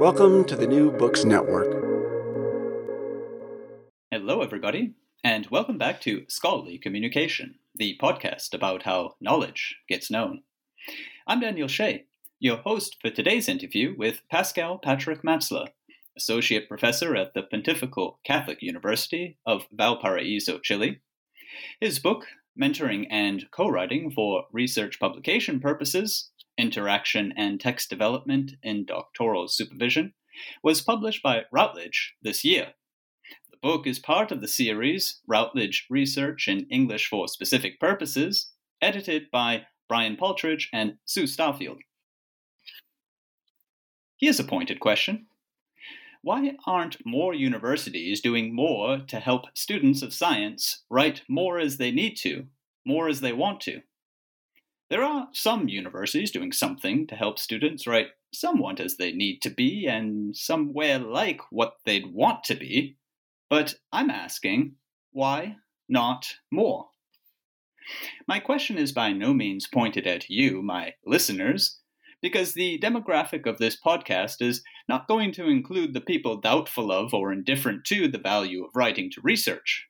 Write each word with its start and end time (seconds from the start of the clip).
Welcome 0.00 0.46
to 0.46 0.56
the 0.56 0.66
New 0.66 0.92
Books 0.92 1.26
Network. 1.26 1.70
Hello, 4.10 4.40
everybody, 4.40 4.94
and 5.22 5.46
welcome 5.50 5.76
back 5.76 6.00
to 6.00 6.24
Scholarly 6.26 6.78
Communication, 6.78 7.56
the 7.74 7.98
podcast 8.00 8.54
about 8.54 8.84
how 8.84 9.16
knowledge 9.20 9.76
gets 9.90 10.10
known. 10.10 10.42
I'm 11.26 11.40
Daniel 11.40 11.68
Shea, 11.68 12.06
your 12.38 12.56
host 12.56 12.96
for 13.02 13.10
today's 13.10 13.46
interview 13.46 13.94
with 13.94 14.22
Pascal 14.30 14.78
Patrick 14.78 15.22
Matzler, 15.22 15.66
Associate 16.16 16.66
Professor 16.66 17.14
at 17.14 17.34
the 17.34 17.42
Pontifical 17.42 18.20
Catholic 18.24 18.62
University 18.62 19.36
of 19.44 19.66
Valparaiso, 19.70 20.60
Chile. 20.60 21.02
His 21.78 21.98
book, 21.98 22.24
Mentoring 22.58 23.06
and 23.10 23.50
Co-Writing 23.50 24.12
for 24.12 24.44
Research 24.50 24.98
Publication 24.98 25.60
Purposes, 25.60 26.30
Interaction 26.60 27.32
and 27.36 27.58
Text 27.58 27.90
Development 27.90 28.52
in 28.62 28.84
Doctoral 28.84 29.48
Supervision, 29.48 30.12
was 30.62 30.80
published 30.80 31.22
by 31.22 31.42
Routledge 31.50 32.14
this 32.22 32.44
year. 32.44 32.74
The 33.50 33.56
book 33.56 33.86
is 33.86 33.98
part 33.98 34.30
of 34.30 34.40
the 34.40 34.48
series 34.48 35.20
Routledge 35.26 35.86
Research 35.90 36.46
in 36.46 36.66
English 36.70 37.08
for 37.08 37.26
Specific 37.26 37.80
Purposes, 37.80 38.52
edited 38.80 39.30
by 39.32 39.62
Brian 39.88 40.16
Paltridge 40.16 40.68
and 40.72 40.98
Sue 41.04 41.24
Starfield. 41.24 41.78
Here's 44.18 44.38
a 44.38 44.44
pointed 44.44 44.80
question. 44.80 45.26
Why 46.22 46.52
aren't 46.66 46.98
more 47.06 47.34
universities 47.34 48.20
doing 48.20 48.54
more 48.54 48.98
to 48.98 49.18
help 49.18 49.46
students 49.54 50.02
of 50.02 50.12
science 50.12 50.84
write 50.90 51.22
more 51.28 51.58
as 51.58 51.78
they 51.78 51.90
need 51.90 52.16
to, 52.16 52.46
more 52.84 53.08
as 53.08 53.22
they 53.22 53.32
want 53.32 53.60
to? 53.62 53.80
There 54.90 55.04
are 55.04 55.28
some 55.32 55.68
universities 55.68 56.32
doing 56.32 56.50
something 56.50 57.06
to 57.06 57.14
help 57.14 57.38
students 57.38 57.86
write 57.86 58.08
somewhat 58.34 58.80
as 58.80 58.96
they 58.96 59.12
need 59.12 59.40
to 59.42 59.50
be 59.50 59.86
and 59.86 60.36
somewhere 60.36 60.98
like 60.98 61.40
what 61.50 61.74
they'd 61.86 62.12
want 62.12 62.42
to 62.44 62.56
be, 62.56 62.96
but 63.48 63.76
I'm 63.92 64.10
asking, 64.10 64.74
why 65.12 65.56
not 65.88 66.26
more? 66.50 66.88
My 68.26 68.40
question 68.40 68.78
is 68.78 68.90
by 68.90 69.12
no 69.12 69.32
means 69.32 69.68
pointed 69.68 70.08
at 70.08 70.28
you, 70.28 70.60
my 70.60 70.94
listeners, 71.06 71.78
because 72.20 72.54
the 72.54 72.78
demographic 72.80 73.46
of 73.46 73.58
this 73.58 73.78
podcast 73.80 74.42
is 74.42 74.62
not 74.88 75.06
going 75.06 75.30
to 75.32 75.46
include 75.46 75.94
the 75.94 76.00
people 76.00 76.36
doubtful 76.36 76.90
of 76.90 77.14
or 77.14 77.32
indifferent 77.32 77.84
to 77.84 78.08
the 78.08 78.18
value 78.18 78.64
of 78.64 78.70
writing 78.74 79.08
to 79.12 79.20
research. 79.22 79.86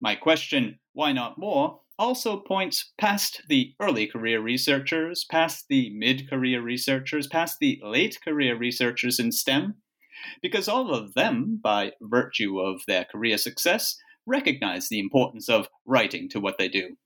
My 0.00 0.14
question, 0.14 0.78
why 0.94 1.12
not 1.12 1.38
more, 1.38 1.80
also 1.98 2.38
points 2.40 2.92
past 2.98 3.42
the 3.48 3.74
early 3.80 4.06
career 4.06 4.40
researchers, 4.40 5.24
past 5.30 5.66
the 5.68 5.90
mid 5.90 6.28
career 6.28 6.60
researchers, 6.60 7.26
past 7.26 7.58
the 7.60 7.80
late 7.82 8.18
career 8.22 8.56
researchers 8.56 9.18
in 9.18 9.32
STEM, 9.32 9.76
because 10.42 10.68
all 10.68 10.92
of 10.92 11.14
them, 11.14 11.60
by 11.62 11.92
virtue 12.00 12.58
of 12.60 12.82
their 12.86 13.04
career 13.04 13.38
success, 13.38 13.96
recognize 14.26 14.88
the 14.88 14.98
importance 14.98 15.48
of 15.48 15.68
writing 15.84 16.28
to 16.28 16.40
what 16.40 16.58
they 16.58 16.68
do. 16.68 16.96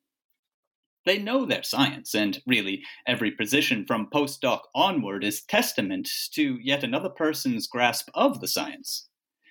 They 1.07 1.19
know 1.19 1.47
their 1.47 1.63
science, 1.63 2.15
and 2.15 2.41
really, 2.47 2.83
every 3.07 3.31
position 3.31 3.85
from 3.87 4.11
postdoc 4.13 4.61
onward 4.75 5.25
is 5.25 5.43
testament 5.43 6.09
to 6.35 6.59
yet 6.63 6.85
another 6.85 7.09
person's 7.09 7.67
grasp 7.67 8.09
of 8.15 8.41
the 8.41 8.49
science. 8.49 9.10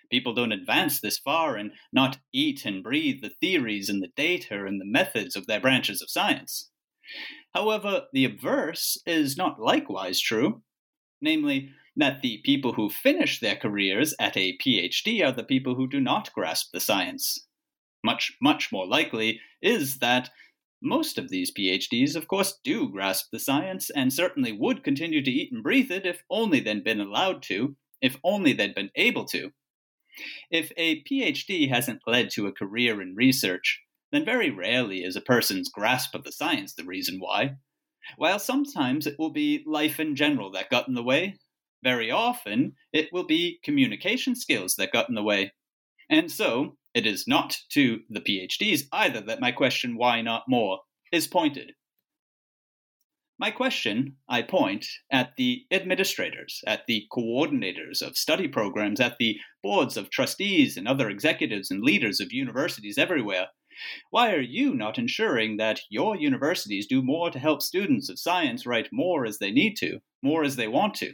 People 0.09 0.34
don't 0.34 0.52
advance 0.52 1.00
this 1.00 1.18
far 1.18 1.56
and 1.56 1.72
not 1.94 2.18
eat 2.34 2.66
and 2.66 2.84
breathe 2.84 3.22
the 3.22 3.30
theories 3.42 3.90
and 3.90 4.02
the 4.02 4.12
data 4.16 4.66
and 4.66 4.81
the 4.81 4.86
methods 4.86 5.36
of 5.36 5.47
their 5.47 5.59
branches 5.59 6.02
of 6.02 6.09
science. 6.09 6.70
However, 7.53 8.08
the 8.14 8.25
obverse 8.25 9.02
is 9.06 9.38
not 9.38 9.59
likewise 9.59 10.20
true, 10.20 10.62
namely, 11.22 11.72
that 11.96 12.22
the 12.22 12.42
people 12.46 12.74
who 12.74 12.90
finish 12.90 13.40
their 13.40 13.56
careers 13.56 14.16
at 14.20 14.38
a 14.38 14.58
PhD 14.58 15.25
are 15.25 15.31
the 15.31 15.44
people 15.44 15.75
who 15.75 15.88
do 15.88 16.00
not 16.00 16.34
grasp 16.34 16.72
the 16.72 16.80
science. 16.80 17.47
Much, 18.03 18.34
much 18.41 18.72
more 18.72 18.88
likely 18.88 19.41
is 19.62 19.97
that 20.00 20.30
most 20.81 21.18
of 21.18 21.30
these 21.30 21.52
PhDs, 21.52 22.16
of 22.16 22.28
course, 22.28 22.58
do 22.64 22.88
grasp 22.88 23.31
the 23.31 23.40
science 23.40 23.90
and 23.90 24.14
certainly 24.14 24.53
would 24.53 24.84
continue 24.84 25.22
to 25.22 25.31
eat 25.31 25.52
and 25.52 25.62
breathe 25.62 25.91
it 25.91 26.06
if 26.06 26.24
only 26.30 26.62
they'd 26.62 26.84
been 26.84 27.02
allowed 27.02 27.44
to, 27.44 27.76
if 28.02 28.18
only 28.24 28.53
they'd 28.53 28.76
been 28.76 28.91
able 28.96 29.26
to. 29.26 29.52
If 30.52 30.72
a 30.78 31.03
PhD 31.03 31.69
hasn't 31.69 32.02
led 32.07 32.30
to 32.31 32.47
a 32.47 32.53
career 32.53 33.02
in 33.02 33.16
research, 33.16 33.81
then 34.12 34.25
very 34.25 34.50
rarely 34.50 35.03
is 35.03 35.16
a 35.16 35.22
person's 35.22 35.69
grasp 35.69 36.16
of 36.16 36.24
the 36.24 36.31
science 36.31 36.74
the 36.74 36.84
reason 36.84 37.19
why. 37.19 37.56
While 38.18 38.40
sometimes 38.40 39.06
it 39.06 39.19
will 39.19 39.29
be 39.29 39.63
life 39.68 40.00
in 40.00 40.16
general 40.16 40.52
that 40.52 40.69
got 40.69 40.88
in 40.88 40.96
the 40.96 41.03
way, 41.03 41.38
very 41.84 42.12
often 42.12 42.74
it 42.91 43.09
will 43.13 43.25
be 43.25 43.59
communication 43.63 44.35
skills 44.35 44.75
that 44.75 44.91
got 44.91 45.09
in 45.09 45.16
the 45.16 45.24
way. 45.24 45.52
And 46.09 46.31
so, 46.31 46.78
it 46.94 47.06
is 47.06 47.28
not 47.28 47.58
to 47.69 48.02
the 48.09 48.19
PhDs 48.19 48.84
either 48.91 49.22
that 49.22 49.40
my 49.40 49.52
question, 49.52 49.96
why 49.96 50.22
not 50.22 50.46
more, 50.47 50.79
is 51.12 51.28
pointed. 51.28 51.74
My 53.38 53.52
question, 53.52 54.18
I 54.28 54.41
point 54.41 54.85
at 55.12 55.35
the 55.38 55.66
administrators, 55.72 56.62
at 56.68 56.88
the 56.88 57.06
coordinators 57.09 58.02
of 58.02 58.17
study 58.17 58.49
programs, 58.49 58.99
at 58.99 59.17
the 59.17 59.38
boards 59.61 59.97
of 59.97 60.09
trustees 60.09 60.78
and 60.78 60.88
other 60.88 61.09
executives 61.09 61.72
and 61.72 61.84
leaders 61.84 62.20
of 62.20 62.32
universities 62.32 62.97
everywhere. 62.97 63.47
Why 64.09 64.34
are 64.34 64.41
you 64.41 64.76
not 64.76 64.97
ensuring 64.97 65.58
that 65.58 65.82
your 65.90 66.17
universities 66.17 66.88
do 66.88 67.02
more 67.02 67.32
to 67.32 67.40
help 67.40 67.61
students 67.61 68.09
of 68.09 68.20
science 68.20 68.66
write 68.66 68.90
more 68.91 69.26
as 69.26 69.38
they 69.40 69.52
need 69.52 69.76
to, 69.78 70.00
more 70.22 70.44
as 70.44 70.56
they 70.56 70.67
want 70.67 70.96
to? 70.96 71.14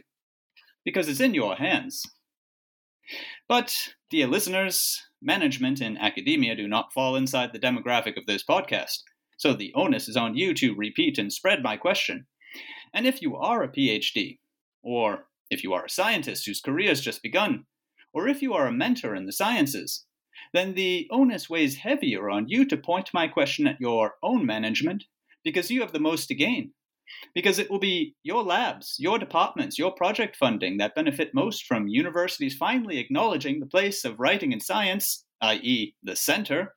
Because 0.84 1.08
it's 1.08 1.20
in 1.20 1.34
your 1.34 1.56
hands. 1.56 2.02
But, 3.48 3.94
dear 4.10 4.26
listeners, 4.26 5.00
management 5.22 5.80
and 5.80 5.98
academia 5.98 6.56
do 6.56 6.66
not 6.66 6.92
fall 6.92 7.14
inside 7.14 7.52
the 7.52 7.58
demographic 7.58 8.16
of 8.16 8.26
this 8.26 8.42
podcast. 8.44 8.98
So 9.38 9.52
the 9.52 9.72
onus 9.74 10.08
is 10.08 10.16
on 10.16 10.36
you 10.36 10.54
to 10.54 10.74
repeat 10.74 11.18
and 11.18 11.32
spread 11.32 11.62
my 11.62 11.76
question. 11.76 12.26
And 12.92 13.06
if 13.06 13.22
you 13.22 13.36
are 13.36 13.62
a 13.62 13.68
PhD, 13.68 14.38
or 14.82 15.26
if 15.50 15.62
you 15.62 15.72
are 15.74 15.84
a 15.84 15.90
scientist 15.90 16.46
whose 16.46 16.60
career 16.60 16.88
has 16.88 17.00
just 17.00 17.22
begun, 17.22 17.66
or 18.16 18.26
if 18.26 18.40
you 18.40 18.54
are 18.54 18.66
a 18.66 18.72
mentor 18.72 19.14
in 19.14 19.26
the 19.26 19.32
sciences, 19.32 20.06
then 20.54 20.74
the 20.74 21.06
onus 21.10 21.50
weighs 21.50 21.76
heavier 21.76 22.30
on 22.30 22.48
you 22.48 22.64
to 22.64 22.76
point 22.76 23.10
my 23.12 23.28
question 23.28 23.66
at 23.66 23.80
your 23.80 24.14
own 24.22 24.46
management 24.46 25.04
because 25.44 25.70
you 25.70 25.82
have 25.82 25.92
the 25.92 26.00
most 26.00 26.26
to 26.26 26.34
gain. 26.34 26.72
because 27.34 27.58
it 27.58 27.70
will 27.70 27.78
be 27.78 28.14
your 28.22 28.42
labs, 28.42 28.96
your 28.98 29.18
departments, 29.18 29.78
your 29.78 29.92
project 29.92 30.36
funding 30.36 30.78
that 30.78 30.94
benefit 30.94 31.34
most 31.34 31.64
from 31.64 31.88
universities 31.88 32.56
finally 32.56 32.98
acknowledging 32.98 33.60
the 33.60 33.66
place 33.66 34.04
of 34.04 34.18
writing 34.18 34.52
in 34.52 34.60
science, 34.60 35.24
i.e., 35.42 35.94
the 36.02 36.16
center, 36.16 36.74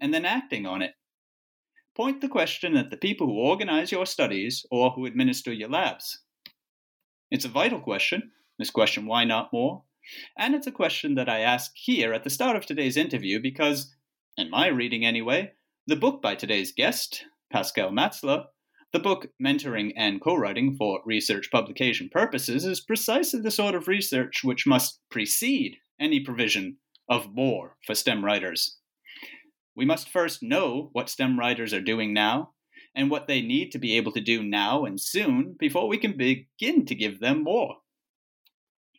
and 0.00 0.12
then 0.12 0.24
acting 0.24 0.66
on 0.66 0.82
it. 0.82 0.92
Point 1.96 2.20
the 2.20 2.28
question 2.28 2.76
at 2.76 2.90
the 2.90 2.96
people 2.96 3.26
who 3.26 3.38
organize 3.38 3.90
your 3.90 4.06
studies 4.06 4.64
or 4.70 4.90
who 4.90 5.06
administer 5.06 5.52
your 5.52 5.70
labs. 5.70 6.22
It's 7.30 7.44
a 7.44 7.48
vital 7.48 7.80
question, 7.80 8.30
this 8.58 8.70
question, 8.70 9.06
why 9.06 9.24
not 9.24 9.52
more? 9.52 9.82
And 10.38 10.54
it's 10.54 10.66
a 10.66 10.72
question 10.72 11.14
that 11.16 11.28
I 11.28 11.40
ask 11.40 11.72
here 11.74 12.12
at 12.12 12.24
the 12.24 12.30
start 12.30 12.56
of 12.56 12.66
today's 12.66 12.96
interview 12.96 13.40
because, 13.40 13.94
in 14.36 14.50
my 14.50 14.68
reading 14.68 15.04
anyway, 15.04 15.52
the 15.86 15.96
book 15.96 16.20
by 16.22 16.34
today's 16.34 16.72
guest, 16.72 17.24
Pascal 17.52 17.90
Matzler, 17.90 18.46
the 18.92 18.98
book 18.98 19.28
Mentoring 19.42 19.92
and 19.96 20.20
Co-Writing 20.20 20.76
for 20.76 21.00
Research 21.04 21.50
Publication 21.50 22.08
Purposes 22.10 22.64
is 22.64 22.80
precisely 22.80 23.40
the 23.40 23.50
sort 23.50 23.74
of 23.74 23.88
research 23.88 24.42
which 24.42 24.66
must 24.66 25.00
precede 25.10 25.76
any 26.00 26.20
provision 26.20 26.78
of 27.08 27.34
more 27.34 27.76
for 27.86 27.94
STEM 27.94 28.24
writers. 28.24 28.78
We 29.74 29.84
must 29.84 30.08
first 30.08 30.42
know 30.42 30.88
what 30.92 31.10
STEM 31.10 31.38
writers 31.38 31.74
are 31.74 31.80
doing 31.80 32.14
now 32.14 32.52
and 32.94 33.10
what 33.10 33.26
they 33.26 33.42
need 33.42 33.70
to 33.72 33.78
be 33.78 33.96
able 33.96 34.12
to 34.12 34.20
do 34.20 34.42
now 34.42 34.84
and 34.84 35.00
soon 35.00 35.54
before 35.58 35.88
we 35.88 35.98
can 35.98 36.16
begin 36.16 36.86
to 36.86 36.94
give 36.94 37.20
them 37.20 37.44
more. 37.44 37.76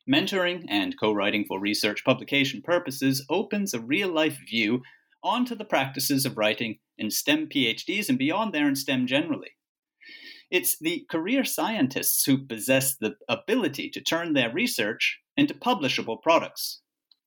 Mentoring 0.09 0.63
and 0.69 0.97
co 0.97 1.11
writing 1.11 1.43
for 1.45 1.59
research 1.59 2.05
publication 2.05 2.61
purposes 2.61 3.25
opens 3.29 3.73
a 3.73 3.81
real 3.81 4.09
life 4.09 4.39
view 4.47 4.81
onto 5.23 5.53
the 5.55 5.65
practices 5.65 6.25
of 6.25 6.37
writing 6.37 6.79
in 6.97 7.11
STEM 7.11 7.47
PhDs 7.47 8.07
and 8.07 8.17
beyond 8.17 8.53
there 8.53 8.67
in 8.67 8.75
STEM 8.75 9.07
generally. 9.07 9.51
It's 10.49 10.77
the 10.79 11.05
career 11.11 11.43
scientists 11.43 12.23
who 12.23 12.45
possess 12.45 12.95
the 12.95 13.15
ability 13.27 13.89
to 13.89 14.01
turn 14.01 14.33
their 14.33 14.51
research 14.51 15.19
into 15.35 15.53
publishable 15.53 16.21
products. 16.21 16.81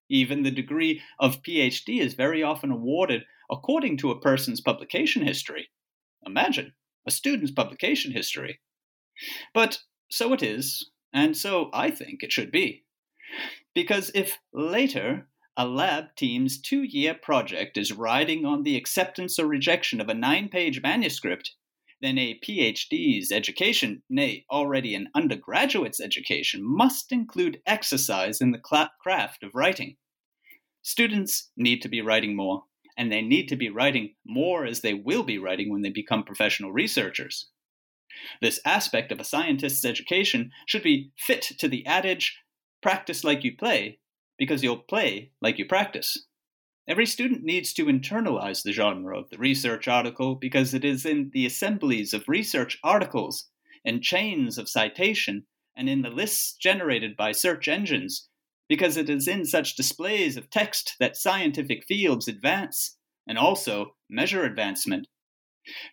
Even 0.08 0.42
the 0.42 0.50
degree 0.50 1.02
of 1.18 1.42
PhD 1.42 2.00
is 2.00 2.14
very 2.14 2.42
often 2.42 2.70
awarded 2.70 3.24
according 3.50 3.98
to 3.98 4.10
a 4.10 4.20
person's 4.20 4.60
publication 4.60 5.22
history. 5.22 5.68
Imagine 6.24 6.72
a 7.06 7.10
student's 7.10 7.52
publication 7.52 8.12
history. 8.12 8.60
But 9.52 9.80
so 10.10 10.32
it 10.32 10.42
is, 10.42 10.90
and 11.12 11.36
so 11.36 11.70
I 11.72 11.90
think 11.90 12.22
it 12.22 12.32
should 12.32 12.50
be. 12.50 12.84
Because 13.74 14.10
if 14.14 14.38
later 14.52 15.28
a 15.56 15.66
lab 15.66 16.16
team's 16.16 16.60
two 16.60 16.82
year 16.82 17.14
project 17.14 17.76
is 17.76 17.92
riding 17.92 18.44
on 18.44 18.62
the 18.62 18.76
acceptance 18.76 19.38
or 19.38 19.46
rejection 19.46 20.00
of 20.00 20.08
a 20.08 20.14
nine 20.14 20.48
page 20.48 20.80
manuscript, 20.82 21.52
then 22.00 22.18
a 22.18 22.40
PhD's 22.44 23.30
education, 23.30 24.02
nay, 24.08 24.46
already 24.50 24.94
an 24.94 25.08
undergraduate's 25.14 26.00
education, 26.00 26.62
must 26.64 27.12
include 27.12 27.60
exercise 27.66 28.40
in 28.40 28.52
the 28.52 28.58
craft 29.02 29.42
of 29.42 29.54
writing. 29.54 29.96
Students 30.82 31.50
need 31.56 31.82
to 31.82 31.88
be 31.88 32.00
writing 32.00 32.34
more, 32.34 32.64
and 32.96 33.12
they 33.12 33.20
need 33.20 33.48
to 33.48 33.56
be 33.56 33.68
writing 33.68 34.14
more 34.26 34.64
as 34.64 34.80
they 34.80 34.94
will 34.94 35.22
be 35.22 35.36
writing 35.36 35.70
when 35.70 35.82
they 35.82 35.90
become 35.90 36.24
professional 36.24 36.72
researchers. 36.72 37.50
This 38.40 38.60
aspect 38.64 39.12
of 39.12 39.20
a 39.20 39.24
scientist's 39.24 39.84
education 39.84 40.50
should 40.66 40.82
be 40.82 41.12
fit 41.16 41.42
to 41.58 41.68
the 41.68 41.86
adage 41.86 42.38
practice 42.82 43.24
like 43.24 43.44
you 43.44 43.56
play, 43.56 43.98
because 44.38 44.62
you'll 44.62 44.78
play 44.78 45.32
like 45.40 45.58
you 45.58 45.66
practice. 45.66 46.26
Every 46.88 47.06
student 47.06 47.44
needs 47.44 47.72
to 47.74 47.84
internalize 47.84 48.62
the 48.62 48.72
genre 48.72 49.16
of 49.18 49.30
the 49.30 49.38
research 49.38 49.86
article 49.86 50.34
because 50.34 50.74
it 50.74 50.84
is 50.84 51.06
in 51.06 51.30
the 51.32 51.46
assemblies 51.46 52.12
of 52.12 52.28
research 52.28 52.78
articles 52.82 53.48
and 53.84 54.02
chains 54.02 54.58
of 54.58 54.68
citation 54.68 55.46
and 55.76 55.88
in 55.88 56.02
the 56.02 56.10
lists 56.10 56.54
generated 56.54 57.16
by 57.16 57.32
search 57.32 57.68
engines 57.68 58.28
because 58.68 58.96
it 58.96 59.10
is 59.10 59.28
in 59.28 59.44
such 59.44 59.76
displays 59.76 60.36
of 60.36 60.50
text 60.50 60.96
that 60.98 61.16
scientific 61.16 61.84
fields 61.84 62.28
advance 62.28 62.96
and 63.26 63.38
also 63.38 63.94
measure 64.08 64.44
advancement. 64.44 65.06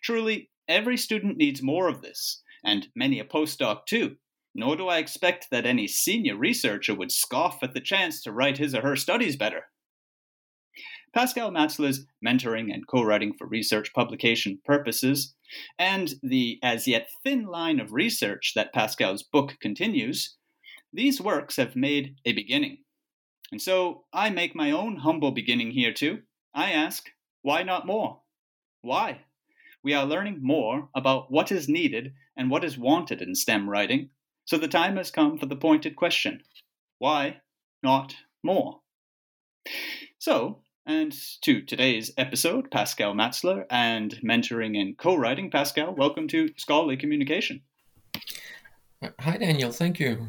Truly, 0.02 0.50
every 0.68 0.96
student 0.96 1.36
needs 1.36 1.62
more 1.62 1.88
of 1.88 2.02
this, 2.02 2.42
and 2.64 2.88
many 2.94 3.18
a 3.18 3.24
postdoc 3.24 3.86
too. 3.86 4.16
Nor 4.54 4.76
do 4.76 4.88
I 4.88 4.98
expect 4.98 5.48
that 5.50 5.66
any 5.66 5.86
senior 5.86 6.36
researcher 6.36 6.94
would 6.94 7.12
scoff 7.12 7.62
at 7.62 7.74
the 7.74 7.80
chance 7.80 8.22
to 8.22 8.32
write 8.32 8.58
his 8.58 8.74
or 8.74 8.82
her 8.82 8.96
studies 8.96 9.36
better. 9.36 9.66
Pascal 11.14 11.50
Matzler's 11.50 12.06
mentoring 12.24 12.72
and 12.72 12.86
co 12.86 13.02
writing 13.02 13.32
for 13.32 13.46
research 13.46 13.92
publication 13.92 14.60
purposes, 14.64 15.34
and 15.78 16.14
the 16.22 16.58
as 16.62 16.86
yet 16.86 17.08
thin 17.24 17.46
line 17.46 17.80
of 17.80 17.92
research 17.92 18.52
that 18.54 18.74
Pascal's 18.74 19.22
book 19.22 19.56
continues, 19.60 20.36
these 20.92 21.20
works 21.20 21.56
have 21.56 21.76
made 21.76 22.16
a 22.24 22.32
beginning. 22.32 22.78
And 23.50 23.62
so 23.62 24.04
I 24.12 24.30
make 24.30 24.54
my 24.54 24.70
own 24.70 24.96
humble 24.96 25.32
beginning 25.32 25.70
here 25.70 25.92
too. 25.92 26.20
I 26.54 26.72
ask, 26.72 27.04
why 27.42 27.62
not 27.62 27.86
more? 27.86 28.20
Why? 28.82 29.24
We 29.84 29.94
are 29.94 30.04
learning 30.04 30.40
more 30.42 30.88
about 30.94 31.30
what 31.30 31.52
is 31.52 31.68
needed 31.68 32.12
and 32.36 32.50
what 32.50 32.64
is 32.64 32.76
wanted 32.76 33.22
in 33.22 33.36
STEM 33.36 33.70
writing, 33.70 34.10
so 34.44 34.58
the 34.58 34.66
time 34.66 34.96
has 34.96 35.10
come 35.10 35.38
for 35.38 35.46
the 35.46 35.56
pointed 35.56 35.94
question 35.94 36.42
why 36.98 37.36
not 37.80 38.16
more? 38.42 38.80
So, 40.18 40.62
and 40.84 41.14
to 41.42 41.62
today's 41.62 42.10
episode, 42.18 42.72
Pascal 42.72 43.14
Matzler 43.14 43.66
and 43.70 44.18
mentoring 44.24 44.76
and 44.76 44.98
co 44.98 45.14
writing. 45.14 45.48
Pascal, 45.48 45.94
welcome 45.94 46.26
to 46.28 46.50
Scholarly 46.56 46.96
Communication. 46.96 47.60
Hi, 49.20 49.36
Daniel. 49.36 49.70
Thank 49.70 50.00
you. 50.00 50.26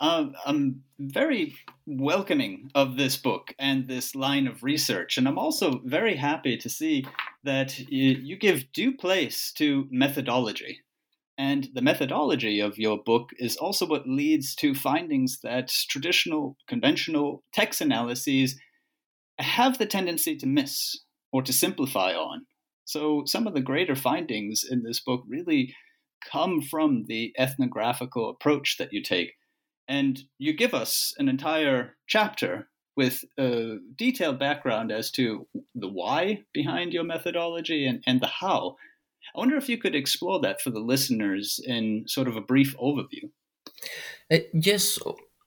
Uh, 0.00 0.28
I'm 0.46 0.82
very 0.98 1.56
welcoming 1.86 2.70
of 2.74 2.96
this 2.96 3.16
book 3.16 3.54
and 3.58 3.86
this 3.86 4.14
line 4.14 4.46
of 4.46 4.62
research, 4.62 5.16
and 5.16 5.28
I'm 5.28 5.38
also 5.38 5.80
very 5.84 6.16
happy 6.16 6.56
to 6.56 6.68
see 6.68 7.06
that 7.44 7.78
you, 7.78 8.36
give 8.36 8.72
due 8.72 8.96
place 8.96 9.52
to 9.56 9.86
methodology. 9.90 10.80
And 11.38 11.68
the 11.74 11.82
methodology 11.82 12.60
of 12.60 12.78
your 12.78 12.98
book 13.02 13.30
is 13.38 13.56
also 13.56 13.86
what 13.86 14.08
leads 14.08 14.54
to 14.56 14.74
findings 14.74 15.40
that 15.42 15.68
traditional, 15.88 16.56
conventional 16.66 17.44
text 17.52 17.80
analyses 17.80 18.58
have 19.38 19.78
the 19.78 19.86
tendency 19.86 20.34
to 20.36 20.46
miss 20.46 20.98
or 21.32 21.42
to 21.42 21.52
simplify 21.52 22.12
on. 22.12 22.46
So, 22.84 23.24
some 23.26 23.46
of 23.46 23.54
the 23.54 23.60
greater 23.60 23.94
findings 23.94 24.64
in 24.68 24.82
this 24.82 25.00
book 25.00 25.24
really 25.28 25.74
come 26.30 26.62
from 26.62 27.04
the 27.06 27.34
ethnographical 27.38 28.30
approach 28.30 28.76
that 28.78 28.92
you 28.92 29.02
take. 29.02 29.34
And 29.88 30.20
you 30.38 30.52
give 30.52 30.74
us 30.74 31.14
an 31.18 31.28
entire 31.28 31.96
chapter 32.06 32.68
with 32.96 33.24
a 33.38 33.76
detailed 33.94 34.38
background 34.38 34.90
as 34.90 35.10
to 35.12 35.46
the 35.74 35.88
why 35.88 36.42
behind 36.52 36.92
your 36.92 37.04
methodology 37.04 37.86
and, 37.86 38.02
and 38.06 38.20
the 38.20 38.26
how. 38.26 38.76
I 39.34 39.38
wonder 39.38 39.56
if 39.56 39.68
you 39.68 39.76
could 39.78 39.94
explore 39.94 40.40
that 40.40 40.60
for 40.60 40.70
the 40.70 40.80
listeners 40.80 41.60
in 41.64 42.04
sort 42.06 42.26
of 42.26 42.36
a 42.36 42.40
brief 42.40 42.76
overview. 42.78 43.30
Uh, 44.32 44.38
yes, 44.54 44.98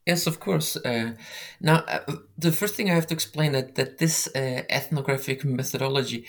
yes, 0.05 0.27
of 0.27 0.39
course. 0.39 0.75
Uh, 0.77 1.13
now, 1.59 1.77
uh, 1.87 2.15
the 2.37 2.51
first 2.51 2.75
thing 2.75 2.89
I 2.89 2.93
have 2.95 3.07
to 3.07 3.13
explain 3.13 3.53
that 3.53 3.75
that 3.75 3.97
this 3.97 4.27
uh, 4.35 4.63
ethnographic 4.69 5.43
methodology, 5.43 6.27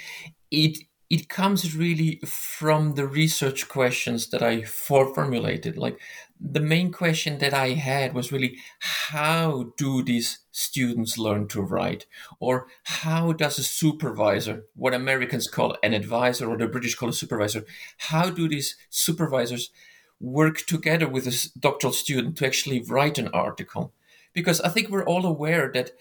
it 0.50 0.78
it 1.10 1.28
comes 1.28 1.76
really 1.76 2.20
from 2.24 2.94
the 2.94 3.06
research 3.06 3.68
questions 3.68 4.30
that 4.30 4.42
I 4.42 4.62
formulated. 4.62 5.76
Like 5.76 6.00
the 6.40 6.60
main 6.60 6.90
question 6.90 7.38
that 7.38 7.52
I 7.52 7.70
had 7.70 8.14
was 8.14 8.32
really 8.32 8.56
how 8.80 9.72
do 9.76 10.02
these 10.02 10.38
students 10.50 11.18
learn 11.18 11.48
to 11.48 11.60
write? 11.60 12.06
Or 12.38 12.66
how 12.84 13.32
does 13.32 13.58
a 13.58 13.62
supervisor, 13.62 14.64
what 14.74 14.94
Americans 14.94 15.48
call 15.48 15.76
an 15.82 15.92
advisor 15.92 16.48
or 16.48 16.56
the 16.56 16.66
British 16.66 16.94
call 16.94 17.10
a 17.10 17.12
supervisor, 17.12 17.64
how 17.98 18.30
do 18.30 18.48
these 18.48 18.76
supervisors 18.88 19.70
work 20.18 20.58
together 20.66 21.08
with 21.08 21.26
a 21.26 21.48
doctoral 21.58 21.92
student 21.92 22.36
to 22.38 22.46
actually 22.46 22.80
write 22.80 23.18
an 23.18 23.28
article? 23.28 23.92
Because 24.32 24.60
I 24.62 24.70
think 24.70 24.88
we're 24.88 25.04
all 25.04 25.26
aware 25.26 25.70
that 25.74 25.92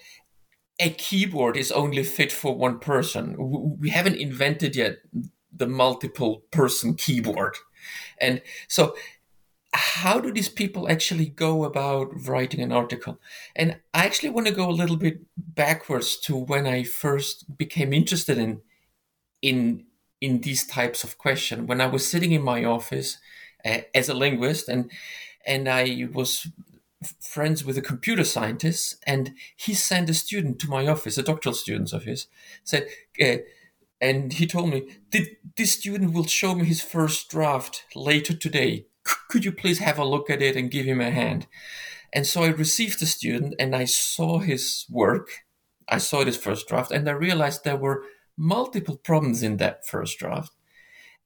a 0.80 0.90
keyboard 0.92 1.58
is 1.58 1.72
only 1.72 2.04
fit 2.04 2.32
for 2.32 2.56
one 2.56 2.80
person. 2.80 3.36
We 3.80 3.90
haven't 3.90 4.16
invented 4.16 4.76
yet 4.78 5.00
the 5.52 5.68
multiple 5.68 6.44
person 6.52 6.96
keyboard. 6.96 7.58
And 8.20 8.42
so 8.68 8.96
how 9.74 10.20
do 10.20 10.32
these 10.32 10.50
people 10.50 10.90
actually 10.90 11.28
go 11.28 11.64
about 11.64 12.28
writing 12.28 12.62
an 12.62 12.72
article? 12.72 13.20
And 13.56 13.78
I 13.94 14.06
actually 14.06 14.30
want 14.30 14.48
to 14.48 14.54
go 14.54 14.70
a 14.70 14.72
little 14.72 14.98
bit 14.98 15.20
backwards 15.38 16.18
to 16.22 16.36
when 16.36 16.66
I 16.66 16.84
first 16.84 17.58
became 17.58 17.94
interested 17.94 18.38
in 18.38 18.62
in 19.42 19.86
in 20.22 20.42
these 20.42 20.66
types 20.66 21.04
of 21.04 21.18
questions. 21.18 21.68
When 21.68 21.82
I 21.82 21.88
was 21.88 22.10
sitting 22.10 22.32
in 22.32 22.42
my 22.42 22.66
office 22.66 23.18
uh, 23.64 23.80
as 23.94 24.10
a 24.10 24.14
linguist, 24.14 24.68
and 24.70 24.92
and 25.46 25.70
I 25.70 26.08
was 26.12 26.48
friends 27.22 27.64
with 27.64 27.78
a 27.78 27.82
computer 27.82 28.24
scientist, 28.24 28.98
and 29.06 29.34
he 29.56 29.74
sent 29.74 30.10
a 30.10 30.14
student 30.14 30.60
to 30.60 30.70
my 30.70 30.88
office, 30.88 31.18
a 31.18 31.24
doctoral 31.24 31.56
student 31.56 31.94
of 31.94 32.04
his, 32.04 32.28
said, 32.64 32.88
uh, 33.22 33.38
and 34.02 34.34
he 34.34 34.48
told 34.48 34.70
me, 34.70 34.88
"This 35.56 35.74
student 35.74 36.14
will 36.14 36.26
show 36.26 36.56
me 36.56 36.66
his 36.66 36.82
first 36.82 37.30
draft 37.30 37.86
later 37.96 38.34
today. 38.34 38.89
Could 39.04 39.46
you 39.46 39.52
please 39.52 39.80
have 39.80 40.00
a 40.00 40.06
look 40.06 40.30
at 40.30 40.42
it 40.42 40.56
and 40.56 40.72
give 40.72 40.86
him 40.86 41.02
a 41.02 41.12
hand?" 41.12 41.48
And 42.12 42.26
so 42.26 42.44
I 42.44 42.48
received 42.48 43.00
the 43.00 43.06
student 43.06 43.56
and 43.60 43.76
I 43.76 43.86
saw 43.86 44.40
his 44.40 44.86
work. 44.90 45.46
I 45.88 46.00
saw 46.00 46.24
his 46.24 46.38
first 46.38 46.68
draft 46.68 46.92
and 46.92 47.08
I 47.08 47.14
realized 47.14 47.64
there 47.64 47.78
were 47.78 48.04
multiple 48.38 48.98
problems 48.98 49.44
in 49.44 49.58
that 49.58 49.86
first 49.86 50.18
draft. 50.20 50.54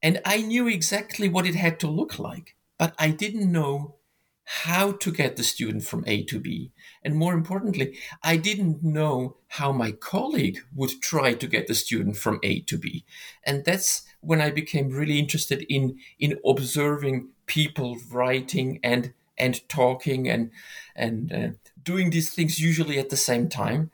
And 0.02 0.20
I 0.24 0.42
knew 0.42 0.68
exactly 0.68 1.28
what 1.28 1.46
it 1.46 1.54
had 1.54 1.80
to 1.80 1.86
look 1.88 2.18
like, 2.18 2.56
but 2.78 2.94
I 2.98 3.10
didn't 3.10 3.50
know 3.50 3.96
how 4.44 4.92
to 4.92 5.10
get 5.10 5.36
the 5.36 5.42
student 5.42 5.84
from 5.84 6.04
A 6.06 6.22
to 6.24 6.38
B. 6.38 6.72
And 7.02 7.16
more 7.16 7.32
importantly, 7.32 7.96
I 8.22 8.36
didn't 8.36 8.82
know 8.82 9.38
how 9.48 9.72
my 9.72 9.92
colleague 9.92 10.58
would 10.74 11.00
try 11.00 11.32
to 11.32 11.46
get 11.46 11.66
the 11.66 11.74
student 11.74 12.18
from 12.18 12.40
A 12.42 12.60
to 12.60 12.76
B. 12.76 13.06
And 13.44 13.64
that's 13.64 14.02
when 14.24 14.40
I 14.40 14.50
became 14.50 14.90
really 14.90 15.18
interested 15.18 15.64
in, 15.68 15.98
in 16.18 16.38
observing 16.44 17.28
people 17.46 17.96
writing 18.10 18.80
and 18.82 19.12
and 19.36 19.68
talking 19.68 20.28
and 20.28 20.50
and 20.94 21.32
uh, 21.32 21.48
doing 21.82 22.10
these 22.10 22.30
things 22.30 22.60
usually 22.60 22.98
at 22.98 23.10
the 23.10 23.16
same 23.16 23.48
time. 23.48 23.90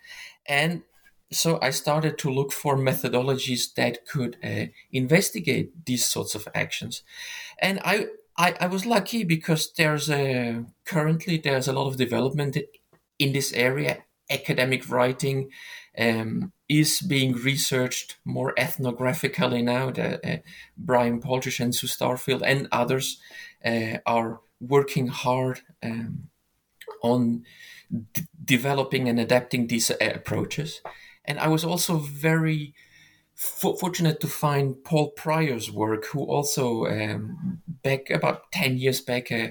And 0.46 0.82
so 1.32 1.58
i 1.62 1.70
started 1.70 2.18
to 2.18 2.30
look 2.30 2.52
for 2.52 2.76
methodologies 2.76 3.74
that 3.74 4.04
could 4.06 4.36
uh, 4.42 4.66
investigate 4.92 5.86
these 5.86 6.04
sorts 6.04 6.34
of 6.34 6.48
actions. 6.54 7.02
And 7.60 7.80
I, 7.84 8.06
I 8.36 8.54
i 8.60 8.66
was 8.66 8.86
lucky 8.86 9.24
because 9.24 9.72
there's 9.76 10.10
a 10.10 10.64
currently 10.84 11.36
there's 11.38 11.68
a 11.68 11.72
lot 11.72 11.88
of 11.88 11.96
development 11.96 12.58
in 13.18 13.32
this 13.32 13.52
area 13.52 14.04
academic 14.30 14.88
writing 14.88 15.50
um, 15.98 16.52
is 16.68 17.00
being 17.00 17.32
researched 17.32 18.18
more 18.24 18.54
ethnographically 18.56 19.62
now. 19.62 19.90
The, 19.90 20.34
uh, 20.34 20.38
Brian 20.76 21.20
Paltridge 21.20 21.60
and 21.60 21.74
Sue 21.74 21.88
Starfield 21.88 22.42
and 22.44 22.68
others 22.70 23.20
uh, 23.64 23.98
are 24.06 24.40
working 24.60 25.08
hard 25.08 25.60
um, 25.82 26.28
on 27.02 27.44
d- 28.12 28.26
developing 28.44 29.08
and 29.08 29.18
adapting 29.18 29.66
these 29.66 29.90
uh, 29.90 29.96
approaches. 30.00 30.80
And 31.24 31.38
I 31.38 31.48
was 31.48 31.64
also 31.64 31.98
very 31.98 32.74
f- 33.36 33.78
fortunate 33.80 34.20
to 34.20 34.26
find 34.26 34.82
Paul 34.84 35.10
Prior's 35.10 35.70
work, 35.70 36.06
who 36.06 36.22
also 36.22 36.86
um, 36.86 37.62
back 37.82 38.10
about 38.10 38.52
ten 38.52 38.78
years 38.78 39.00
back 39.00 39.32
uh, 39.32 39.48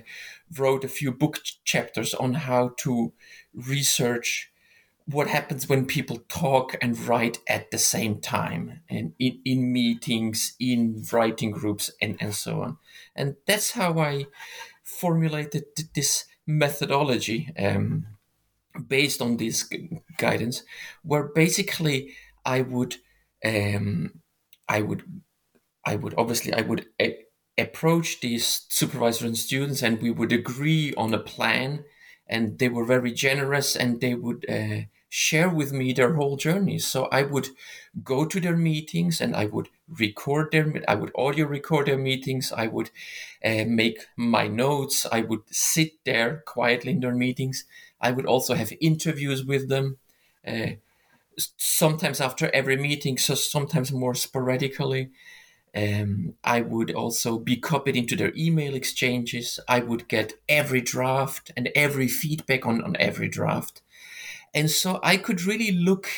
wrote 0.57 0.83
a 0.83 0.89
few 0.89 1.11
book 1.11 1.43
ch- 1.43 1.59
chapters 1.63 2.13
on 2.13 2.33
how 2.33 2.73
to 2.77 3.13
research 3.53 4.51
what 5.11 5.27
happens 5.27 5.67
when 5.67 5.85
people 5.85 6.19
talk 6.27 6.75
and 6.81 6.99
write 7.07 7.39
at 7.47 7.71
the 7.71 7.77
same 7.77 8.19
time 8.19 8.81
and 8.89 9.13
in, 9.19 9.39
in 9.45 9.73
meetings 9.73 10.55
in 10.59 11.03
writing 11.11 11.51
groups 11.51 11.89
and, 12.01 12.17
and 12.19 12.35
so 12.35 12.61
on 12.61 12.77
and 13.15 13.35
that's 13.47 13.71
how 13.71 13.97
i 13.99 14.25
formulated 14.83 15.63
this 15.95 16.25
methodology 16.45 17.53
um, 17.57 18.05
based 18.87 19.21
on 19.21 19.37
this 19.37 19.69
guidance, 20.17 20.63
where 21.03 21.23
basically 21.23 22.15
I 22.45 22.61
would, 22.61 22.97
um, 23.45 24.21
I 24.67 24.81
would, 24.81 25.03
I 25.85 25.95
would 25.95 26.13
obviously 26.17 26.53
I 26.53 26.61
would 26.61 26.87
a- 26.99 27.25
approach 27.57 28.19
these 28.21 28.65
supervisors 28.69 29.23
and 29.23 29.37
students, 29.37 29.81
and 29.81 30.01
we 30.01 30.11
would 30.11 30.31
agree 30.31 30.93
on 30.95 31.13
a 31.13 31.19
plan, 31.19 31.85
and 32.27 32.57
they 32.59 32.69
were 32.69 32.85
very 32.85 33.11
generous, 33.11 33.75
and 33.75 34.01
they 34.01 34.15
would. 34.15 34.45
Uh, 34.49 34.81
share 35.09 35.49
with 35.49 35.73
me 35.73 35.91
their 35.91 36.13
whole 36.13 36.37
journey. 36.37 36.79
So 36.79 37.05
I 37.11 37.23
would 37.23 37.49
go 38.03 38.25
to 38.25 38.39
their 38.39 38.55
meetings 38.55 39.19
and 39.19 39.35
I 39.35 39.45
would 39.45 39.69
record 39.87 40.51
their, 40.51 40.71
I 40.87 40.95
would 40.95 41.11
audio 41.15 41.47
record 41.47 41.87
their 41.87 41.97
meetings. 41.97 42.51
I 42.51 42.67
would 42.67 42.91
uh, 43.43 43.65
make 43.67 44.05
my 44.15 44.47
notes. 44.47 45.05
I 45.11 45.21
would 45.21 45.41
sit 45.49 45.93
there 46.05 46.43
quietly 46.45 46.91
in 46.91 46.99
their 46.99 47.15
meetings. 47.15 47.65
I 47.99 48.11
would 48.11 48.25
also 48.25 48.53
have 48.53 48.71
interviews 48.79 49.43
with 49.43 49.67
them. 49.67 49.97
Uh, 50.47 50.73
sometimes 51.57 52.21
after 52.21 52.49
every 52.53 52.77
meeting, 52.77 53.17
so 53.17 53.35
sometimes 53.35 53.91
more 53.91 54.15
sporadically. 54.15 55.09
Um, 55.75 56.33
I 56.43 56.61
would 56.61 56.91
also 56.91 57.37
be 57.37 57.55
copied 57.55 57.95
into 57.95 58.15
their 58.15 58.33
email 58.35 58.73
exchanges. 58.73 59.59
I 59.67 59.79
would 59.81 60.07
get 60.07 60.33
every 60.47 60.81
draft 60.81 61.51
and 61.55 61.69
every 61.75 62.07
feedback 62.07 62.65
on, 62.65 62.83
on 62.83 62.97
every 62.99 63.29
draft. 63.29 63.81
And 64.53 64.69
so 64.69 64.99
I 65.03 65.17
could 65.17 65.43
really 65.43 65.71
look 65.71 66.09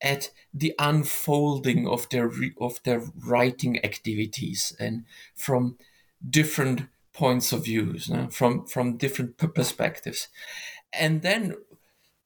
at 0.00 0.30
the 0.52 0.74
unfolding 0.78 1.86
of 1.86 2.08
their 2.10 2.30
of 2.60 2.82
their 2.82 3.02
writing 3.24 3.84
activities 3.84 4.74
and 4.78 5.04
from 5.34 5.78
different 6.28 6.88
points 7.12 7.52
of 7.52 7.64
views, 7.64 8.10
from 8.30 8.66
from 8.66 8.96
different 8.96 9.36
perspectives, 9.38 10.28
and 10.92 11.22
then 11.22 11.54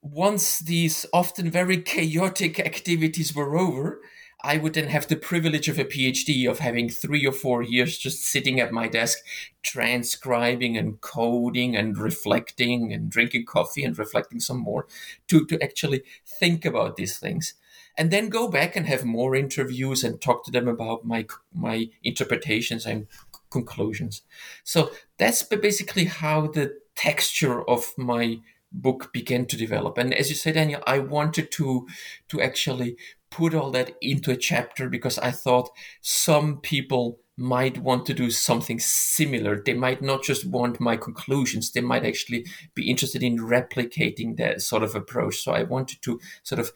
once 0.02 0.60
these 0.60 1.06
often 1.12 1.50
very 1.50 1.82
chaotic 1.82 2.60
activities 2.60 3.34
were 3.34 3.56
over, 3.56 4.00
I 4.42 4.58
would 4.58 4.74
then 4.74 4.88
have 4.88 5.08
the 5.08 5.16
privilege 5.16 5.68
of 5.68 5.78
a 5.78 5.84
PhD 5.84 6.48
of 6.48 6.58
having 6.58 6.88
three 6.88 7.26
or 7.26 7.32
four 7.32 7.62
years 7.62 7.98
just 7.98 8.24
sitting 8.24 8.60
at 8.60 8.72
my 8.72 8.86
desk, 8.86 9.18
transcribing 9.62 10.76
and 10.76 11.00
coding 11.00 11.74
and 11.74 11.96
reflecting 11.96 12.92
and 12.92 13.10
drinking 13.10 13.46
coffee 13.46 13.82
and 13.82 13.98
reflecting 13.98 14.40
some 14.40 14.58
more 14.58 14.86
to, 15.28 15.46
to 15.46 15.60
actually 15.62 16.02
think 16.26 16.64
about 16.64 16.96
these 16.96 17.18
things. 17.18 17.54
And 17.98 18.10
then 18.10 18.28
go 18.28 18.48
back 18.48 18.76
and 18.76 18.86
have 18.86 19.04
more 19.04 19.34
interviews 19.34 20.04
and 20.04 20.20
talk 20.20 20.44
to 20.44 20.50
them 20.50 20.68
about 20.68 21.06
my 21.06 21.26
my 21.54 21.88
interpretations 22.04 22.84
and 22.84 23.06
conclusions. 23.50 24.22
So 24.64 24.90
that's 25.18 25.42
basically 25.42 26.04
how 26.04 26.48
the 26.48 26.78
texture 26.94 27.68
of 27.68 27.94
my 27.96 28.40
book 28.72 29.12
began 29.12 29.46
to 29.46 29.56
develop. 29.56 29.96
And 29.98 30.12
as 30.12 30.28
you 30.28 30.36
said, 30.36 30.54
Daniel, 30.54 30.82
I 30.86 30.98
wanted 30.98 31.50
to 31.52 31.86
to 32.28 32.40
actually 32.40 32.96
put 33.30 33.54
all 33.54 33.70
that 33.72 33.96
into 34.00 34.30
a 34.30 34.36
chapter 34.36 34.88
because 34.88 35.18
I 35.18 35.30
thought 35.30 35.70
some 36.00 36.60
people 36.60 37.18
might 37.36 37.78
want 37.78 38.06
to 38.06 38.14
do 38.14 38.30
something 38.30 38.78
similar. 38.78 39.62
They 39.62 39.74
might 39.74 40.00
not 40.00 40.22
just 40.22 40.46
want 40.46 40.80
my 40.80 40.96
conclusions, 40.96 41.70
they 41.70 41.82
might 41.82 42.04
actually 42.04 42.46
be 42.74 42.88
interested 42.90 43.22
in 43.22 43.38
replicating 43.38 44.36
that 44.38 44.62
sort 44.62 44.82
of 44.82 44.94
approach. 44.94 45.42
So 45.42 45.52
I 45.52 45.64
wanted 45.64 46.00
to 46.02 46.18
sort 46.42 46.60
of 46.60 46.72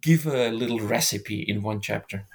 give 0.00 0.26
a 0.26 0.50
little 0.50 0.80
recipe 0.80 1.40
in 1.42 1.62
one 1.62 1.80
chapter. 1.80 2.26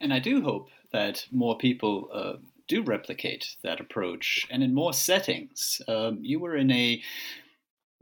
And 0.00 0.12
I 0.14 0.20
do 0.20 0.42
hope 0.42 0.68
that 0.92 1.26
more 1.32 1.58
people 1.58 2.08
uh, 2.12 2.34
do 2.68 2.82
replicate 2.82 3.56
that 3.62 3.80
approach 3.80 4.46
and 4.50 4.62
in 4.62 4.74
more 4.74 4.92
settings. 4.92 5.80
Um, 5.88 6.18
you 6.22 6.38
were 6.38 6.56
in 6.56 6.70
a 6.70 7.02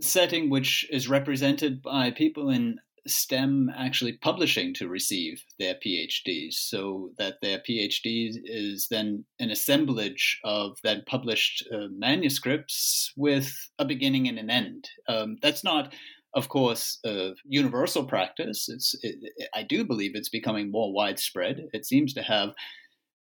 setting 0.00 0.50
which 0.50 0.86
is 0.90 1.08
represented 1.08 1.80
by 1.80 2.10
people 2.10 2.50
in 2.50 2.80
STEM 3.06 3.70
actually 3.76 4.14
publishing 4.14 4.74
to 4.74 4.88
receive 4.88 5.42
their 5.58 5.74
PhDs, 5.74 6.54
so 6.54 7.10
that 7.18 7.34
their 7.42 7.58
PhD 7.58 8.30
is 8.44 8.88
then 8.90 9.24
an 9.38 9.50
assemblage 9.50 10.40
of 10.44 10.78
then 10.82 11.02
published 11.06 11.66
uh, 11.72 11.88
manuscripts 11.90 13.12
with 13.16 13.52
a 13.78 13.84
beginning 13.84 14.28
and 14.28 14.38
an 14.38 14.50
end. 14.50 14.88
Um, 15.08 15.36
that's 15.42 15.64
not, 15.64 15.92
of 16.34 16.48
course, 16.48 16.98
a 17.04 17.32
universal 17.44 18.04
practice. 18.04 18.68
It's, 18.68 18.94
it, 19.02 19.48
I 19.54 19.62
do 19.62 19.84
believe 19.84 20.12
it's 20.14 20.28
becoming 20.28 20.70
more 20.70 20.92
widespread. 20.92 21.68
It 21.72 21.86
seems 21.86 22.14
to 22.14 22.22
have 22.22 22.54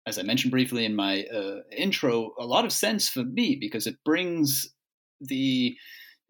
as 0.07 0.19
I 0.19 0.23
mentioned 0.23 0.51
briefly 0.51 0.85
in 0.85 0.97
my 0.97 1.25
uh, 1.25 1.59
intro, 1.77 2.33
a 2.39 2.47
lot 2.47 2.65
of 2.65 2.73
sense 2.73 3.09
for 3.09 3.23
me 3.23 3.57
because 3.61 3.87
it 3.87 3.97
brings 4.05 4.67
the 5.21 5.77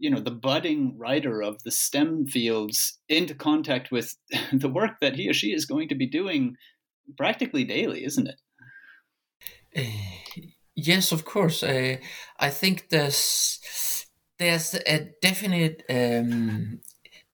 you 0.01 0.11
know 0.11 0.21
the 0.21 0.31
budding 0.31 0.99
writer 0.99 1.43
of 1.43 1.63
the 1.63 1.71
STEM 1.71 2.27
fields 2.27 2.99
into 3.09 3.35
contact 3.35 3.93
with 3.93 4.17
the 4.53 4.69
work 4.69 4.93
that 5.01 5.15
he 5.15 5.29
or 5.29 5.35
she 5.35 5.53
is 5.53 5.67
going 5.67 5.89
to 5.89 5.95
be 5.95 6.07
doing 6.07 6.57
practically 7.17 7.65
daily, 7.65 8.05
isn't 8.05 8.29
it? 8.29 8.41
Uh, 9.77 10.43
yes, 10.75 11.13
of 11.13 11.25
course. 11.25 11.63
Uh, 11.63 11.97
I 12.39 12.51
think 12.51 12.89
there's 12.89 14.07
there's 14.39 14.75
a 14.75 15.11
definite 15.21 15.85
um, 15.91 16.81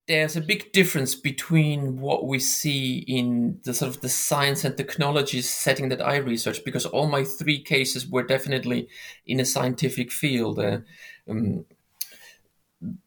there's 0.09 0.37
a 0.37 0.41
big 0.41 0.73
difference 0.73 1.15
between 1.15 2.01
what 2.01 2.27
we 2.27 2.39
see 2.39 2.99
in 3.09 3.61
the 3.65 3.75
sort 3.75 3.95
of 3.95 4.03
the 4.03 4.09
science 4.09 4.65
and 4.65 4.77
technology 4.77 5.43
setting 5.43 5.89
that 5.89 6.05
I 6.05 6.17
research, 6.17 6.65
because 6.65 6.87
all 6.87 7.07
my 7.09 7.25
three 7.25 7.63
cases 7.63 8.09
were 8.09 8.23
definitely 8.23 8.89
in 9.25 9.41
a 9.41 9.45
scientific 9.45 10.13
field. 10.13 10.59
Uh, 10.59 10.79
um, 11.29 11.65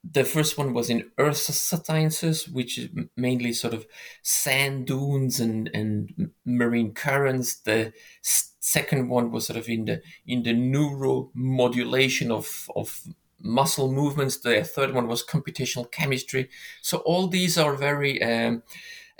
the 0.03 0.23
first 0.23 0.57
one 0.57 0.73
was 0.73 0.89
in 0.89 1.11
earth 1.17 1.37
sciences, 1.37 2.47
which 2.47 2.77
is 2.77 2.89
mainly 3.15 3.53
sort 3.53 3.73
of 3.73 3.85
sand 4.23 4.87
dunes 4.87 5.39
and, 5.39 5.69
and 5.73 6.31
marine 6.45 6.93
currents. 6.93 7.55
The 7.59 7.93
second 8.21 9.09
one 9.09 9.31
was 9.31 9.47
sort 9.47 9.57
of 9.57 9.69
in 9.69 9.85
the 9.85 10.01
in 10.25 10.43
the 10.43 10.53
neuromodulation 10.53 12.31
of 12.31 12.69
of 12.75 13.01
muscle 13.41 13.91
movements. 13.91 14.37
The 14.37 14.63
third 14.63 14.93
one 14.93 15.07
was 15.07 15.25
computational 15.25 15.91
chemistry. 15.91 16.49
So 16.81 16.97
all 16.99 17.27
these 17.27 17.57
are 17.57 17.75
very 17.75 18.21
um, 18.21 18.63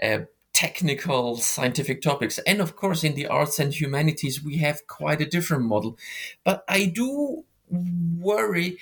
uh, 0.01 0.19
technical 0.53 1.37
scientific 1.37 2.01
topics. 2.01 2.39
And 2.39 2.59
of 2.59 2.75
course, 2.75 3.03
in 3.03 3.15
the 3.15 3.27
arts 3.27 3.59
and 3.59 3.73
humanities, 3.73 4.43
we 4.43 4.57
have 4.57 4.87
quite 4.87 5.21
a 5.21 5.25
different 5.25 5.63
model. 5.63 5.97
But 6.43 6.63
I 6.67 6.85
do 6.85 7.45
worry 7.69 8.77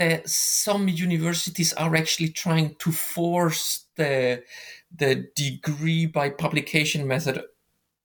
that 0.00 0.28
some 0.28 0.88
universities 0.88 1.74
are 1.74 1.94
actually 1.94 2.30
trying 2.30 2.74
to 2.76 2.90
force 2.90 3.84
the 3.96 4.42
the 4.96 5.30
degree 5.36 6.06
by 6.06 6.30
publication 6.30 7.06
method 7.06 7.44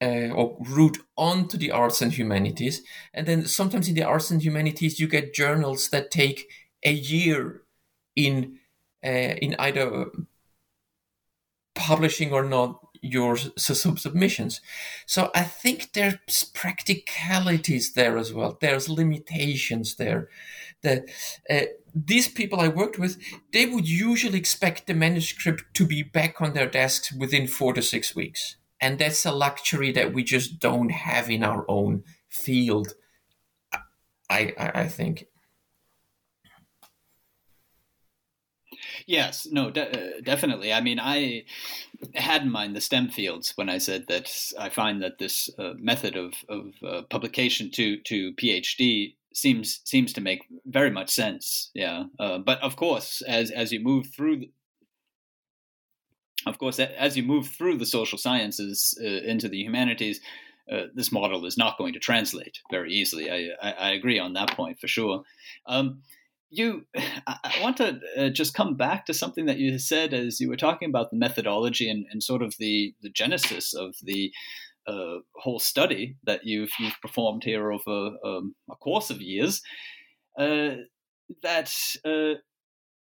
uh, 0.01 0.29
or 0.35 0.57
route 0.59 0.97
onto 1.15 1.57
the 1.57 1.71
arts 1.71 2.01
and 2.01 2.11
humanities. 2.11 2.83
And 3.13 3.25
then 3.25 3.45
sometimes 3.45 3.87
in 3.87 3.95
the 3.95 4.03
arts 4.03 4.29
and 4.29 4.43
humanities, 4.43 4.99
you 4.99 5.07
get 5.07 5.33
journals 5.33 5.89
that 5.89 6.11
take 6.11 6.49
a 6.83 6.91
year 6.91 7.61
in 8.13 8.59
uh, 9.03 9.35
in 9.41 9.55
either 9.57 10.07
publishing 11.75 12.33
or 12.33 12.43
not 12.43 12.79
your 13.01 13.37
sub- 13.37 13.99
submissions. 13.99 14.61
So 15.05 15.31
I 15.33 15.43
think 15.43 15.93
there's 15.93 16.51
practicalities 16.53 17.93
there 17.93 18.17
as 18.17 18.33
well. 18.33 18.57
There's 18.59 18.89
limitations 18.89 19.95
there. 19.95 20.29
That 20.81 21.05
uh, 21.49 21.67
these 21.95 22.27
people 22.27 22.59
I 22.59 22.67
worked 22.67 22.99
with, 22.99 23.17
they 23.53 23.65
would 23.65 23.87
usually 23.87 24.37
expect 24.37 24.85
the 24.85 24.93
manuscript 24.93 25.63
to 25.75 25.87
be 25.87 26.03
back 26.03 26.41
on 26.41 26.53
their 26.53 26.67
desks 26.69 27.13
within 27.13 27.47
four 27.47 27.73
to 27.73 27.81
six 27.81 28.13
weeks, 28.15 28.57
and 28.81 28.99
that's 28.99 29.25
a 29.25 29.31
luxury 29.31 29.91
that 29.93 30.13
we 30.13 30.23
just 30.23 30.59
don't 30.59 30.91
have 30.91 31.29
in 31.29 31.43
our 31.43 31.65
own 31.69 32.03
field. 32.27 32.93
I 34.29 34.53
I, 34.57 34.71
I 34.81 34.87
think. 34.87 35.27
Yes, 39.07 39.47
no, 39.49 39.69
de- 39.71 40.17
uh, 40.17 40.21
definitely. 40.23 40.73
I 40.73 40.81
mean, 40.81 40.99
I 40.99 41.45
had 42.15 42.41
in 42.41 42.51
mind 42.51 42.75
the 42.75 42.81
STEM 42.81 43.09
fields 43.09 43.53
when 43.55 43.69
I 43.69 43.77
said 43.77 44.07
that 44.07 44.31
I 44.59 44.69
find 44.69 45.01
that 45.01 45.19
this 45.19 45.49
uh, 45.57 45.73
method 45.77 46.15
of, 46.15 46.33
of 46.49 46.73
uh, 46.83 47.01
publication 47.03 47.71
to 47.71 47.97
to 48.01 48.33
PhD 48.33 49.15
seems 49.35 49.81
seems 49.83 50.13
to 50.13 50.21
make 50.21 50.45
very 50.65 50.89
much 50.89 51.11
sense. 51.11 51.69
Yeah, 51.75 52.05
uh, 52.19 52.39
but 52.39 52.59
of 52.61 52.75
course, 52.75 53.21
as 53.27 53.51
as 53.51 53.71
you 53.71 53.79
move 53.79 54.07
through. 54.15 54.37
The, 54.39 54.51
of 56.47 56.59
course, 56.59 56.79
as 56.79 57.17
you 57.17 57.23
move 57.23 57.47
through 57.47 57.77
the 57.77 57.87
social 57.87 58.19
sciences 58.19 58.97
uh, 59.01 59.07
into 59.07 59.49
the 59.49 59.57
humanities, 59.57 60.21
uh, 60.71 60.83
this 60.93 61.11
model 61.11 61.43
is 61.45 61.57
not 61.57 61.77
going 61.77 61.93
to 61.93 61.99
translate 61.99 62.59
very 62.69 62.93
easily. 62.93 63.31
I, 63.31 63.49
I, 63.67 63.71
I 63.71 63.89
agree 63.91 64.19
on 64.19 64.33
that 64.33 64.51
point 64.51 64.79
for 64.79 64.87
sure. 64.87 65.23
Um, 65.65 66.03
you 66.51 66.85
i 67.27 67.57
want 67.61 67.77
to 67.77 67.99
uh, 68.17 68.29
just 68.29 68.53
come 68.53 68.75
back 68.75 69.05
to 69.05 69.13
something 69.13 69.47
that 69.47 69.57
you 69.57 69.79
said 69.79 70.13
as 70.13 70.39
you 70.39 70.47
were 70.47 70.55
talking 70.55 70.89
about 70.89 71.09
the 71.09 71.17
methodology 71.17 71.89
and, 71.89 72.05
and 72.11 72.21
sort 72.21 72.43
of 72.43 72.55
the, 72.59 72.93
the 73.01 73.09
genesis 73.09 73.73
of 73.73 73.95
the 74.03 74.31
uh, 74.87 75.17
whole 75.35 75.59
study 75.59 76.15
that 76.23 76.45
you've, 76.45 76.71
you've 76.79 76.99
performed 77.01 77.43
here 77.43 77.71
over 77.71 78.11
um, 78.23 78.55
a 78.69 78.75
course 78.75 79.09
of 79.09 79.21
years 79.21 79.61
uh, 80.37 80.75
that 81.41 81.73
uh, 82.05 82.39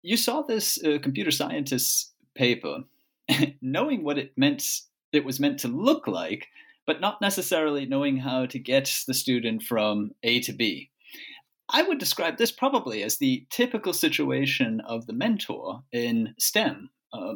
you 0.03 0.17
saw 0.17 0.43
this 0.43 0.83
uh, 0.85 0.99
computer 1.03 1.31
scientist's 1.31 2.13
paper 2.35 2.79
knowing 3.63 4.05
what 4.05 4.19
it 4.19 4.33
meant 4.37 4.65
it 5.13 5.25
was 5.25 5.41
meant 5.41 5.59
to 5.59 5.69
look 5.69 6.07
like 6.07 6.47
but 6.87 7.01
not 7.01 7.21
necessarily 7.21 7.87
knowing 7.87 8.17
how 8.17 8.47
to 8.47 8.59
get 8.59 8.93
the 9.07 9.15
student 9.15 9.63
from 9.63 10.11
a 10.23 10.41
to 10.41 10.53
b 10.53 10.91
I 11.73 11.83
would 11.83 11.99
describe 11.99 12.37
this 12.37 12.51
probably 12.51 13.03
as 13.03 13.19
the 13.19 13.47
typical 13.51 13.93
situation 13.93 14.81
of 14.81 15.07
the 15.07 15.13
mentor 15.13 15.83
in 15.93 16.35
STEM. 16.39 16.91
Uh, 17.13 17.35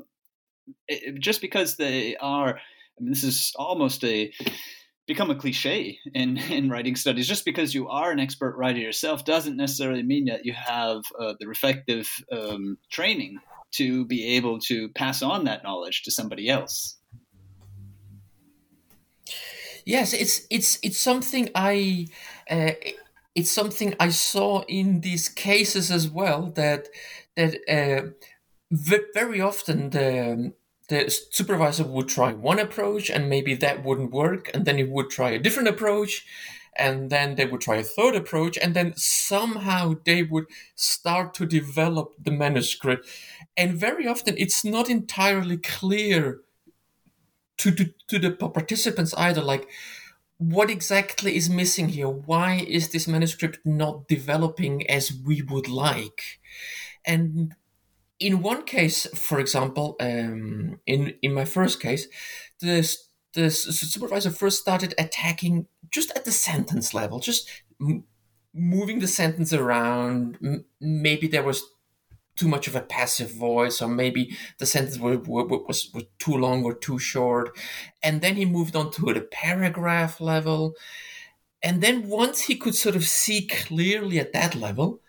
it, 0.89 1.21
just 1.21 1.41
because 1.41 1.77
they 1.77 2.17
are, 2.17 2.59
I 2.99 3.03
mean, 3.03 3.11
this 3.11 3.25
is 3.25 3.53
almost 3.57 4.05
a 4.05 4.33
become 5.07 5.31
a 5.31 5.35
cliche 5.35 5.99
in, 6.15 6.37
in 6.51 6.71
writing 6.71 6.97
studies. 6.97 7.29
Just 7.29 7.45
because 7.45 7.75
you 7.75 7.89
are 7.89 8.11
an 8.11 8.21
expert 8.21 8.57
writer 8.57 8.79
yourself 8.79 9.25
doesn't 9.25 9.57
necessarily 9.57 10.03
mean 10.03 10.27
that 10.27 10.45
you 10.45 10.53
have 10.53 11.03
uh, 11.19 11.35
the 11.39 11.47
reflective 11.47 12.09
um, 12.33 12.79
training 12.91 13.39
to 13.73 14.07
be 14.07 14.37
able 14.37 14.59
to 14.61 14.89
pass 14.91 15.23
on 15.23 15.45
that 15.45 15.63
knowledge 15.63 16.03
to 16.05 16.11
somebody 16.11 16.49
else. 16.49 16.99
Yes, 19.85 20.15
it's 20.15 20.47
it's 20.51 20.79
it's 20.83 20.99
something 20.99 21.51
I. 21.55 22.07
Uh, 22.49 22.73
it's 23.35 23.51
something 23.51 23.95
I 23.99 24.11
saw 24.11 24.63
in 24.69 25.01
these 25.01 25.29
cases 25.29 25.91
as 25.91 26.09
well 26.09 26.53
that 26.55 26.89
that 27.37 27.57
uh, 27.69 28.11
very 28.71 29.41
often 29.41 29.91
the 29.91 30.55
the 30.89 31.11
supervisor 31.31 31.85
would 31.85 32.09
try 32.09 32.33
one 32.33 32.59
approach 32.59 33.11
and 33.11 33.29
maybe 33.29 33.55
that 33.55 33.85
wouldn't 33.85 34.13
work 34.13 34.51
and 34.53 34.65
then 34.65 34.79
he 34.79 34.85
would 34.85 35.11
try 35.11 35.31
a 35.31 35.39
different 35.39 35.69
approach 35.69 36.27
and 36.77 37.09
then 37.09 37.37
they 37.37 37.47
would 37.47 37.61
try 37.61 37.77
a 37.77 37.83
third 37.83 38.15
approach 38.15 38.59
and 38.59 38.75
then 38.75 38.93
somehow 38.97 39.95
they 40.05 40.23
would 40.23 40.47
start 40.75 41.33
to 41.35 41.47
develop 41.47 42.15
the 42.23 42.31
manuscript 42.31 43.09
and 43.57 43.79
very 43.79 44.07
often 44.07 44.35
it's 44.37 44.65
not 44.65 44.91
entirely 44.91 45.57
clear 45.57 46.41
to, 47.57 47.71
to, 47.71 47.95
to 48.09 48.19
the 48.19 48.33
participants 48.33 49.15
either 49.15 49.41
like 49.41 49.69
what 50.39 50.71
exactly 50.71 51.37
is 51.37 51.49
missing 51.49 51.89
here? 51.89 52.09
Why 52.09 52.65
is 52.67 52.91
this 52.91 53.07
manuscript 53.07 53.61
not 53.65 54.09
developing 54.09 54.89
as 54.91 55.13
we 55.13 55.43
would 55.43 55.69
like? 55.69 56.41
And 57.05 57.55
in 58.25 58.43
one 58.43 58.65
case, 58.65 59.07
for 59.15 59.39
example, 59.39 59.97
um, 60.01 60.81
in 60.87 61.15
in 61.21 61.35
my 61.35 61.45
first 61.45 61.81
case, 61.81 62.09
the 62.61 62.97
the 63.35 63.51
supervisor 63.51 64.31
first 64.31 64.61
started 64.61 64.95
attacking 64.97 65.67
just 65.91 66.11
at 66.17 66.25
the 66.25 66.33
sentence 66.33 66.95
level, 66.95 67.19
just 67.21 67.51
m- 67.81 68.05
moving 68.55 69.01
the 69.01 69.09
sentence 69.09 69.53
around. 69.53 70.39
M- 70.43 70.65
maybe 70.81 71.29
there 71.29 71.43
was 71.43 71.63
too 72.37 72.49
much 72.49 72.67
of 72.67 72.75
a 72.75 72.81
passive 72.81 73.31
voice, 73.31 73.83
or 73.83 73.89
maybe 73.89 74.37
the 74.59 74.67
sentence 74.67 74.99
was, 74.99 75.19
was, 75.19 75.91
was 75.95 76.05
too 76.19 76.37
long 76.37 76.65
or 76.65 76.75
too 76.75 76.99
short. 76.99 77.57
And 78.03 78.21
then 78.23 78.37
he 78.37 78.45
moved 78.45 78.75
on 78.75 78.91
to 78.93 79.13
the 79.13 79.21
paragraph 79.21 80.21
level. 80.21 80.75
And 81.63 81.81
then 81.81 82.09
once 82.09 82.43
he 82.43 82.57
could 82.57 82.75
sort 82.75 82.97
of 82.97 83.05
see 83.05 83.47
clearly 83.47 84.19
at 84.19 84.33
that 84.33 84.55
level, 84.55 85.01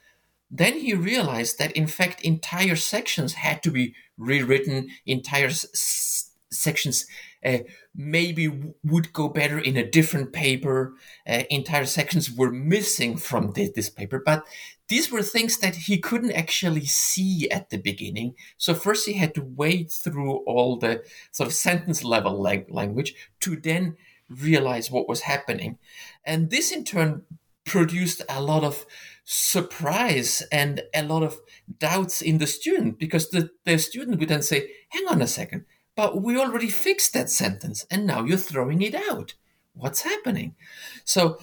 then 0.51 0.79
he 0.79 0.93
realized 0.93 1.57
that 1.59 1.71
in 1.73 1.87
fact 1.87 2.21
entire 2.21 2.75
sections 2.75 3.33
had 3.33 3.63
to 3.63 3.71
be 3.71 3.95
rewritten, 4.17 4.89
entire 5.05 5.47
s- 5.47 6.31
sections 6.51 7.05
uh, 7.43 7.59
maybe 7.95 8.47
w- 8.47 8.73
would 8.83 9.13
go 9.13 9.27
better 9.29 9.59
in 9.59 9.77
a 9.77 9.89
different 9.89 10.33
paper. 10.33 10.93
Uh, 11.27 11.43
entire 11.49 11.85
sections 11.85 12.31
were 12.31 12.51
missing 12.51 13.17
from 13.17 13.51
this, 13.51 13.71
this 13.75 13.89
paper, 13.89 14.21
but 14.23 14.43
these 14.87 15.11
were 15.11 15.23
things 15.23 15.57
that 15.59 15.75
he 15.75 15.97
couldn't 15.97 16.31
actually 16.31 16.85
see 16.85 17.49
at 17.49 17.69
the 17.69 17.77
beginning. 17.77 18.35
So 18.57 18.73
first 18.73 19.07
he 19.07 19.13
had 19.13 19.33
to 19.35 19.41
wade 19.41 19.91
through 19.91 20.37
all 20.45 20.77
the 20.77 21.03
sort 21.31 21.47
of 21.47 21.53
sentence 21.53 22.03
level 22.03 22.39
language 22.41 23.15
to 23.41 23.55
then 23.55 23.97
realize 24.29 24.91
what 24.91 25.07
was 25.07 25.21
happening. 25.21 25.77
And 26.23 26.49
this 26.49 26.71
in 26.71 26.83
turn 26.83 27.23
produced 27.65 28.21
a 28.29 28.41
lot 28.41 28.63
of 28.63 28.85
surprise 29.25 30.43
and 30.51 30.83
a 30.93 31.03
lot 31.03 31.23
of 31.23 31.39
doubts 31.79 32.21
in 32.21 32.37
the 32.37 32.47
student 32.47 32.99
because 32.99 33.29
the, 33.31 33.49
the 33.65 33.77
student 33.79 34.19
would 34.19 34.29
then 34.29 34.43
say, 34.43 34.71
hang 34.89 35.07
on 35.07 35.21
a 35.21 35.27
second, 35.27 35.65
but 35.95 36.21
we 36.21 36.37
already 36.37 36.69
fixed 36.69 37.13
that 37.13 37.29
sentence 37.29 37.85
and 37.89 38.05
now 38.05 38.23
you're 38.23 38.37
throwing 38.37 38.81
it 38.81 38.93
out. 38.93 39.33
What's 39.73 40.01
happening? 40.01 40.55
So 41.03 41.39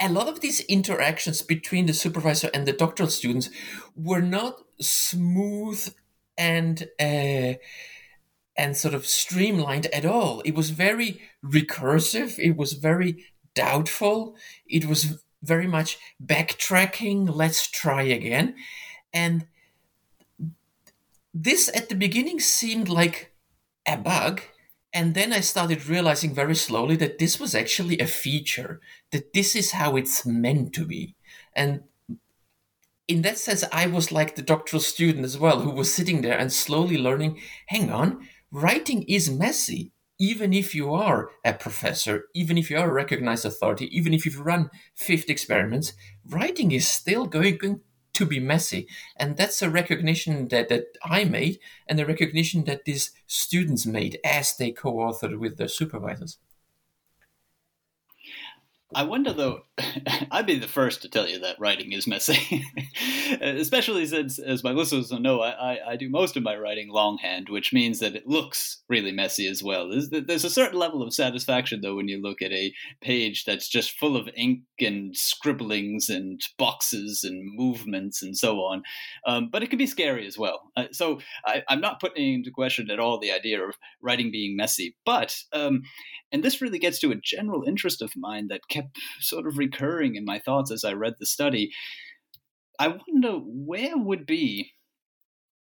a 0.00 0.08
lot 0.08 0.28
of 0.28 0.40
these 0.40 0.60
interactions 0.62 1.40
between 1.40 1.86
the 1.86 1.94
supervisor 1.94 2.50
and 2.52 2.66
the 2.66 2.72
doctoral 2.72 3.08
students 3.08 3.48
were 3.94 4.20
not 4.20 4.60
smooth 4.80 5.94
and 6.36 6.88
uh, 6.98 7.54
and 8.58 8.76
sort 8.76 8.94
of 8.94 9.06
streamlined 9.06 9.86
at 9.86 10.04
all. 10.04 10.42
It 10.44 10.54
was 10.54 10.70
very 10.70 11.22
recursive. 11.44 12.38
It 12.38 12.56
was 12.56 12.74
very 12.74 13.24
doubtful. 13.54 14.36
It 14.66 14.86
was 14.86 15.22
very 15.42 15.66
much 15.66 15.98
backtracking. 16.24 17.28
Let's 17.34 17.70
try 17.70 18.02
again, 18.02 18.54
and 19.12 19.46
this 21.34 21.70
at 21.74 21.88
the 21.88 21.94
beginning 21.94 22.40
seemed 22.40 22.88
like 22.88 23.32
a 23.86 23.96
bug 23.96 24.42
and 24.92 25.14
then 25.14 25.32
I 25.32 25.40
started 25.40 25.86
realizing 25.86 26.34
very 26.34 26.54
slowly 26.54 26.96
that 26.96 27.18
this 27.18 27.40
was 27.40 27.54
actually 27.54 27.98
a 27.98 28.06
feature, 28.06 28.80
that 29.10 29.32
this 29.32 29.56
is 29.56 29.72
how 29.72 29.96
it's 29.96 30.26
meant 30.26 30.74
to 30.74 30.84
be. 30.84 31.16
And 31.56 31.84
in 33.08 33.22
that 33.22 33.38
sense, 33.38 33.64
I 33.72 33.86
was 33.86 34.12
like 34.12 34.36
the 34.36 34.42
doctoral 34.42 34.80
student 34.80 35.24
as 35.24 35.38
well, 35.38 35.60
who 35.60 35.70
was 35.70 35.92
sitting 35.92 36.20
there 36.20 36.36
and 36.36 36.52
slowly 36.52 36.98
learning 36.98 37.40
hang 37.66 37.90
on, 37.90 38.28
writing 38.50 39.04
is 39.04 39.30
messy. 39.30 39.92
Even 40.22 40.52
if 40.52 40.72
you 40.72 40.92
are 40.94 41.30
a 41.44 41.52
professor, 41.52 42.26
even 42.32 42.56
if 42.56 42.70
you 42.70 42.78
are 42.78 42.88
a 42.88 42.92
recognized 42.92 43.44
authority, 43.44 43.86
even 43.96 44.14
if 44.14 44.24
you've 44.24 44.46
run 44.46 44.70
50 44.94 45.32
experiments, 45.32 45.94
writing 46.28 46.70
is 46.70 46.86
still 46.86 47.26
going, 47.26 47.80
to 48.12 48.26
be 48.26 48.38
messy. 48.38 48.86
And 49.16 49.36
that's 49.36 49.62
a 49.62 49.70
recognition 49.70 50.48
that, 50.48 50.68
that 50.68 50.84
I 51.02 51.24
made 51.24 51.58
and 51.86 51.98
a 51.98 52.06
recognition 52.06 52.64
that 52.64 52.84
these 52.84 53.10
students 53.26 53.86
made 53.86 54.18
as 54.24 54.56
they 54.56 54.70
co 54.70 54.92
authored 54.94 55.38
with 55.38 55.56
their 55.56 55.68
supervisors. 55.68 56.38
I 58.94 59.04
wonder 59.04 59.32
though, 59.32 59.62
I'd 60.30 60.46
be 60.46 60.58
the 60.58 60.68
first 60.68 61.02
to 61.02 61.08
tell 61.08 61.28
you 61.28 61.38
that 61.40 61.58
writing 61.58 61.92
is 61.92 62.06
messy, 62.06 62.64
especially 63.40 64.06
since, 64.06 64.38
as 64.38 64.62
my 64.62 64.72
listeners 64.72 65.10
will 65.10 65.20
know, 65.20 65.40
I, 65.40 65.50
I, 65.50 65.78
I, 65.92 65.96
do 65.96 66.08
most 66.08 66.36
of 66.36 66.42
my 66.42 66.56
writing 66.56 66.88
longhand, 66.90 67.48
which 67.48 67.72
means 67.72 68.00
that 68.00 68.14
it 68.14 68.26
looks 68.26 68.82
really 68.88 69.12
messy 69.12 69.46
as 69.46 69.62
well. 69.62 69.88
There's, 69.88 70.10
there's, 70.10 70.44
a 70.44 70.50
certain 70.50 70.78
level 70.78 71.02
of 71.02 71.14
satisfaction 71.14 71.80
though 71.80 71.96
when 71.96 72.08
you 72.08 72.20
look 72.20 72.42
at 72.42 72.52
a 72.52 72.72
page 73.00 73.44
that's 73.44 73.68
just 73.68 73.98
full 73.98 74.16
of 74.16 74.28
ink 74.36 74.62
and 74.80 75.16
scribblings 75.16 76.08
and 76.08 76.40
boxes 76.58 77.24
and 77.24 77.42
movements 77.56 78.22
and 78.22 78.36
so 78.36 78.58
on. 78.58 78.82
Um, 79.26 79.48
but 79.50 79.62
it 79.62 79.70
can 79.70 79.78
be 79.78 79.86
scary 79.86 80.26
as 80.26 80.36
well. 80.36 80.60
Uh, 80.76 80.86
so 80.92 81.20
I, 81.46 81.62
am 81.68 81.80
not 81.80 82.00
putting 82.00 82.34
into 82.34 82.50
question 82.50 82.90
at 82.90 83.00
all 83.00 83.18
the 83.18 83.32
idea 83.32 83.62
of 83.62 83.74
writing 84.02 84.30
being 84.30 84.56
messy, 84.56 84.96
but 85.06 85.36
um, 85.52 85.82
and 86.32 86.42
this 86.42 86.60
really 86.60 86.78
gets 86.78 86.98
to 87.00 87.12
a 87.12 87.16
general 87.16 87.64
interest 87.64 88.02
of 88.02 88.16
mine 88.16 88.48
that 88.48 88.68
kept 88.68 88.98
sort 89.20 89.46
of 89.46 89.58
recurring 89.58 90.16
in 90.16 90.24
my 90.24 90.38
thoughts 90.38 90.70
as 90.70 90.84
I 90.84 90.92
read 90.92 91.14
the 91.20 91.26
study. 91.26 91.70
I 92.78 92.88
wonder 92.88 93.32
where 93.32 93.96
would 93.98 94.26
be 94.26 94.72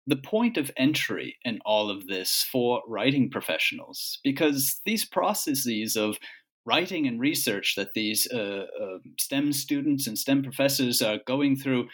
the 0.07 0.17
point 0.17 0.57
of 0.57 0.71
entry 0.77 1.37
in 1.45 1.59
all 1.65 1.91
of 1.91 2.07
this 2.07 2.47
for 2.51 2.83
writing 2.87 3.31
professionals? 3.31 4.19
Because 4.23 4.81
these 4.85 5.05
processes 5.05 5.97
of 5.97 6.19
writing 6.65 7.07
and 7.07 7.21
research 7.21 7.75
that 7.77 7.95
these 7.95 8.27
uh, 8.33 8.67
uh, 8.81 8.99
STEM 9.19 9.53
students 9.53 10.07
and 10.07 10.19
STEM 10.19 10.43
professors 10.43 11.01
are 11.01 11.19
going 11.27 11.57
through, 11.57 11.89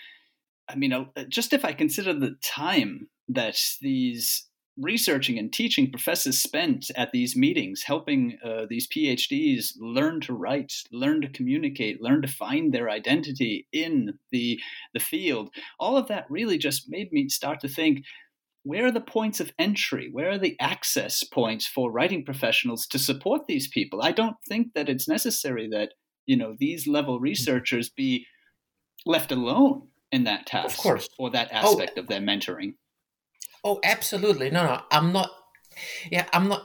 I 0.69 0.77
mean, 0.77 0.93
uh, 0.93 1.05
just 1.29 1.53
if 1.53 1.65
I 1.65 1.73
consider 1.73 2.13
the 2.15 2.37
time 2.43 3.09
that 3.29 3.59
these 3.81 4.47
researching 4.83 5.39
and 5.39 5.53
teaching 5.53 5.91
professors 5.91 6.43
spent 6.43 6.91
at 6.97 7.13
these 7.13 7.37
meetings, 7.37 7.83
helping 7.85 8.39
uh, 8.45 8.67
these 8.69 8.89
PhDs 8.89 9.73
learn 9.79 10.21
to 10.23 10.35
write, 10.35 10.73
learn 10.91 11.21
to 11.23 11.29
communicate, 11.29 12.03
learn 12.03 12.21
to 12.23 12.29
find 12.29 12.73
their 12.73 12.91
identity 12.91 13.67
in 13.73 14.19
the 14.31 14.61
the 14.93 15.01
field. 15.01 15.51
All 15.79 15.97
of 15.97 16.09
that 16.09 16.27
really 16.29 16.59
just 16.59 16.87
made 16.89 17.13
me 17.13 17.29
start 17.29 17.61
to 17.61 17.69
think. 17.69 18.05
Where 18.65 18.87
are 18.87 18.93
the 18.93 19.01
points 19.01 19.41
of 19.41 19.53
entry? 19.59 20.09
Where 20.13 20.31
are 20.31 20.39
the 20.39 20.57
access 20.61 21.25
points 21.25 21.67
for 21.67 21.91
writing 21.91 22.25
professionals 22.25 22.87
to 22.89 22.99
support 22.99 23.49
these 23.49 23.67
people? 23.67 24.03
I 24.03 24.13
don't 24.13 24.37
think 24.47 24.75
that 24.75 24.89
it's 24.89 25.09
necessary 25.09 25.69
that 25.73 25.95
you 26.27 26.37
know 26.37 26.55
these 26.59 26.87
level 26.87 27.19
researchers 27.19 27.89
be 27.89 28.27
left 29.05 29.33
alone 29.33 29.89
in 30.13 30.25
that 30.25 30.47
task 30.47 30.79
of 30.79 30.83
course. 30.83 31.09
or 31.19 31.31
that 31.31 31.49
oh, 31.53 31.57
aspect 31.57 31.93
oh, 31.97 32.01
of 32.03 32.09
their 32.09 32.21
mentoring. 32.21 32.75
Oh, 33.65 33.81
absolutely. 33.85 34.51
No, 34.51 34.65
no, 34.65 34.83
I'm 34.91 35.13
not. 35.13 35.31
Yeah, 36.11 36.29
I'm 36.33 36.49
not 36.49 36.65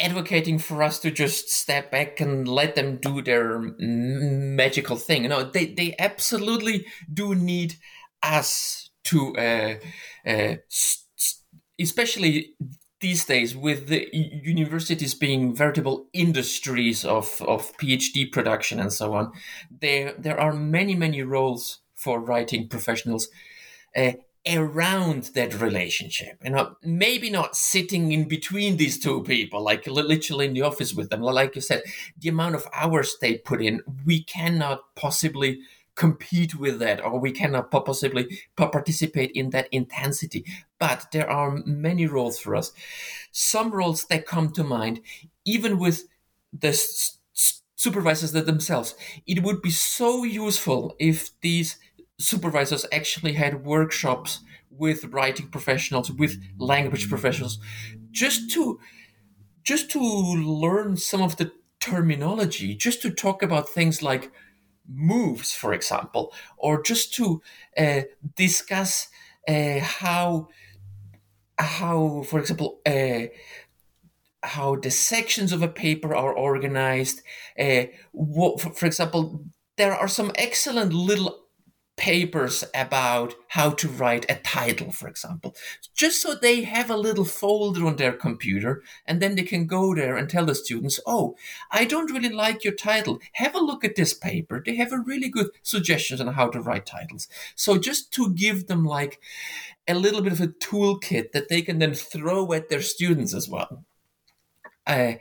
advocating 0.00 0.58
for 0.58 0.82
us 0.82 1.00
to 1.00 1.10
just 1.10 1.50
step 1.50 1.90
back 1.90 2.20
and 2.20 2.46
let 2.46 2.76
them 2.76 2.98
do 2.98 3.20
their 3.20 3.58
magical 3.78 4.96
thing. 4.96 5.24
No, 5.28 5.42
they 5.42 5.66
they 5.66 5.94
absolutely 5.98 6.86
do 7.12 7.34
need 7.34 7.74
us 8.22 8.90
to, 9.04 9.34
uh, 9.36 9.74
uh, 10.28 10.54
especially 11.80 12.54
these 13.00 13.24
days 13.24 13.56
with 13.56 13.86
the 13.88 14.08
universities 14.12 15.14
being 15.14 15.54
veritable 15.54 16.08
industries 16.12 17.04
of, 17.04 17.40
of 17.46 17.76
PhD 17.76 18.30
production 18.30 18.80
and 18.80 18.92
so 18.92 19.14
on, 19.14 19.32
there 19.70 20.14
there 20.18 20.38
are 20.40 20.52
many 20.52 20.94
many 20.96 21.22
roles 21.22 21.78
for 21.94 22.20
writing 22.20 22.68
professionals. 22.68 23.28
Uh, 23.96 24.12
around 24.50 25.24
that 25.34 25.60
relationship 25.60 26.38
you 26.44 26.50
know 26.50 26.76
maybe 26.82 27.30
not 27.30 27.56
sitting 27.56 28.12
in 28.12 28.26
between 28.26 28.76
these 28.76 28.98
two 28.98 29.22
people 29.22 29.62
like 29.62 29.86
literally 29.86 30.46
in 30.46 30.54
the 30.54 30.62
office 30.62 30.94
with 30.94 31.10
them. 31.10 31.20
Like 31.20 31.54
you 31.54 31.60
said 31.60 31.82
the 32.18 32.28
amount 32.28 32.54
of 32.54 32.66
hours 32.72 33.16
they 33.20 33.38
put 33.38 33.62
in 33.62 33.82
we 34.04 34.22
cannot 34.22 34.94
possibly 34.94 35.60
compete 35.94 36.54
with 36.54 36.78
that 36.78 37.04
or 37.04 37.18
we 37.18 37.32
cannot 37.32 37.70
possibly 37.70 38.40
participate 38.56 39.32
in 39.32 39.50
that 39.50 39.68
intensity. 39.72 40.44
But 40.78 41.08
there 41.12 41.28
are 41.28 41.60
many 41.66 42.06
roles 42.06 42.38
for 42.38 42.54
us. 42.54 42.72
Some 43.32 43.72
roles 43.72 44.04
that 44.04 44.26
come 44.26 44.50
to 44.52 44.64
mind 44.64 45.00
even 45.44 45.78
with 45.78 46.04
the 46.52 46.72
supervisors 47.76 48.32
themselves 48.32 48.94
it 49.26 49.42
would 49.42 49.62
be 49.62 49.70
so 49.70 50.24
useful 50.24 50.96
if 50.98 51.30
these 51.40 51.78
supervisors 52.18 52.84
actually 52.92 53.34
had 53.34 53.64
workshops 53.64 54.40
with 54.70 55.04
writing 55.06 55.48
professionals, 55.48 56.10
with 56.10 56.36
language 56.58 57.08
professionals, 57.08 57.58
just 58.10 58.50
to 58.52 58.78
just 59.62 59.90
to 59.90 60.00
learn 60.00 60.96
some 60.96 61.20
of 61.20 61.36
the 61.36 61.52
terminology, 61.80 62.74
just 62.74 63.02
to 63.02 63.10
talk 63.10 63.42
about 63.42 63.68
things 63.68 64.02
like 64.02 64.30
moves, 64.88 65.52
for 65.52 65.72
example, 65.74 66.32
or 66.56 66.82
just 66.82 67.14
to 67.14 67.42
uh, 67.76 68.02
discuss 68.34 69.08
uh, 69.46 69.78
how 69.80 70.48
how, 71.58 72.22
for 72.22 72.38
example, 72.38 72.80
uh, 72.86 73.26
how 74.42 74.76
the 74.76 74.90
sections 74.90 75.52
of 75.52 75.62
a 75.62 75.68
paper 75.68 76.14
are 76.14 76.32
organized. 76.32 77.22
Uh, 77.58 77.84
what, 78.12 78.60
for, 78.60 78.70
for 78.70 78.86
example, 78.86 79.44
there 79.76 79.94
are 79.94 80.08
some 80.08 80.30
excellent 80.36 80.92
little 80.92 81.47
papers 81.98 82.64
about 82.74 83.34
how 83.48 83.70
to 83.70 83.88
write 83.88 84.24
a 84.30 84.36
title, 84.36 84.90
for 84.90 85.08
example, 85.08 85.54
just 85.94 86.22
so 86.22 86.34
they 86.34 86.62
have 86.62 86.90
a 86.90 86.96
little 86.96 87.24
folder 87.24 87.84
on 87.86 87.96
their 87.96 88.12
computer 88.12 88.82
and 89.04 89.20
then 89.20 89.34
they 89.34 89.42
can 89.42 89.66
go 89.66 89.94
there 89.94 90.16
and 90.16 90.30
tell 90.30 90.46
the 90.46 90.54
students, 90.54 91.00
oh, 91.06 91.36
I 91.70 91.84
don't 91.84 92.10
really 92.10 92.30
like 92.30 92.64
your 92.64 92.74
title. 92.74 93.18
Have 93.32 93.54
a 93.54 93.60
look 93.60 93.84
at 93.84 93.96
this 93.96 94.14
paper. 94.14 94.62
They 94.64 94.76
have 94.76 94.92
a 94.92 95.00
really 95.00 95.28
good 95.28 95.50
suggestions 95.62 96.20
on 96.20 96.28
how 96.28 96.48
to 96.48 96.60
write 96.60 96.86
titles. 96.86 97.28
So 97.54 97.76
just 97.78 98.12
to 98.14 98.32
give 98.32 98.68
them 98.68 98.84
like 98.84 99.20
a 99.86 99.94
little 99.94 100.22
bit 100.22 100.32
of 100.32 100.40
a 100.40 100.48
toolkit 100.48 101.32
that 101.32 101.48
they 101.48 101.62
can 101.62 101.78
then 101.78 101.94
throw 101.94 102.52
at 102.52 102.68
their 102.68 102.82
students 102.82 103.34
as 103.34 103.48
well. 103.48 103.84
Uh, 104.86 105.14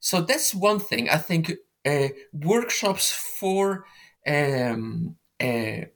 so 0.00 0.20
that's 0.20 0.54
one 0.54 0.80
thing. 0.80 1.08
I 1.08 1.18
think 1.18 1.52
uh, 1.84 2.08
workshops 2.32 3.12
for 3.12 3.84
um, 4.26 5.16
uh, 5.40 5.86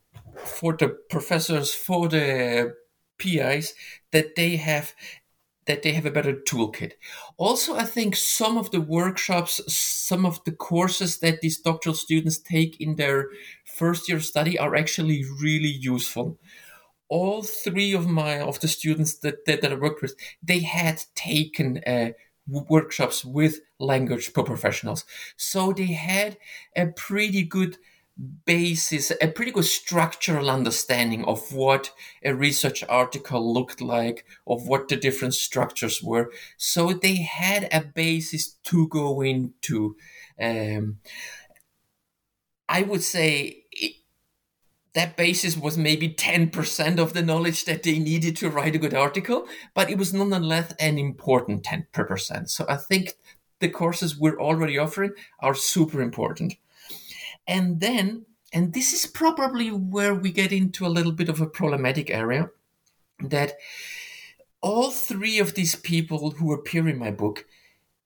for 0.45 0.77
the 0.77 0.89
professors, 1.11 1.75
for 1.75 2.09
the 2.09 2.75
PIs, 3.19 3.75
that 4.13 4.35
they 4.37 4.57
have 4.57 4.95
that 5.69 5.83
they 5.83 5.93
have 5.93 6.07
a 6.07 6.11
better 6.11 6.33
toolkit. 6.33 6.93
Also, 7.37 7.77
I 7.77 7.85
think 7.85 8.17
some 8.17 8.57
of 8.57 8.71
the 8.71 8.81
workshops, 8.81 9.61
some 9.73 10.25
of 10.25 10.43
the 10.45 10.53
courses 10.53 11.19
that 11.19 11.43
these 11.43 11.61
doctoral 11.61 11.95
students 11.95 12.39
take 12.39 12.81
in 12.81 12.97
their 12.97 13.29
first 13.67 14.09
year 14.09 14.19
study 14.19 14.59
are 14.59 14.75
actually 14.75 15.25
really 15.41 15.69
useful. 15.69 16.39
All 17.11 17.43
three 17.43 17.93
of 17.93 18.09
my 18.09 18.41
of 18.41 18.61
the 18.61 18.69
students 18.69 19.19
that, 19.19 19.45
that, 19.45 19.61
that 19.61 19.73
I 19.73 19.75
worked 19.75 20.01
with, 20.01 20.15
they 20.43 20.61
had 20.61 21.05
taken 21.15 21.83
uh, 21.87 22.11
workshops 22.49 23.25
with 23.25 23.61
language 23.79 24.33
professionals, 24.33 25.05
so 25.37 25.73
they 25.73 25.93
had 25.93 26.39
a 26.75 26.87
pretty 26.87 27.43
good 27.45 27.77
basis, 28.45 29.13
a 29.21 29.29
pretty 29.29 29.53
good 29.53 29.65
structural 29.65 30.51
understanding 30.51 31.25
of 31.25 31.53
what 31.53 31.93
a 32.25 32.35
research 32.35 32.83
article 32.89 33.53
looked 33.53 33.81
like, 33.81 34.25
of 34.47 34.67
what 34.67 34.89
the 34.89 34.97
different 34.97 35.35
structures 35.35 36.03
were. 36.03 36.31
So 36.57 36.93
they 36.93 37.17
had 37.17 37.69
a 37.73 37.83
basis 37.83 38.55
to 38.65 38.89
go 38.89 39.21
into. 39.21 39.97
Um, 40.41 40.99
I 42.69 42.83
would 42.83 43.03
say 43.03 43.65
it, 43.73 43.95
that 44.95 45.17
basis 45.17 45.57
was 45.57 45.79
maybe 45.79 46.09
10% 46.09 46.99
of 46.99 47.13
the 47.13 47.23
knowledge 47.23 47.65
that 47.67 47.85
they 47.85 47.99
needed 47.99 48.37
to 48.39 48.51
write 48.51 48.75
a 48.75 48.79
good 48.79 48.95
article, 48.95 49.47
but 49.75 49.91
it 49.91 49.97
was 49.97 50.13
nonetheless 50.13 50.75
an 50.81 50.99
important 50.99 51.63
10%. 51.63 52.51
So 52.51 52.67
I 52.69 52.77
think 52.77 53.15
the 53.61 53.69
courses 53.69 54.19
we're 54.19 54.41
already 54.41 54.77
offering 54.77 55.13
are 55.41 55.55
super 55.55 56.03
important. 56.03 56.55
And 57.49 57.81
then, 57.81 58.27
and 58.53 58.75
this 58.75 58.93
is 58.93 59.11
probably 59.11 59.71
where 59.71 60.15
we 60.15 60.31
get 60.31 60.53
into 60.53 60.87
a 60.87 60.89
little 60.89 61.13
bit 61.13 61.31
of 61.31 61.41
a 61.41 61.47
problematic 61.47 62.11
area, 62.11 62.51
that 63.25 63.55
all 64.61 64.91
three 64.91 65.39
of 65.39 65.55
these 65.55 65.75
people 65.75 66.33
who 66.33 66.53
appear 66.53 66.87
in 66.87 66.99
my 66.99 67.11
book, 67.11 67.47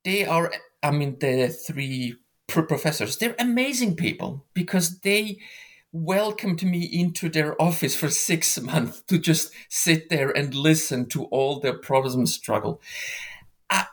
they 0.05 0.24
are, 0.24 0.52
I 0.83 0.92
mean, 0.92 1.18
the 1.18 1.48
three 1.48 2.14
professors, 2.46 3.16
they're 3.16 3.35
amazing 3.38 3.96
people 3.96 4.46
because 4.55 5.00
they 5.00 5.38
welcomed 5.92 6.62
me 6.62 6.85
into 6.85 7.28
their 7.28 7.61
office 7.61 7.94
for 7.94 8.09
six 8.09 8.61
months 8.62 9.02
to 9.02 9.18
just 9.18 9.52
sit 9.68 10.09
there 10.09 10.31
and 10.31 10.55
listen 10.55 11.07
to 11.07 11.24
all 11.24 11.61
their 11.61 11.76
problems 11.76 12.14
and 12.14 12.28
struggle. 12.28 12.81
I, 13.68 13.87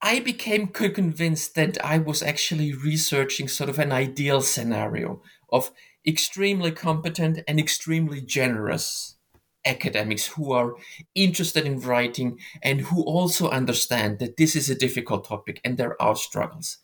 I 0.00 0.20
became 0.20 0.68
convinced 0.68 1.54
that 1.56 1.84
I 1.84 1.98
was 1.98 2.22
actually 2.22 2.72
researching 2.72 3.48
sort 3.48 3.68
of 3.68 3.78
an 3.78 3.92
ideal 3.92 4.40
scenario 4.42 5.22
of 5.50 5.72
extremely 6.06 6.70
competent 6.70 7.40
and 7.48 7.58
extremely 7.58 8.20
generous 8.20 9.16
academics 9.64 10.26
who 10.26 10.52
are 10.52 10.74
interested 11.14 11.66
in 11.66 11.80
writing 11.80 12.38
and 12.62 12.82
who 12.82 13.02
also 13.02 13.50
understand 13.50 14.18
that 14.18 14.36
this 14.36 14.54
is 14.54 14.70
a 14.70 14.74
difficult 14.74 15.28
topic 15.28 15.60
and 15.64 15.76
there 15.76 16.00
are 16.00 16.16
struggles. 16.16 16.78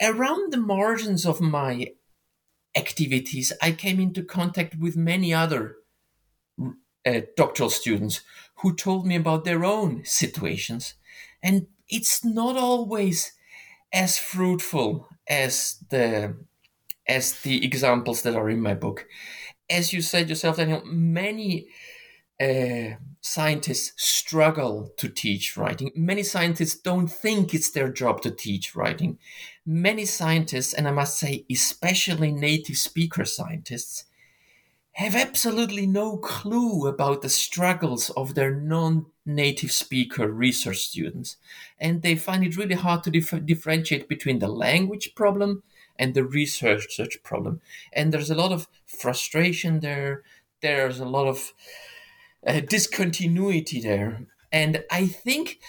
Around 0.00 0.52
the 0.52 0.58
margins 0.58 1.24
of 1.24 1.40
my 1.40 1.88
activities, 2.76 3.52
I 3.62 3.72
came 3.72 4.00
into 4.00 4.22
contact 4.22 4.76
with 4.76 4.96
many 4.96 5.32
other 5.32 5.76
uh, 7.06 7.20
doctoral 7.36 7.70
students 7.70 8.20
who 8.56 8.74
told 8.74 9.06
me 9.06 9.16
about 9.16 9.44
their 9.44 9.64
own 9.64 10.04
situations. 10.04 10.94
And 11.42 11.66
it's 11.92 12.24
not 12.24 12.56
always 12.56 13.32
as 13.92 14.18
fruitful 14.18 15.06
as 15.28 15.76
the 15.90 16.34
as 17.06 17.42
the 17.42 17.64
examples 17.64 18.22
that 18.22 18.34
are 18.34 18.48
in 18.48 18.60
my 18.60 18.74
book. 18.74 19.06
As 19.68 19.92
you 19.92 20.00
said 20.02 20.28
yourself, 20.28 20.56
Daniel, 20.56 20.82
many 20.84 21.66
uh, 22.40 22.96
scientists 23.20 23.92
struggle 23.96 24.92
to 24.96 25.08
teach 25.08 25.56
writing. 25.56 25.90
Many 25.94 26.22
scientists 26.22 26.78
don't 26.78 27.08
think 27.08 27.52
it's 27.52 27.70
their 27.70 27.90
job 27.90 28.22
to 28.22 28.30
teach 28.30 28.74
writing. 28.74 29.18
Many 29.66 30.06
scientists, 30.06 30.72
and 30.72 30.88
I 30.88 30.92
must 30.92 31.18
say, 31.18 31.44
especially 31.50 32.32
native 32.32 32.78
speaker 32.78 33.24
scientists, 33.24 34.04
have 34.92 35.14
absolutely 35.14 35.86
no 35.86 36.18
clue 36.18 36.86
about 36.86 37.22
the 37.22 37.28
struggles 37.28 38.10
of 38.10 38.34
their 38.34 38.54
non 38.54 39.06
native 39.24 39.72
speaker 39.72 40.28
research 40.28 40.78
students. 40.78 41.36
And 41.78 42.02
they 42.02 42.16
find 42.16 42.44
it 42.44 42.56
really 42.56 42.74
hard 42.74 43.04
to 43.04 43.10
dif- 43.10 43.46
differentiate 43.46 44.08
between 44.08 44.38
the 44.38 44.48
language 44.48 45.14
problem 45.14 45.62
and 45.98 46.14
the 46.14 46.24
research 46.24 46.96
search 46.96 47.22
problem. 47.22 47.60
And 47.92 48.12
there's 48.12 48.30
a 48.30 48.34
lot 48.34 48.52
of 48.52 48.68
frustration 48.86 49.80
there, 49.80 50.22
there's 50.60 51.00
a 51.00 51.04
lot 51.04 51.28
of 51.28 51.52
uh, 52.46 52.60
discontinuity 52.60 53.80
there. 53.80 54.26
And 54.50 54.84
I 54.90 55.06
think 55.06 55.60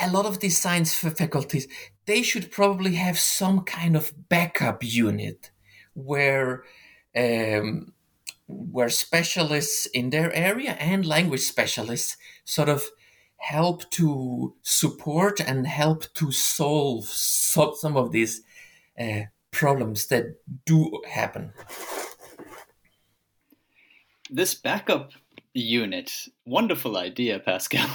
a 0.00 0.10
lot 0.10 0.24
of 0.24 0.40
these 0.40 0.58
science 0.58 0.94
faculties 0.94 1.68
they 2.06 2.22
should 2.22 2.50
probably 2.50 2.94
have 2.94 3.18
some 3.18 3.60
kind 3.60 3.94
of 3.94 4.12
backup 4.28 4.82
unit 4.82 5.52
where 5.94 6.64
um, 7.14 7.92
where 8.50 8.88
specialists 8.88 9.86
in 9.86 10.10
their 10.10 10.32
area 10.34 10.72
and 10.72 11.06
language 11.06 11.40
specialists 11.40 12.16
sort 12.44 12.68
of 12.68 12.84
help 13.36 13.88
to 13.90 14.54
support 14.62 15.40
and 15.40 15.66
help 15.66 16.12
to 16.14 16.30
solve 16.30 17.06
some 17.06 17.96
of 17.96 18.12
these 18.12 18.42
uh, 19.00 19.22
problems 19.50 20.06
that 20.08 20.36
do 20.66 21.00
happen. 21.08 21.52
This 24.30 24.54
backup 24.54 25.12
unit, 25.54 26.12
wonderful 26.44 26.96
idea, 26.96 27.40
Pascal. 27.40 27.88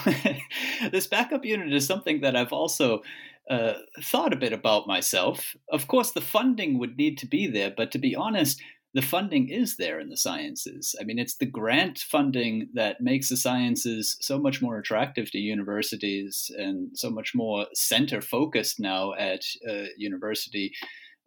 this 0.91 1.07
backup 1.07 1.45
unit 1.45 1.71
is 1.73 1.85
something 1.85 2.21
that 2.21 2.35
I've 2.35 2.51
also 2.51 3.03
uh, 3.49 3.73
thought 4.01 4.33
a 4.33 4.37
bit 4.37 4.51
about 4.51 4.87
myself. 4.87 5.55
Of 5.69 5.87
course, 5.87 6.11
the 6.11 6.21
funding 6.21 6.79
would 6.79 6.97
need 6.97 7.17
to 7.19 7.27
be 7.27 7.47
there, 7.47 7.73
but 7.75 7.91
to 7.91 7.99
be 7.99 8.15
honest, 8.15 8.61
the 8.95 9.01
funding 9.01 9.49
is 9.49 9.75
there 9.75 9.99
in 9.99 10.08
the 10.08 10.15
sciences. 10.15 10.95
I 10.99 11.03
mean, 11.03 11.19
it's 11.19 11.36
the 11.36 11.45
grant 11.45 11.99
funding 11.99 12.69
that 12.75 13.01
makes 13.01 13.27
the 13.27 13.36
sciences 13.36 14.15
so 14.21 14.39
much 14.39 14.62
more 14.62 14.79
attractive 14.79 15.29
to 15.31 15.38
universities 15.38 16.49
and 16.58 16.97
so 16.97 17.10
much 17.10 17.36
more 17.36 17.67
center 17.73 18.21
focused 18.21 18.79
now 18.79 19.13
at 19.15 19.41
uh, 19.69 19.88
university 19.97 20.71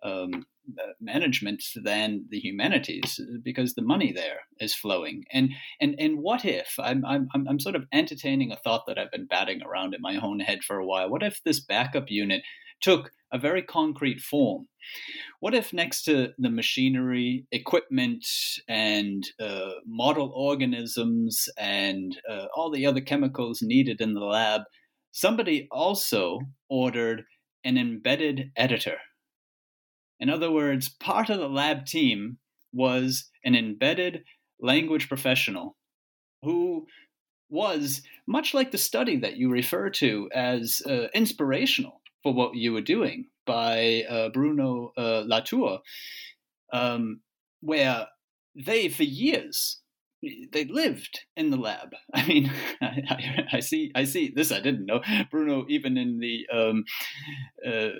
um, 0.02 0.46
uh, 0.80 0.92
management 0.98 1.62
than 1.76 2.24
the 2.30 2.38
humanities 2.38 3.20
because 3.42 3.74
the 3.74 3.82
money 3.82 4.12
there 4.12 4.40
is 4.60 4.74
flowing. 4.74 5.24
And 5.30 5.50
and 5.78 5.94
and 5.98 6.20
what 6.20 6.46
if 6.46 6.74
I'm 6.78 7.04
I'm 7.04 7.28
I'm 7.34 7.60
sort 7.60 7.76
of 7.76 7.84
entertaining 7.92 8.50
a 8.50 8.56
thought 8.56 8.84
that 8.86 8.98
I've 8.98 9.10
been 9.10 9.26
batting 9.26 9.60
around 9.62 9.94
in 9.94 10.00
my 10.00 10.16
own 10.16 10.40
head 10.40 10.60
for 10.64 10.78
a 10.78 10.86
while. 10.86 11.10
What 11.10 11.22
if 11.22 11.42
this 11.44 11.60
backup 11.60 12.10
unit 12.10 12.42
took 12.80 13.12
a 13.32 13.38
very 13.38 13.62
concrete 13.62 14.20
form. 14.20 14.68
What 15.40 15.54
if, 15.54 15.72
next 15.72 16.04
to 16.04 16.30
the 16.38 16.50
machinery, 16.50 17.46
equipment, 17.52 18.26
and 18.68 19.28
uh, 19.40 19.72
model 19.86 20.32
organisms, 20.34 21.48
and 21.58 22.16
uh, 22.28 22.46
all 22.54 22.70
the 22.70 22.86
other 22.86 23.00
chemicals 23.00 23.60
needed 23.62 24.00
in 24.00 24.14
the 24.14 24.24
lab, 24.24 24.62
somebody 25.12 25.68
also 25.70 26.40
ordered 26.68 27.24
an 27.64 27.76
embedded 27.76 28.50
editor? 28.56 28.96
In 30.20 30.30
other 30.30 30.50
words, 30.50 30.88
part 30.88 31.30
of 31.30 31.38
the 31.38 31.48
lab 31.48 31.86
team 31.86 32.38
was 32.72 33.30
an 33.44 33.54
embedded 33.54 34.24
language 34.60 35.08
professional 35.08 35.76
who 36.42 36.86
was 37.50 38.02
much 38.26 38.52
like 38.52 38.70
the 38.70 38.78
study 38.78 39.16
that 39.16 39.36
you 39.36 39.50
refer 39.50 39.88
to 39.88 40.28
as 40.34 40.82
uh, 40.86 41.06
inspirational 41.14 41.97
for 42.22 42.34
what 42.34 42.54
you 42.54 42.72
were 42.72 42.80
doing 42.80 43.26
by 43.46 44.04
uh, 44.08 44.28
Bruno 44.30 44.92
uh, 44.96 45.22
Latour, 45.26 45.80
um, 46.72 47.20
where 47.60 48.06
they, 48.54 48.88
for 48.88 49.04
years, 49.04 49.80
they 50.52 50.64
lived 50.64 51.20
in 51.36 51.50
the 51.50 51.56
lab. 51.56 51.94
I 52.14 52.26
mean, 52.26 52.52
I, 52.82 53.02
I, 53.08 53.44
I, 53.54 53.60
see, 53.60 53.92
I 53.94 54.04
see 54.04 54.32
this. 54.34 54.52
I 54.52 54.60
didn't 54.60 54.86
know 54.86 55.00
Bruno 55.30 55.64
even 55.68 55.96
in 55.96 56.18
the 56.18 56.46
um, 56.52 56.84
uh, 57.66 57.90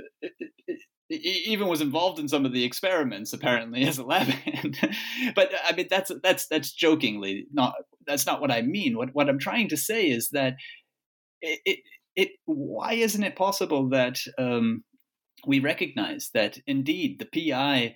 even 1.10 1.68
was 1.68 1.80
involved 1.80 2.18
in 2.18 2.28
some 2.28 2.44
of 2.44 2.52
the 2.52 2.64
experiments 2.64 3.32
apparently 3.32 3.84
as 3.86 3.98
a 3.98 4.04
lab 4.04 4.26
hand. 4.26 4.78
but 5.34 5.50
I 5.66 5.74
mean, 5.74 5.86
that's 5.88 6.10
that's 6.22 6.46
that's 6.48 6.72
jokingly 6.72 7.46
not. 7.52 7.74
That's 8.06 8.26
not 8.26 8.40
what 8.40 8.50
I 8.50 8.62
mean. 8.62 8.96
What 8.96 9.14
what 9.14 9.28
I'm 9.28 9.38
trying 9.38 9.68
to 9.68 9.76
say 9.76 10.08
is 10.10 10.30
that 10.30 10.54
it, 11.40 11.60
it 11.64 11.78
it 12.18 12.30
why 12.46 12.94
isn't 12.94 13.22
it 13.22 13.36
possible 13.36 13.88
that 13.90 14.18
um, 14.38 14.82
we 15.46 15.60
recognize 15.60 16.30
that 16.34 16.58
indeed 16.66 17.18
the 17.18 17.48
PI 17.48 17.94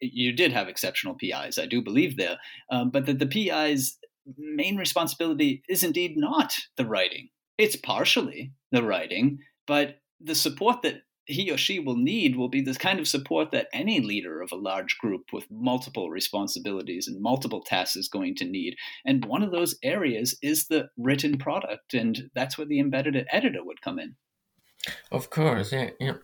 you 0.00 0.32
did 0.32 0.52
have 0.52 0.68
exceptional 0.68 1.14
PIs, 1.14 1.58
I 1.58 1.66
do 1.66 1.82
believe 1.82 2.16
there, 2.16 2.38
um, 2.70 2.90
but 2.90 3.06
that 3.06 3.18
the 3.18 3.26
PI's 3.26 3.98
main 4.36 4.76
responsibility 4.76 5.62
is 5.68 5.84
indeed 5.84 6.14
not 6.16 6.54
the 6.76 6.86
writing. 6.86 7.28
It's 7.58 7.76
partially 7.76 8.52
the 8.72 8.82
writing, 8.82 9.38
but 9.66 10.00
the 10.20 10.34
support 10.34 10.82
that 10.82 11.02
he 11.26 11.50
or 11.50 11.58
she 11.58 11.78
will 11.78 11.96
need 11.96 12.36
will 12.36 12.48
be 12.48 12.60
the 12.60 12.74
kind 12.74 13.00
of 13.00 13.08
support 13.08 13.50
that 13.50 13.68
any 13.72 14.00
leader 14.00 14.40
of 14.40 14.52
a 14.52 14.56
large 14.56 14.96
group 14.98 15.32
with 15.32 15.44
multiple 15.50 16.08
responsibilities 16.08 17.08
and 17.08 17.20
multiple 17.20 17.62
tasks 17.62 17.96
is 17.96 18.08
going 18.08 18.36
to 18.36 18.44
need. 18.44 18.76
And 19.04 19.24
one 19.24 19.42
of 19.42 19.50
those 19.50 19.76
areas 19.82 20.36
is 20.40 20.68
the 20.68 20.88
written 20.96 21.36
product, 21.36 21.94
and 21.94 22.30
that's 22.34 22.56
where 22.56 22.66
the 22.66 22.80
embedded 22.80 23.26
editor 23.30 23.64
would 23.64 23.82
come 23.82 23.98
in. 23.98 24.14
Of 25.10 25.30
course, 25.30 25.72
yeah, 25.72 25.90
yeah. 25.98 26.14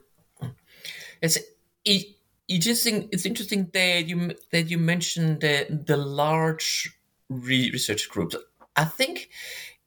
It's 1.21 1.39
it, 1.85 2.07
interesting. 2.49 3.09
It's 3.11 3.27
interesting 3.27 3.71
that 3.73 4.07
you 4.07 4.35
that 4.53 4.71
you 4.71 4.79
mentioned 4.79 5.41
the 5.41 5.83
the 5.87 5.97
large 5.97 6.97
research 7.29 8.09
groups. 8.09 8.37
I 8.77 8.85
think 8.85 9.31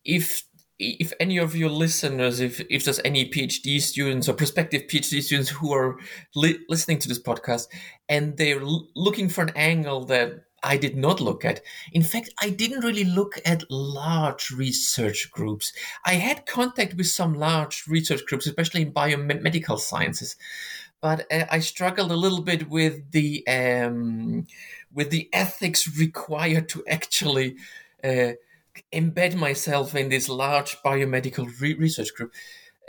if 0.04 0.43
if 0.78 1.14
any 1.20 1.38
of 1.38 1.56
your 1.56 1.70
listeners, 1.70 2.40
if, 2.40 2.60
if 2.70 2.84
there's 2.84 3.00
any 3.06 3.30
PhD 3.30 3.80
students 3.82 4.28
or 4.28 4.34
prospective 4.34 4.84
PhD 4.84 5.22
students 5.22 5.50
who 5.50 5.74
are 5.74 5.98
li- 6.36 6.60
listening 6.68 7.00
to 7.00 7.08
this 7.08 7.22
podcast 7.22 7.68
and 8.10 8.36
they're 8.38 8.62
l- 8.62 8.88
looking 8.96 9.30
for 9.30 9.44
an 9.44 9.52
angle 9.56 10.06
that 10.06 10.46
I 10.64 10.78
did 10.78 10.98
not 10.98 11.22
look 11.22 11.46
at. 11.46 11.62
In 11.94 12.02
fact, 12.02 12.30
I 12.42 12.50
didn't 12.50 12.84
really 12.84 13.04
look 13.04 13.40
at 13.46 13.70
large 13.70 14.52
research 14.52 15.32
groups. 15.32 15.72
I 16.06 16.16
had 16.16 16.48
contact 16.48 16.96
with 16.96 17.08
some 17.08 17.36
large 17.36 17.86
research 17.88 18.26
groups, 18.26 18.48
especially 18.48 18.82
in 18.82 18.92
biomedical 18.92 19.80
sciences, 19.80 20.36
but 21.02 21.32
uh, 21.32 21.46
I 21.52 21.60
struggled 21.60 22.12
a 22.12 22.18
little 22.18 22.42
bit 22.42 22.70
with 22.70 23.12
the 23.12 23.48
um, 23.48 24.48
with 24.92 25.12
the 25.12 25.30
ethics 25.32 25.98
required 25.98 26.68
to 26.70 26.84
actually. 26.90 27.58
Uh, 28.04 28.34
embed 28.94 29.36
myself 29.36 29.96
in 29.96 30.10
this 30.10 30.30
large 30.30 30.78
biomedical 30.84 31.50
re- 31.60 31.76
research 31.76 32.14
group. 32.16 32.34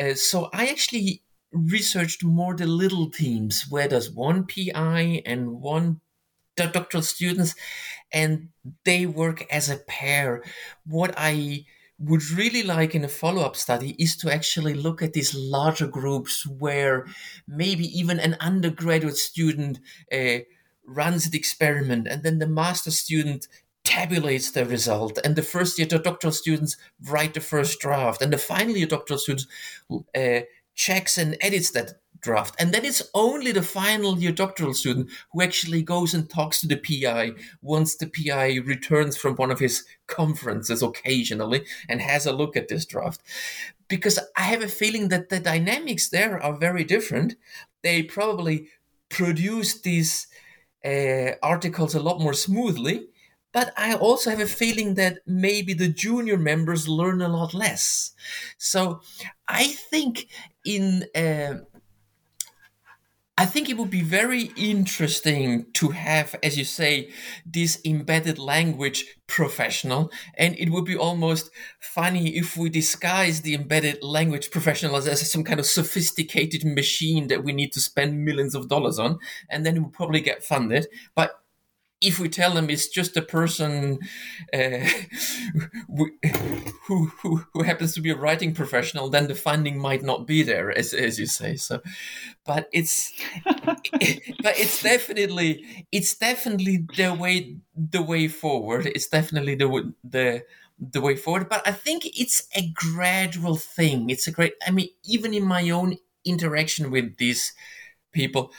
Uh, 0.01 0.15
so 0.15 0.49
I 0.53 0.67
actually 0.67 1.23
researched 1.53 2.23
more 2.25 2.55
the 2.55 2.67
little 2.67 3.11
teams 3.11 3.67
where 3.71 3.89
there's 3.89 4.11
one 4.11 4.47
PI 4.47 5.23
and 5.25 5.61
one 5.61 6.01
doctoral 6.57 7.03
students, 7.03 7.55
and 8.13 8.49
they 8.85 9.07
work 9.07 9.47
as 9.51 9.69
a 9.69 9.77
pair. 9.77 10.43
What 10.87 11.15
I 11.17 11.67
would 11.99 12.31
really 12.31 12.63
like 12.63 12.95
in 12.95 13.05
a 13.05 13.09
follow-up 13.09 13.57
study 13.57 13.91
is 13.99 14.17
to 14.19 14.33
actually 14.33 14.75
look 14.75 15.01
at 15.03 15.13
these 15.13 15.35
larger 15.35 15.87
groups 15.87 16.47
where 16.47 17.07
maybe 17.49 17.87
even 17.99 18.21
an 18.21 18.37
undergraduate 18.41 19.17
student 19.17 19.79
uh, 20.13 20.39
runs 20.87 21.31
the 21.31 21.39
experiment 21.39 22.07
and 22.07 22.23
then 22.23 22.39
the 22.39 22.47
master 22.47 22.91
student 22.91 23.49
tabulates 23.87 24.53
the 24.53 24.65
result, 24.65 25.19
and 25.25 25.37
the 25.37 25.43
first 25.43 25.79
year 25.79 25.87
doctoral 25.87 26.33
students 26.33 26.77
write 27.09 27.35
the 27.35 27.41
first 27.41 27.81
draft, 27.81 28.21
and 28.21 28.33
the 28.33 28.39
final 28.39 28.77
year 28.77 28.87
doctoral 28.87 29.19
students 29.19 29.47
uh, 30.15 30.41
checks 30.75 31.17
and 31.17 31.37
edits 31.41 31.71
that 31.71 31.95
draft. 32.21 32.57
And 32.59 32.73
then 32.73 32.85
it's 32.85 33.03
only 33.15 33.53
the 33.53 33.63
final 33.63 34.19
year 34.19 34.33
doctoral 34.33 34.75
student 34.75 35.11
who 35.33 35.43
actually 35.43 35.83
goes 35.83 36.13
and 36.13 36.29
talks 36.29 36.61
to 36.61 36.67
the 36.67 36.77
PI 36.77 37.33
once 37.63 37.97
the 37.97 38.09
PI 38.09 38.57
returns 38.65 39.17
from 39.17 39.37
one 39.37 39.51
of 39.51 39.61
his 39.61 39.85
conferences 40.07 40.83
occasionally 40.83 41.65
and 41.89 42.01
has 42.01 42.27
a 42.27 42.33
look 42.33 42.57
at 42.57 42.69
this 42.69 42.85
draft. 42.85 43.23
Because 43.89 44.19
I 44.37 44.43
have 44.43 44.63
a 44.63 44.69
feeling 44.69 45.09
that 45.09 45.29
the 45.29 45.41
dynamics 45.41 46.09
there 46.09 46.43
are 46.43 46.57
very 46.57 46.85
different. 46.85 47.37
They 47.83 48.03
probably 48.03 48.69
produce 49.09 49.81
these 49.81 50.27
uh, 50.85 51.33
articles 51.43 51.95
a 51.95 52.03
lot 52.03 52.21
more 52.21 52.35
smoothly. 52.35 53.07
But 53.57 53.73
I 53.75 53.95
also 53.95 54.29
have 54.29 54.41
a 54.41 54.47
feeling 54.47 54.97
that 54.97 55.21
maybe 55.27 55.73
the 55.73 55.89
junior 55.89 56.37
members 56.37 56.87
learn 56.87 57.23
a 57.23 57.29
lot 57.29 57.55
less. 57.55 58.13
So 58.59 59.01
I 59.49 59.69
think 59.69 60.29
in 60.67 61.07
uh, 61.15 61.65
I 63.39 63.47
think 63.47 63.71
it 63.71 63.79
would 63.79 63.89
be 63.89 64.03
very 64.03 64.51
interesting 64.59 65.73
to 65.73 65.89
have, 65.89 66.37
as 66.43 66.59
you 66.59 66.67
say, 66.67 67.11
this 67.47 67.81
embedded 67.83 68.39
language 68.39 69.07
professional. 69.27 70.11
And 70.37 70.55
it 70.59 70.69
would 70.69 70.85
be 70.85 70.97
almost 70.97 71.51
funny 71.81 72.37
if 72.37 72.59
we 72.59 72.69
disguise 72.69 73.41
the 73.41 73.55
embedded 73.55 74.03
language 74.03 74.51
professional 74.51 74.97
as, 74.97 75.07
as 75.07 75.33
some 75.33 75.45
kind 75.45 75.61
of 75.61 75.65
sophisticated 75.65 76.63
machine 76.63 77.29
that 77.29 77.43
we 77.43 77.53
need 77.55 77.73
to 77.73 77.81
spend 77.81 78.23
millions 78.23 78.55
of 78.55 78.69
dollars 78.69 78.99
on. 78.99 79.19
And 79.49 79.65
then 79.65 79.77
it 79.77 79.81
would 79.81 79.95
probably 79.95 80.21
get 80.21 80.45
funded. 80.45 80.89
But 81.15 81.41
if 82.01 82.19
we 82.19 82.29
tell 82.29 82.53
them 82.53 82.69
it's 82.69 82.89
just 82.89 83.17
a 83.17 83.23
person 83.23 83.99
uh, 84.53 84.87
who, 85.89 86.11
who, 86.87 87.43
who 87.53 87.63
happens 87.63 87.95
to 87.95 88.01
be 88.01 88.11
a 88.11 88.17
writing 88.17 88.55
professional, 88.55 89.09
then 89.09 89.29
the 89.29 89.35
funding 89.35 89.79
might 89.79 90.03
not 90.03 90.27
be 90.27 90.43
there, 90.43 90.77
as, 90.77 90.93
as 90.93 91.19
you 91.19 91.27
say. 91.27 91.57
So, 91.57 91.81
but 92.45 92.69
it's 92.73 93.13
but 93.45 94.59
it's 94.59 94.83
definitely 94.83 95.87
it's 95.91 96.15
definitely 96.17 96.87
the 96.97 97.15
way 97.15 97.57
the 97.75 98.03
way 98.03 98.29
forward. 98.29 98.87
It's 98.87 99.09
definitely 99.09 99.55
the 99.55 99.95
the 100.05 100.45
the 100.79 101.01
way 101.01 101.17
forward. 101.17 101.49
But 101.49 101.67
I 101.67 101.73
think 101.73 102.07
it's 102.07 102.47
a 102.55 102.71
gradual 102.75 103.57
thing. 103.57 104.11
It's 104.11 104.27
a 104.27 104.33
great. 104.33 104.55
I 104.67 104.71
mean, 104.71 104.89
even 105.05 105.35
in 105.35 105.45
my 105.45 105.71
own 105.71 105.97
interaction 106.25 106.91
with 106.91 107.17
these 107.17 107.53
people 108.13 108.53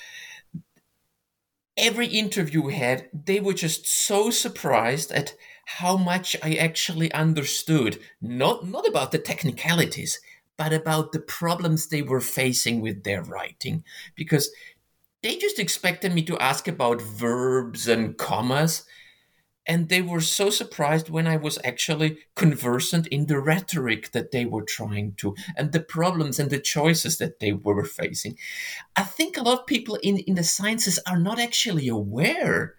every 1.78 2.08
interview 2.08 2.62
we 2.62 2.76
had, 2.76 3.10
they 3.14 3.40
were 3.40 3.54
just 3.54 3.88
so 3.88 4.30
surprised 4.30 5.12
at 5.12 5.36
how 5.66 5.98
much 5.98 6.36
I 6.42 6.56
actually 6.56 7.12
understood. 7.12 8.00
Not 8.22 8.68
not 8.68 8.88
about 8.88 9.12
the 9.12 9.20
technicalities, 9.20 10.20
but 10.58 10.74
about 10.74 11.12
the 11.12 11.20
problems 11.20 11.88
they 11.88 12.02
were 12.02 12.22
facing 12.22 12.82
with 12.82 13.04
their 13.04 13.24
writing. 13.24 13.84
Because 14.16 14.50
they 15.24 15.38
just 15.38 15.60
expected 15.60 16.14
me 16.14 16.24
to 16.24 16.40
ask 16.40 16.68
about 16.68 17.02
verbs 17.02 17.88
and 17.88 18.18
commas 18.18 18.86
and 19.68 19.90
they 19.90 20.02
were 20.02 20.22
so 20.22 20.50
surprised 20.50 21.10
when 21.10 21.28
I 21.28 21.36
was 21.36 21.60
actually 21.64 22.20
conversant 22.36 23.06
in 23.08 23.26
the 23.26 23.40
rhetoric 23.40 24.12
that 24.12 24.32
they 24.32 24.46
were 24.46 24.64
trying 24.64 25.14
to 25.18 25.36
and 25.58 25.72
the 25.72 25.82
problems 25.82 26.40
and 26.40 26.50
the 26.50 26.60
choices 26.60 27.18
that 27.18 27.40
they 27.40 27.52
were 27.52 27.84
facing. 27.84 28.38
I 28.96 29.04
think 29.04 29.38
a 29.38 29.44
lot 29.44 29.60
of 29.60 29.68
people 29.68 29.96
in, 29.96 30.20
in 30.20 30.36
the 30.36 30.44
sciences 30.44 31.00
are 31.06 31.20
not 31.20 31.40
actually 31.40 31.90
aware 31.90 32.76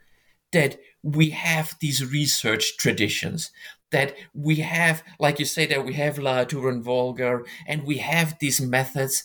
that 0.52 0.78
we 1.02 1.30
have 1.30 1.76
these 1.80 2.04
research 2.04 2.78
traditions 2.78 3.50
that 3.90 4.14
we 4.34 4.56
have 4.56 5.02
like 5.18 5.38
you 5.38 5.44
say 5.44 5.66
that 5.66 5.84
we 5.84 5.94
have 5.94 6.18
Latour 6.18 6.68
and 6.68 6.84
Woolgar 6.84 7.46
and 7.66 7.84
we 7.84 7.98
have 7.98 8.38
these 8.38 8.60
methods 8.60 9.24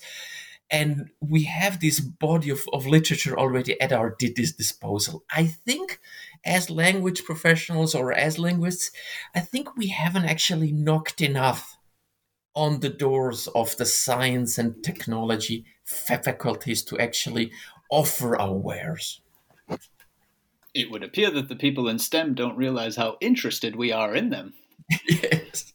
and 0.70 1.10
we 1.22 1.44
have 1.44 1.80
this 1.80 2.00
body 2.00 2.50
of, 2.50 2.66
of 2.72 2.88
literature 2.88 3.38
already 3.38 3.80
at 3.82 3.92
our 3.92 4.16
disposal 4.18 5.24
i 5.32 5.46
think 5.46 6.00
as 6.46 6.70
language 6.70 7.24
professionals 7.24 7.96
or 7.96 8.14
as 8.14 8.38
linguists, 8.38 8.92
I 9.34 9.40
think 9.40 9.76
we 9.78 9.88
haven't 9.88 10.26
actually 10.26 10.72
knocked 10.72 11.22
enough 11.22 11.78
on 12.56 12.82
the 12.82 12.90
doors 12.90 13.48
of 13.56 13.76
the 13.78 13.86
science 13.86 14.58
and 14.58 14.84
technology 14.84 15.66
faculties 15.84 16.84
to 16.84 17.00
actually 17.00 17.52
offer 17.90 18.40
our 18.40 18.54
wares. 18.54 19.22
It 20.74 20.90
would 20.90 21.04
appear 21.04 21.30
that 21.32 21.50
the 21.50 21.56
people 21.56 21.88
in 21.88 22.00
STEM 22.00 22.34
don't 22.34 22.58
realize 22.58 22.96
how 22.96 23.18
interested 23.22 23.76
we 23.76 23.92
are 23.92 24.16
in 24.16 24.30
them. 24.30 24.54
yes. 25.08 25.74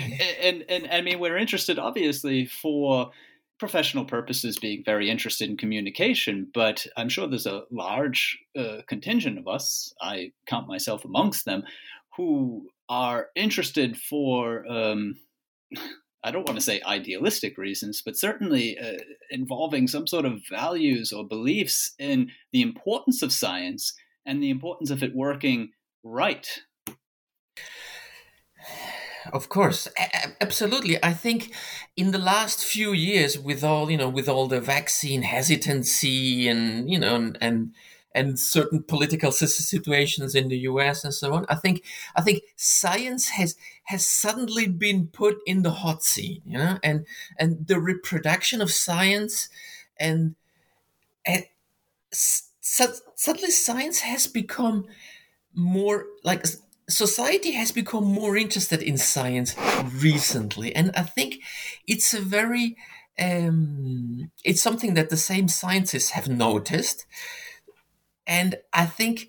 and, 0.00 0.32
and, 0.40 0.64
and 0.68 0.88
I 0.90 1.00
mean, 1.02 1.18
we're 1.18 1.36
interested 1.36 1.78
obviously 1.78 2.46
for 2.46 3.10
professional 3.58 4.04
purposes 4.04 4.58
being 4.58 4.82
very 4.84 5.10
interested 5.10 5.48
in 5.48 5.56
communication, 5.56 6.48
but 6.52 6.86
I'm 6.96 7.08
sure 7.08 7.26
there's 7.26 7.46
a 7.46 7.62
large 7.70 8.38
uh, 8.58 8.78
contingent 8.86 9.38
of 9.38 9.48
us, 9.48 9.94
I 10.00 10.32
count 10.46 10.68
myself 10.68 11.04
amongst 11.04 11.44
them, 11.44 11.62
who 12.16 12.68
are 12.88 13.28
interested 13.34 13.96
for, 13.96 14.66
um, 14.70 15.16
I 16.22 16.30
don't 16.30 16.46
want 16.46 16.58
to 16.58 16.64
say 16.64 16.80
idealistic 16.86 17.56
reasons, 17.56 18.02
but 18.04 18.16
certainly 18.16 18.78
uh, 18.78 18.98
involving 19.30 19.86
some 19.86 20.06
sort 20.06 20.26
of 20.26 20.42
values 20.50 21.12
or 21.12 21.26
beliefs 21.26 21.94
in 21.98 22.30
the 22.52 22.62
importance 22.62 23.22
of 23.22 23.32
science 23.32 23.94
and 24.26 24.42
the 24.42 24.50
importance 24.50 24.90
of 24.90 25.02
it 25.02 25.14
working 25.14 25.70
right 26.02 26.60
of 29.32 29.48
course 29.48 29.88
a- 29.98 30.42
absolutely. 30.42 31.02
I 31.02 31.12
think 31.12 31.54
in 31.96 32.10
the 32.12 32.18
last 32.18 32.64
few 32.64 32.92
years 32.92 33.38
with 33.38 33.62
all 33.64 33.90
you 33.90 33.96
know 33.96 34.08
with 34.08 34.28
all 34.28 34.46
the 34.48 34.60
vaccine 34.60 35.22
hesitancy 35.22 36.48
and 36.48 36.90
you 36.90 36.98
know 36.98 37.14
and 37.16 37.38
and, 37.40 37.74
and 38.14 38.38
certain 38.38 38.82
political 38.82 39.32
situations 39.32 40.34
in 40.34 40.48
the 40.48 40.58
US 40.60 41.04
and 41.04 41.12
so 41.12 41.34
on 41.34 41.44
i 41.48 41.54
think 41.54 41.84
i 42.16 42.22
think 42.22 42.42
science 42.56 43.28
has 43.30 43.56
has 43.84 44.06
suddenly 44.06 44.66
been 44.66 45.08
put 45.08 45.36
in 45.46 45.62
the 45.62 45.70
hot 45.70 46.02
seat 46.02 46.42
you 46.46 46.58
know 46.58 46.78
and 46.82 47.06
and 47.38 47.66
the 47.66 47.78
reproduction 47.78 48.60
of 48.62 48.70
science 48.70 49.48
and 49.98 50.34
and 51.26 51.44
suddenly 52.12 53.50
science 53.50 54.00
has 54.00 54.26
become 54.26 54.86
more 55.54 56.06
like 56.24 56.44
society 56.88 57.52
has 57.52 57.72
become 57.72 58.04
more 58.04 58.36
interested 58.36 58.82
in 58.82 58.98
science 58.98 59.54
recently, 59.94 60.74
and 60.74 60.90
I 60.94 61.02
think 61.02 61.42
it's 61.86 62.14
a 62.14 62.20
very 62.20 62.76
um, 63.18 64.30
it's 64.44 64.62
something 64.62 64.94
that 64.94 65.10
the 65.10 65.16
same 65.16 65.48
scientists 65.48 66.10
have 66.10 66.28
noticed, 66.28 67.06
and 68.26 68.56
I 68.72 68.86
think 68.86 69.28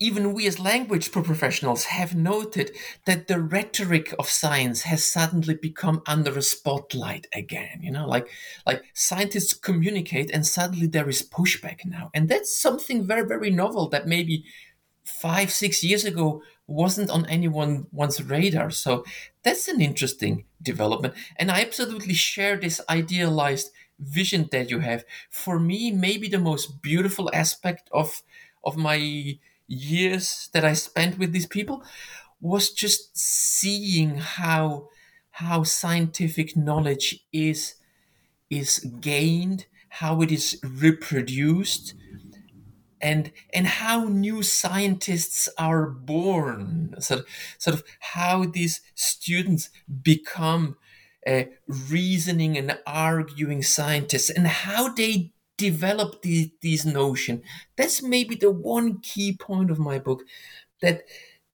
even 0.00 0.32
we 0.32 0.46
as 0.46 0.60
language 0.60 1.10
professionals 1.10 1.84
have 1.84 2.14
noted 2.14 2.70
that 3.04 3.26
the 3.26 3.40
rhetoric 3.40 4.14
of 4.18 4.28
science 4.28 4.82
has 4.82 5.02
suddenly 5.04 5.54
become 5.54 6.02
under 6.06 6.38
a 6.38 6.42
spotlight 6.42 7.26
again 7.34 7.80
you 7.82 7.90
know 7.90 8.06
like 8.06 8.28
like 8.64 8.84
scientists 8.94 9.52
communicate 9.52 10.30
and 10.30 10.46
suddenly 10.46 10.86
there 10.86 11.08
is 11.08 11.28
pushback 11.28 11.84
now. 11.84 12.10
And 12.14 12.28
that's 12.28 12.56
something 12.56 13.06
very 13.06 13.26
very 13.26 13.50
novel 13.50 13.88
that 13.88 14.06
maybe 14.06 14.44
five, 15.08 15.50
six 15.50 15.82
years 15.82 16.04
ago 16.04 16.42
wasn't 16.66 17.10
on 17.10 17.26
anyone's 17.26 18.22
radar. 18.22 18.70
So 18.70 19.04
that's 19.42 19.68
an 19.68 19.80
interesting 19.80 20.44
development. 20.62 21.14
And 21.36 21.50
I 21.50 21.62
absolutely 21.62 22.14
share 22.14 22.56
this 22.56 22.80
idealized 22.90 23.70
vision 23.98 24.48
that 24.52 24.70
you 24.70 24.80
have. 24.80 25.04
For 25.30 25.58
me, 25.58 25.90
maybe 25.90 26.28
the 26.28 26.38
most 26.38 26.82
beautiful 26.82 27.30
aspect 27.32 27.88
of 27.92 28.22
of 28.64 28.76
my 28.76 29.38
years 29.66 30.48
that 30.52 30.64
I 30.64 30.74
spent 30.74 31.18
with 31.18 31.32
these 31.32 31.46
people 31.46 31.82
was 32.40 32.70
just 32.70 33.16
seeing 33.16 34.16
how 34.16 34.88
how 35.30 35.62
scientific 35.62 36.56
knowledge 36.56 37.24
is 37.32 37.74
is 38.50 38.78
gained, 39.00 39.66
how 39.88 40.22
it 40.22 40.32
is 40.32 40.60
reproduced, 40.64 41.94
and 43.00 43.32
and 43.52 43.66
how 43.66 44.04
new 44.04 44.42
scientists 44.42 45.48
are 45.58 45.86
born. 45.86 46.94
Sort 47.00 47.20
of, 47.20 47.26
sort 47.58 47.76
of 47.76 47.84
how 48.00 48.44
these 48.44 48.80
students 48.94 49.70
become 50.02 50.76
uh, 51.26 51.44
reasoning 51.90 52.56
and 52.56 52.78
arguing 52.86 53.62
scientists 53.62 54.30
and 54.30 54.46
how 54.46 54.92
they 54.92 55.32
develop 55.56 56.22
the, 56.22 56.52
these 56.62 56.86
notion. 56.86 57.42
That's 57.76 58.02
maybe 58.02 58.36
the 58.36 58.50
one 58.50 59.00
key 59.00 59.36
point 59.36 59.70
of 59.70 59.78
my 59.78 59.98
book 59.98 60.22
that 60.82 61.02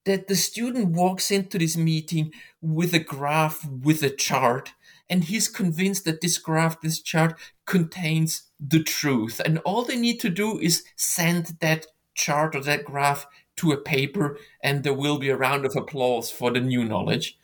that 0.04 0.28
the 0.28 0.36
student 0.36 0.90
walks 0.90 1.30
into 1.30 1.58
this 1.58 1.76
meeting 1.76 2.32
with 2.60 2.92
a 2.92 2.98
graph 2.98 3.66
with 3.66 4.02
a 4.02 4.10
chart 4.10 4.72
and 5.08 5.24
he's 5.24 5.48
convinced 5.48 6.04
that 6.04 6.20
this 6.20 6.38
graph 6.38 6.80
this 6.80 7.00
chart 7.00 7.38
contains 7.66 8.44
the 8.58 8.82
truth. 8.82 9.40
And 9.44 9.58
all 9.58 9.84
they 9.84 9.96
need 9.96 10.20
to 10.20 10.30
do 10.30 10.58
is 10.58 10.84
send 10.96 11.56
that 11.60 11.86
chart 12.14 12.54
or 12.54 12.62
that 12.62 12.84
graph 12.84 13.26
to 13.56 13.72
a 13.72 13.76
paper, 13.76 14.38
and 14.62 14.82
there 14.82 14.94
will 14.94 15.18
be 15.18 15.28
a 15.28 15.36
round 15.36 15.64
of 15.64 15.76
applause 15.76 16.30
for 16.30 16.50
the 16.50 16.60
new 16.60 16.84
knowledge. 16.84 17.38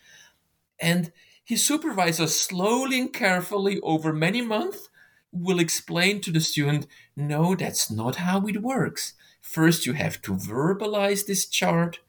And 0.81 1.13
his 1.45 1.65
supervisor 1.65 2.27
slowly 2.27 3.01
and 3.01 3.13
carefully 3.13 3.81
over 3.81 4.13
many 4.13 4.41
months 4.41 4.89
will 5.33 5.61
explain 5.61 6.21
to 6.21 6.31
the 6.31 6.41
student 6.41 6.87
no, 7.17 7.55
that's 7.55 7.91
not 7.91 8.17
how 8.17 8.47
it 8.47 8.63
works. 8.63 9.15
First, 9.41 9.87
you 9.87 9.93
have 9.95 10.21
to 10.23 10.35
verbalize 10.35 11.27
this 11.27 11.47
chart, 11.47 12.01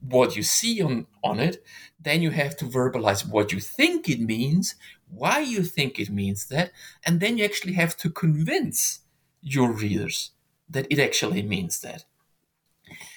what 0.00 0.36
you 0.36 0.42
see 0.42 0.80
on, 0.82 1.06
on 1.24 1.40
it. 1.40 1.64
Then, 2.00 2.22
you 2.22 2.30
have 2.30 2.56
to 2.58 2.64
verbalize 2.64 3.28
what 3.28 3.52
you 3.52 3.60
think 3.60 4.08
it 4.08 4.20
means, 4.20 4.74
why 5.10 5.40
you 5.40 5.62
think 5.62 5.98
it 5.98 6.10
means 6.10 6.46
that. 6.46 6.70
And 7.04 7.20
then, 7.20 7.38
you 7.38 7.44
actually 7.44 7.74
have 7.74 7.96
to 7.98 8.10
convince 8.10 9.00
your 9.42 9.72
readers 9.72 10.32
that 10.68 10.86
it 10.90 10.98
actually 10.98 11.42
means 11.42 11.80
that. 11.80 12.04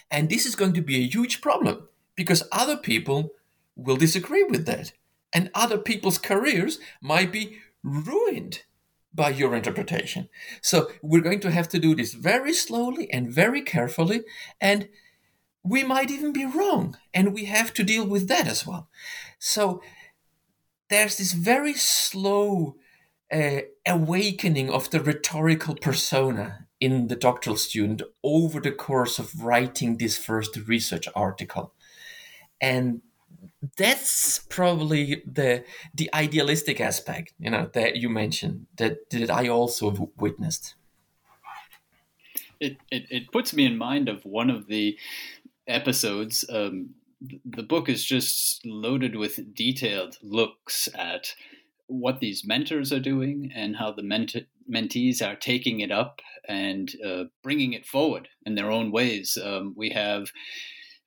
And 0.09 0.29
this 0.29 0.45
is 0.45 0.55
going 0.55 0.73
to 0.73 0.81
be 0.81 0.97
a 0.97 1.07
huge 1.07 1.41
problem 1.41 1.87
because 2.15 2.43
other 2.51 2.77
people 2.77 3.31
will 3.75 3.95
disagree 3.95 4.43
with 4.43 4.65
that 4.65 4.91
and 5.33 5.49
other 5.53 5.77
people's 5.77 6.17
careers 6.17 6.79
might 7.01 7.31
be 7.31 7.57
ruined 7.83 8.63
by 9.13 9.29
your 9.29 9.55
interpretation. 9.55 10.29
So 10.61 10.91
we're 11.01 11.21
going 11.21 11.39
to 11.41 11.51
have 11.51 11.67
to 11.69 11.79
do 11.79 11.95
this 11.95 12.13
very 12.13 12.53
slowly 12.53 13.11
and 13.11 13.31
very 13.31 13.61
carefully, 13.61 14.21
and 14.59 14.87
we 15.63 15.83
might 15.83 16.09
even 16.09 16.31
be 16.31 16.45
wrong, 16.45 16.97
and 17.13 17.33
we 17.33 17.45
have 17.45 17.73
to 17.75 17.83
deal 17.83 18.05
with 18.05 18.27
that 18.29 18.47
as 18.47 18.65
well. 18.65 18.89
So 19.37 19.81
there's 20.91 21.17
this 21.17 21.31
very 21.31 21.73
slow 21.73 22.75
uh, 23.33 23.61
awakening 23.87 24.69
of 24.69 24.89
the 24.89 24.99
rhetorical 24.99 25.73
persona 25.73 26.67
in 26.81 27.07
the 27.07 27.15
doctoral 27.15 27.55
student 27.55 28.01
over 28.23 28.59
the 28.59 28.71
course 28.71 29.17
of 29.17 29.41
writing 29.43 29.97
this 29.97 30.17
first 30.17 30.57
research 30.67 31.07
article. 31.15 31.73
And 32.59 33.01
that's 33.77 34.39
probably 34.49 35.23
the 35.25 35.63
the 35.93 36.09
idealistic 36.13 36.81
aspect 36.81 37.33
you 37.39 37.49
know 37.49 37.69
that 37.73 37.95
you 37.95 38.09
mentioned 38.09 38.65
that 38.77 39.09
that 39.11 39.29
i 39.29 39.47
also 39.47 40.11
witnessed 40.17 40.75
it, 42.59 42.77
it, 42.91 43.05
it 43.09 43.31
puts 43.31 43.53
me 43.53 43.65
in 43.65 43.77
mind 43.77 44.09
of 44.09 44.23
one 44.25 44.49
of 44.49 44.67
the 44.67 44.97
episodes 45.67 46.45
um, 46.49 46.95
the 47.45 47.63
book 47.63 47.89
is 47.89 48.03
just 48.03 48.65
loaded 48.65 49.15
with 49.15 49.53
detailed 49.53 50.17
looks 50.21 50.89
at 50.95 51.33
what 51.87 52.19
these 52.19 52.45
mentors 52.45 52.91
are 52.91 52.99
doing 52.99 53.51
and 53.53 53.75
how 53.75 53.91
the 53.91 54.03
ment- 54.03 54.47
mentees 54.71 55.21
are 55.21 55.35
taking 55.35 55.81
it 55.81 55.91
up 55.91 56.21
and 56.47 56.93
uh, 57.05 57.25
bringing 57.43 57.73
it 57.73 57.85
forward 57.85 58.29
in 58.45 58.55
their 58.55 58.71
own 58.71 58.91
ways. 58.91 59.37
Um, 59.43 59.73
we 59.75 59.89
have 59.89 60.31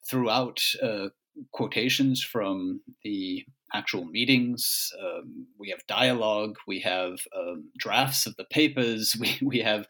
throughout 0.08 0.60
uh, 0.82 1.08
quotations 1.52 2.22
from 2.22 2.80
the 3.02 3.44
actual 3.72 4.04
meetings. 4.04 4.92
Um, 5.02 5.46
we 5.58 5.70
have 5.70 5.86
dialogue. 5.88 6.56
We 6.66 6.80
have 6.80 7.18
um, 7.36 7.70
drafts 7.76 8.26
of 8.26 8.36
the 8.36 8.44
papers. 8.44 9.16
We, 9.20 9.38
we 9.42 9.58
have 9.60 9.86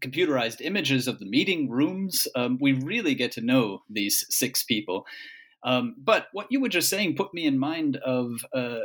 computerized 0.00 0.60
images 0.60 1.08
of 1.08 1.18
the 1.18 1.26
meeting 1.26 1.70
rooms. 1.70 2.28
Um, 2.36 2.58
we 2.60 2.72
really 2.72 3.14
get 3.14 3.32
to 3.32 3.40
know 3.40 3.82
these 3.88 4.26
six 4.28 4.62
people. 4.62 5.06
Um, 5.64 5.96
but 5.98 6.26
what 6.32 6.46
you 6.50 6.60
were 6.60 6.68
just 6.68 6.90
saying 6.90 7.16
put 7.16 7.32
me 7.34 7.46
in 7.46 7.58
mind 7.58 7.96
of 7.96 8.44
uh, 8.54 8.80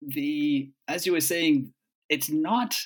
the, 0.00 0.70
as 0.88 1.06
you 1.06 1.12
were 1.12 1.20
saying, 1.20 1.72
it's 2.08 2.30
not 2.30 2.76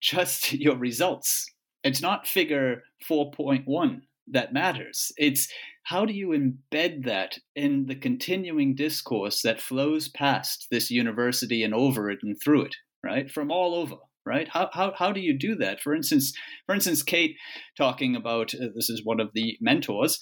just 0.00 0.52
your 0.54 0.76
results. 0.76 1.46
It's 1.84 2.02
not 2.02 2.26
figure 2.26 2.82
4.1 3.08 4.00
that 4.30 4.52
matters. 4.52 5.12
It's 5.16 5.48
how 5.84 6.04
do 6.04 6.12
you 6.12 6.28
embed 6.28 7.04
that 7.06 7.38
in 7.56 7.86
the 7.86 7.94
continuing 7.94 8.74
discourse 8.74 9.40
that 9.42 9.60
flows 9.60 10.08
past 10.08 10.66
this 10.70 10.90
university 10.90 11.62
and 11.62 11.74
over 11.74 12.10
it 12.10 12.18
and 12.22 12.36
through 12.42 12.62
it, 12.62 12.76
right? 13.02 13.30
From 13.30 13.50
all 13.50 13.74
over, 13.74 13.96
right? 14.26 14.48
How, 14.48 14.68
how, 14.72 14.92
how 14.94 15.12
do 15.12 15.20
you 15.20 15.38
do 15.38 15.54
that? 15.56 15.80
For 15.80 15.94
instance, 15.94 16.34
for 16.66 16.74
instance, 16.74 17.02
Kate 17.02 17.36
talking 17.76 18.14
about 18.14 18.54
uh, 18.54 18.66
this 18.74 18.90
is 18.90 19.02
one 19.02 19.18
of 19.18 19.30
the 19.34 19.56
mentors. 19.62 20.18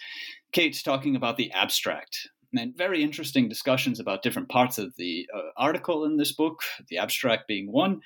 kate's 0.53 0.83
talking 0.83 1.17
about 1.17 1.37
the 1.37 1.51
abstract, 1.51 2.29
and 2.53 2.77
very 2.77 3.03
interesting 3.03 3.49
discussions 3.49 4.01
about 4.01 4.23
different 4.23 4.49
parts 4.49 4.79
of 4.79 4.95
the 4.97 5.27
uh, 5.35 5.51
article 5.57 6.05
in 6.05 6.17
this 6.17 6.33
book. 6.33 6.61
The 6.89 6.99
abstract 6.99 7.49
being 7.49 7.71
one. 7.71 8.01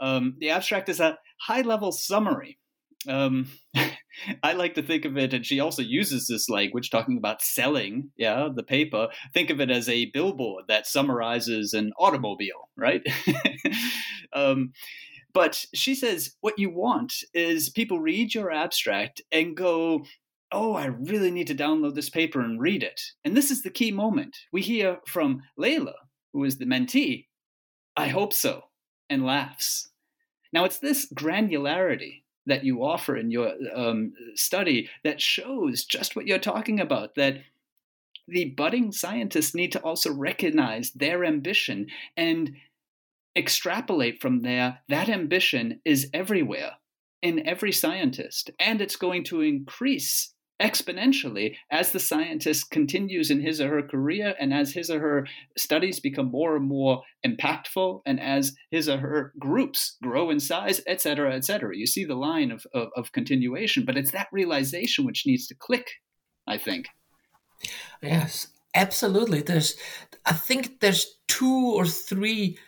Um, 0.00 0.36
the 0.38 0.50
abstract 0.50 0.88
is 0.88 1.00
a 1.00 1.18
high 1.46 1.60
level 1.60 1.92
summary 1.92 2.58
um, 3.08 3.48
I 4.42 4.52
like 4.52 4.74
to 4.74 4.82
think 4.82 5.04
of 5.04 5.16
it, 5.16 5.32
and 5.32 5.46
she 5.46 5.60
also 5.60 5.82
uses 5.82 6.26
this 6.26 6.48
language 6.48 6.90
talking 6.90 7.16
about 7.16 7.42
selling, 7.42 8.10
yeah, 8.16 8.48
the 8.54 8.62
paper. 8.62 9.08
Think 9.32 9.50
of 9.50 9.60
it 9.60 9.70
as 9.70 9.88
a 9.88 10.06
billboard 10.06 10.64
that 10.68 10.86
summarizes 10.86 11.72
an 11.72 11.92
automobile, 11.98 12.68
right? 12.76 13.02
um, 14.32 14.72
but 15.32 15.64
she 15.72 15.94
says 15.94 16.34
what 16.40 16.58
you 16.58 16.70
want 16.70 17.14
is 17.32 17.70
people 17.70 18.00
read 18.00 18.34
your 18.34 18.50
abstract 18.50 19.22
and 19.30 19.56
go, 19.56 20.04
oh, 20.52 20.74
I 20.74 20.86
really 20.86 21.30
need 21.30 21.46
to 21.48 21.54
download 21.54 21.94
this 21.94 22.10
paper 22.10 22.40
and 22.40 22.60
read 22.60 22.82
it. 22.82 23.00
And 23.24 23.36
this 23.36 23.50
is 23.50 23.62
the 23.62 23.70
key 23.70 23.90
moment. 23.90 24.36
We 24.52 24.62
hear 24.62 24.98
from 25.06 25.42
Layla, 25.58 25.94
who 26.32 26.44
is 26.44 26.58
the 26.58 26.66
mentee, 26.66 27.26
I 27.96 28.08
hope 28.08 28.32
so, 28.32 28.64
and 29.08 29.24
laughs. 29.24 29.90
Now, 30.52 30.64
it's 30.64 30.78
this 30.78 31.10
granularity 31.12 32.22
that 32.46 32.64
you 32.64 32.84
offer 32.84 33.16
in 33.16 33.30
your 33.30 33.52
um, 33.74 34.12
study 34.34 34.88
that 35.04 35.20
shows 35.20 35.84
just 35.84 36.16
what 36.16 36.26
you're 36.26 36.38
talking 36.38 36.80
about 36.80 37.14
that 37.14 37.38
the 38.26 38.46
budding 38.56 38.92
scientists 38.92 39.54
need 39.54 39.72
to 39.72 39.80
also 39.80 40.12
recognize 40.12 40.92
their 40.92 41.24
ambition 41.24 41.86
and 42.16 42.52
extrapolate 43.36 44.20
from 44.20 44.42
there 44.42 44.80
that 44.88 45.08
ambition 45.08 45.80
is 45.84 46.08
everywhere 46.12 46.72
in 47.22 47.46
every 47.46 47.72
scientist 47.72 48.50
and 48.58 48.80
it's 48.80 48.96
going 48.96 49.22
to 49.22 49.40
increase 49.40 50.34
exponentially 50.60 51.56
as 51.70 51.92
the 51.92 51.98
scientist 51.98 52.70
continues 52.70 53.30
in 53.30 53.40
his 53.40 53.60
or 53.60 53.68
her 53.68 53.82
career 53.82 54.34
and 54.38 54.52
as 54.52 54.72
his 54.72 54.90
or 54.90 55.00
her 55.00 55.26
studies 55.56 56.00
become 56.00 56.30
more 56.30 56.56
and 56.56 56.66
more 56.66 57.02
impactful 57.26 58.00
and 58.06 58.20
as 58.20 58.54
his 58.70 58.88
or 58.88 58.98
her 58.98 59.32
groups 59.38 59.96
grow 60.02 60.30
in 60.30 60.38
size 60.38 60.80
et 60.86 61.00
cetera 61.00 61.34
et 61.34 61.44
cetera. 61.44 61.76
You 61.76 61.86
see 61.86 62.04
the 62.04 62.14
line 62.14 62.50
of, 62.50 62.66
of, 62.74 62.88
of 62.96 63.12
continuation 63.12 63.84
but 63.84 63.96
it's 63.96 64.10
that 64.12 64.28
realization 64.32 65.04
which 65.04 65.26
needs 65.26 65.46
to 65.48 65.54
click 65.54 65.86
i 66.46 66.58
think. 66.58 66.86
Yes 68.02 68.48
absolutely. 68.74 69.42
There's 69.42 69.76
i 70.26 70.32
think 70.32 70.80
there's 70.80 71.16
two 71.28 71.74
or 71.74 71.86
three 71.86 72.58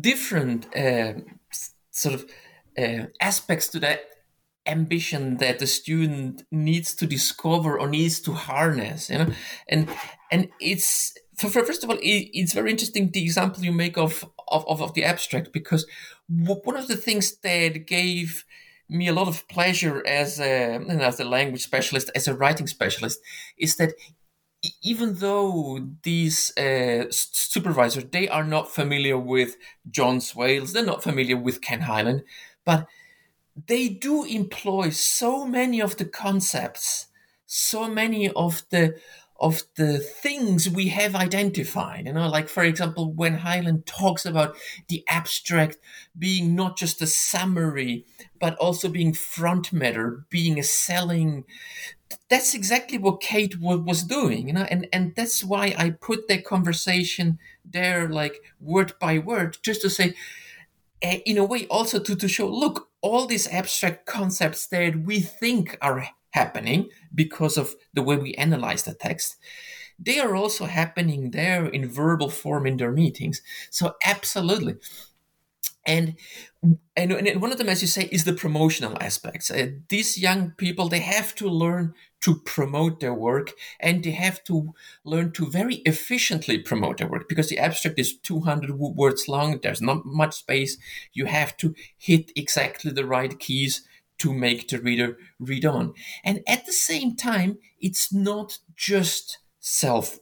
different 0.00 0.74
uh, 0.76 1.14
sort 1.90 2.14
of 2.14 2.26
uh, 2.78 3.06
aspects 3.20 3.68
to 3.68 3.80
that 3.80 4.00
ambition 4.66 5.36
that 5.36 5.58
the 5.58 5.66
student 5.66 6.42
needs 6.50 6.94
to 6.94 7.06
discover 7.06 7.78
or 7.78 7.88
needs 7.88 8.20
to 8.20 8.32
harness 8.32 9.10
you 9.10 9.18
know? 9.18 9.30
And 9.68 9.88
and 10.30 10.48
it's 10.60 11.14
first 11.36 11.84
of 11.84 11.90
all 11.90 11.96
it, 11.96 12.30
it's 12.32 12.52
very 12.52 12.70
interesting 12.70 13.10
the 13.10 13.22
example 13.22 13.64
you 13.64 13.72
make 13.72 13.98
of, 13.98 14.24
of 14.48 14.64
of 14.66 14.94
the 14.94 15.04
abstract 15.04 15.52
because 15.52 15.86
one 16.28 16.76
of 16.76 16.88
the 16.88 16.96
things 16.96 17.36
that 17.38 17.86
gave 17.86 18.44
me 18.88 19.08
a 19.08 19.12
lot 19.12 19.28
of 19.28 19.46
pleasure 19.48 20.02
as 20.06 20.40
a 20.40 20.76
as 21.00 21.20
a 21.20 21.24
language 21.24 21.62
specialist 21.62 22.10
as 22.14 22.28
a 22.28 22.34
writing 22.34 22.66
specialist 22.66 23.20
is 23.58 23.76
that 23.76 23.92
even 24.82 25.14
though 25.16 25.86
these 26.02 26.56
uh, 26.56 27.04
supervisors 27.10 28.04
they 28.12 28.28
are 28.28 28.44
not 28.44 28.70
familiar 28.70 29.18
with 29.18 29.56
John 29.90 30.20
Swales, 30.20 30.72
they're 30.72 30.84
not 30.84 31.02
familiar 31.02 31.36
with 31.36 31.60
Ken 31.60 31.82
Hyland, 31.82 32.22
but 32.64 32.86
they 33.66 33.88
do 33.88 34.24
employ 34.24 34.90
so 34.90 35.46
many 35.46 35.80
of 35.80 35.96
the 35.96 36.04
concepts, 36.04 37.06
so 37.46 37.88
many 37.88 38.30
of 38.30 38.62
the 38.70 38.98
of 39.40 39.62
the 39.76 39.98
things 39.98 40.70
we 40.70 40.88
have 40.88 41.14
identified. 41.16 42.06
You 42.06 42.12
know, 42.12 42.28
like 42.28 42.48
for 42.48 42.62
example, 42.62 43.12
when 43.12 43.34
Hyland 43.34 43.86
talks 43.86 44.24
about 44.24 44.56
the 44.88 45.04
abstract 45.08 45.78
being 46.18 46.54
not 46.54 46.76
just 46.76 47.02
a 47.02 47.06
summary, 47.06 48.06
but 48.40 48.56
also 48.56 48.88
being 48.88 49.12
front 49.12 49.72
matter, 49.72 50.24
being 50.30 50.58
a 50.58 50.62
selling. 50.62 51.44
That's 52.28 52.54
exactly 52.54 52.98
what 52.98 53.20
Kate 53.20 53.58
was 53.60 54.02
doing, 54.04 54.48
you 54.48 54.54
know, 54.54 54.66
and 54.70 54.86
and 54.92 55.14
that's 55.16 55.44
why 55.44 55.74
I 55.76 55.90
put 55.90 56.28
that 56.28 56.44
conversation 56.44 57.38
there, 57.64 58.08
like 58.08 58.40
word 58.60 58.92
by 59.00 59.18
word, 59.18 59.58
just 59.62 59.82
to 59.82 59.90
say, 59.90 60.14
eh, 61.04 61.20
in 61.24 61.38
a 61.38 61.44
way, 61.44 61.66
also 61.68 61.98
to 62.00 62.16
to 62.16 62.28
show, 62.28 62.48
look, 62.48 62.88
all 63.00 63.26
these 63.26 63.48
abstract 63.48 64.06
concepts 64.06 64.66
that 64.68 64.96
we 65.04 65.20
think 65.20 65.76
are 65.80 66.08
happening 66.30 66.88
because 67.14 67.56
of 67.56 67.74
the 67.92 68.02
way 68.02 68.16
we 68.16 68.34
analyze 68.34 68.82
the 68.82 68.94
text 68.94 69.36
they 69.98 70.18
are 70.18 70.34
also 70.34 70.66
happening 70.66 71.30
there 71.30 71.66
in 71.66 71.88
verbal 71.88 72.28
form 72.28 72.66
in 72.66 72.76
their 72.76 72.92
meetings. 72.92 73.42
So 73.70 73.94
absolutely. 74.04 74.76
And 75.86 76.16
and, 76.96 77.12
and 77.12 77.42
one 77.42 77.52
of 77.52 77.58
them 77.58 77.68
as 77.68 77.82
you 77.82 77.88
say 77.88 78.08
is 78.10 78.24
the 78.24 78.32
promotional 78.32 78.96
aspects. 79.00 79.50
Uh, 79.50 79.68
these 79.88 80.18
young 80.18 80.52
people 80.52 80.88
they 80.88 81.00
have 81.00 81.34
to 81.36 81.48
learn 81.48 81.94
to 82.24 82.36
promote 82.36 83.00
their 83.00 83.12
work 83.12 83.52
and 83.78 84.02
they 84.02 84.12
have 84.12 84.42
to 84.42 84.72
learn 85.04 85.30
to 85.30 85.44
very 85.50 85.82
efficiently 85.84 86.58
promote 86.58 86.96
their 86.96 87.06
work 87.06 87.28
because 87.28 87.50
the 87.50 87.58
abstract 87.58 87.98
is 87.98 88.16
200 88.16 88.78
words 88.78 89.28
long 89.28 89.60
there's 89.62 89.82
not 89.82 90.06
much 90.06 90.34
space 90.36 90.78
you 91.12 91.26
have 91.26 91.54
to 91.54 91.74
hit 91.98 92.32
exactly 92.34 92.90
the 92.90 93.04
right 93.04 93.38
keys 93.38 93.86
to 94.16 94.32
make 94.32 94.68
the 94.68 94.80
reader 94.80 95.18
read 95.38 95.66
on 95.66 95.92
and 96.24 96.40
at 96.46 96.64
the 96.64 96.72
same 96.72 97.14
time 97.14 97.58
it's 97.78 98.10
not 98.10 98.58
just 98.74 99.36
self 99.60 100.18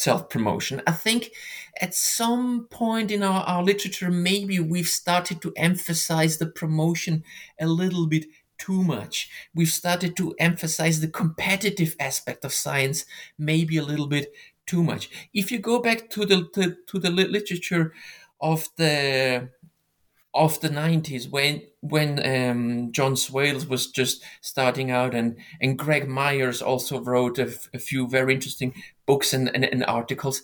self 0.00 0.30
promotion. 0.30 0.80
I 0.86 0.92
think 0.92 1.30
at 1.80 1.94
some 1.94 2.66
point 2.70 3.10
in 3.10 3.22
our, 3.22 3.42
our 3.42 3.62
literature, 3.62 4.10
maybe 4.10 4.58
we've 4.58 4.88
started 4.88 5.42
to 5.42 5.52
emphasize 5.56 6.38
the 6.38 6.46
promotion 6.46 7.22
a 7.60 7.66
little 7.66 8.06
bit 8.06 8.24
too 8.60 8.84
much. 8.84 9.30
We've 9.54 9.68
started 9.82 10.16
to 10.18 10.34
emphasize 10.38 11.00
the 11.00 11.08
competitive 11.08 11.96
aspect 11.98 12.44
of 12.44 12.52
science 12.52 13.06
maybe 13.36 13.78
a 13.78 13.82
little 13.82 14.06
bit 14.06 14.32
too 14.66 14.84
much. 14.84 15.10
If 15.34 15.50
you 15.50 15.58
go 15.58 15.80
back 15.80 16.10
to 16.10 16.24
the 16.24 16.48
to, 16.54 16.76
to 16.86 16.98
the 16.98 17.10
literature 17.10 17.92
of 18.40 18.68
the 18.76 19.48
of 20.32 20.60
the 20.60 20.68
90s 20.68 21.28
when 21.28 21.62
when 21.80 22.10
um, 22.24 22.92
John 22.92 23.16
Swales 23.16 23.66
was 23.66 23.88
just 23.88 24.22
starting 24.40 24.90
out 24.90 25.14
and 25.14 25.36
and 25.60 25.78
Greg 25.78 26.06
Myers 26.06 26.62
also 26.62 27.00
wrote 27.00 27.38
a, 27.38 27.46
f- 27.46 27.68
a 27.74 27.78
few 27.78 28.06
very 28.06 28.32
interesting 28.34 28.72
books 29.06 29.32
and, 29.32 29.50
and, 29.54 29.64
and 29.64 29.84
articles 29.86 30.42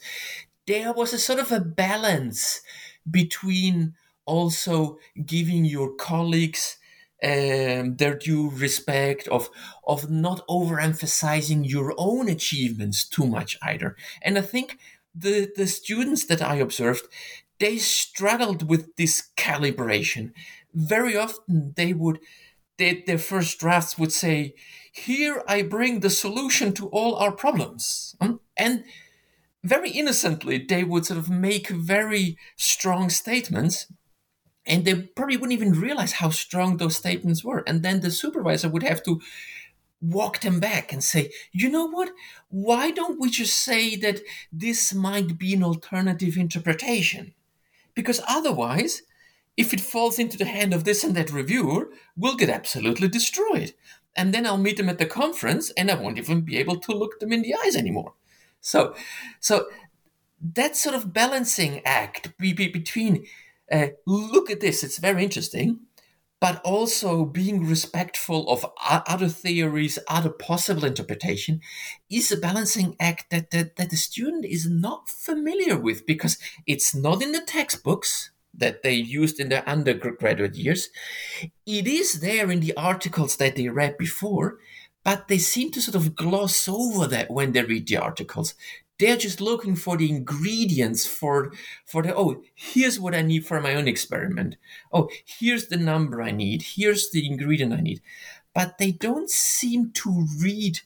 there 0.67 0.93
was 0.93 1.13
a 1.13 1.19
sort 1.19 1.39
of 1.39 1.53
a 1.53 1.61
balance 1.61 2.61
between 3.09 3.95
also 4.25 4.99
giving 5.25 5.65
your 5.65 5.95
colleagues 5.95 6.79
um, 7.25 7.97
their 7.97 8.17
due 8.17 8.51
respect 8.51 9.27
of 9.29 9.49
of 9.87 10.11
not 10.11 10.47
overemphasizing 10.49 11.69
your 11.69 11.95
own 11.97 12.29
achievements 12.29 13.09
too 13.09 13.27
much 13.27 13.57
either 13.63 13.97
and 14.23 14.37
i 14.37 14.43
think 14.43 14.79
the 15.15 15.51
the 15.57 15.67
students 15.67 16.27
that 16.27 16.43
i 16.43 16.57
observed 16.57 17.07
they 17.59 17.79
struggled 17.79 18.69
with 18.69 18.97
this 18.97 19.31
calibration. 19.37 20.33
Very 20.75 21.17
often 21.17 21.73
they 21.77 21.93
would, 21.93 22.21
they, 22.79 23.03
their 23.07 23.19
first 23.19 23.59
drafts 23.59 23.99
would 23.99 24.13
say, 24.13 24.55
Here 24.93 25.43
I 25.49 25.63
bring 25.63 26.01
the 26.01 26.11
solution 26.11 26.73
to 26.75 26.89
all 26.89 27.17
our 27.17 27.33
problems. 27.33 28.15
Hmm? 28.21 28.35
And 28.57 28.85
very 29.65 29.91
innocently, 29.91 30.59
they 30.59 30.85
would 30.85 31.07
sort 31.07 31.19
of 31.19 31.31
make 31.31 31.69
very 31.69 32.37
strong 32.57 33.11
statements. 33.11 33.91
And 34.67 34.85
they 34.85 34.95
probably 34.95 35.37
wouldn't 35.37 35.59
even 35.59 35.81
realize 35.81 36.13
how 36.13 36.31
strong 36.31 36.77
those 36.77 36.97
statements 36.97 37.45
were. 37.45 37.63
And 37.67 37.83
then 37.83 38.01
the 38.01 38.11
supervisor 38.11 38.69
would 38.69 38.83
have 38.83 39.03
to 39.05 39.21
walk 40.01 40.41
them 40.41 40.61
back 40.61 40.93
and 40.93 41.03
say, 41.03 41.31
you 41.53 41.71
know 41.71 41.87
what? 41.87 42.11
Why 42.49 42.91
don't 42.91 43.21
we 43.21 43.31
just 43.31 43.65
say 43.65 43.97
that 43.97 44.21
this 44.53 44.93
might 44.93 45.39
be 45.39 45.55
an 45.55 45.63
alternative 45.63 46.37
interpretation? 46.37 47.33
because 47.97 48.21
otherwise, 48.29 49.03
if 49.57 49.73
it 49.73 49.81
falls 49.81 50.21
into 50.21 50.39
the 50.39 50.45
hand 50.45 50.73
of 50.73 50.85
this 50.85 51.03
and 51.03 51.17
that 51.17 51.33
reviewer, 51.33 51.89
we'll 52.17 52.37
get 52.37 52.51
absolutely 52.51 53.09
destroyed. 53.09 53.73
And 54.15 54.33
then 54.33 54.47
I'll 54.47 54.59
meet 54.59 54.77
them 54.77 54.89
at 54.89 54.99
the 54.99 55.07
conference 55.07 55.71
and 55.71 55.91
I 55.91 56.01
won't 56.01 56.19
even 56.19 56.43
be 56.43 56.59
able 56.59 56.79
to 56.81 56.93
look 56.93 57.19
them 57.19 57.33
in 57.33 57.43
the 57.43 57.57
eyes 57.65 57.75
anymore. 57.75 58.13
So, 58.61 58.95
so 59.41 59.67
that 60.55 60.77
sort 60.77 60.95
of 60.95 61.13
balancing 61.13 61.81
act 61.85 62.37
between 62.39 63.27
uh, 63.71 63.89
look 64.07 64.51
at 64.51 64.61
this, 64.61 64.85
it's 64.85 64.99
very 64.99 65.25
interesting, 65.25 65.81
but 66.41 66.61
also 66.65 67.25
being 67.25 67.67
respectful 67.67 68.49
of 68.51 68.67
other 68.85 69.29
theories, 69.29 69.99
other 70.09 70.31
possible 70.31 70.85
interpretation, 70.85 71.61
is 72.11 72.31
a 72.31 72.37
balancing 72.37 72.95
act 73.01 73.31
that, 73.31 73.51
that, 73.51 73.77
that 73.77 73.91
the 73.91 73.97
student 73.97 74.45
is 74.45 74.69
not 74.69 75.09
familiar 75.09 75.79
with 75.79 76.07
because 76.07 76.39
it's 76.67 76.95
not 76.95 77.23
in 77.23 77.33
the 77.33 77.41
textbooks 77.41 78.31
that 78.53 78.83
they 78.83 78.95
used 78.95 79.41
in 79.41 79.49
their 79.49 79.69
undergraduate 79.69 80.55
years. 80.55 80.89
It 81.67 81.87
is 81.87 82.21
there 82.21 82.51
in 82.51 82.61
the 82.61 82.77
articles 82.77 83.37
that 83.37 83.57
they 83.57 83.69
read 83.69 83.99
before, 83.99 84.59
but 85.05 85.29
they 85.29 85.39
seem 85.39 85.71
to 85.73 85.81
sort 85.81 85.95
of 85.95 86.15
gloss 86.17 86.69
over 86.69 87.07
that 87.07 87.31
when 87.31 87.53
they 87.53 87.63
read 87.63 87.87
the 87.87 87.97
articles 87.97 88.55
they're 88.99 89.17
just 89.17 89.41
looking 89.41 89.77
for 89.77 89.97
the 89.97 90.09
ingredients 90.09 91.07
for 91.07 91.53
for 91.85 92.03
the 92.03 92.15
oh 92.15 92.43
here's 92.55 92.99
what 92.99 93.15
i 93.15 93.23
need 93.23 93.47
for 93.47 93.61
my 93.61 93.75
own 93.75 93.89
experiment. 93.89 94.57
Oh 94.93 95.09
here's 95.25 95.69
the 95.69 95.77
number 95.77 96.23
i 96.23 96.31
need. 96.31 96.63
Here's 96.63 97.11
the 97.11 97.27
ingredient 97.27 97.73
i 97.73 97.81
need. 97.81 98.01
But 98.55 98.79
they 98.79 98.93
don't 98.93 99.31
seem 99.31 99.93
to 99.95 100.27
read 100.41 100.81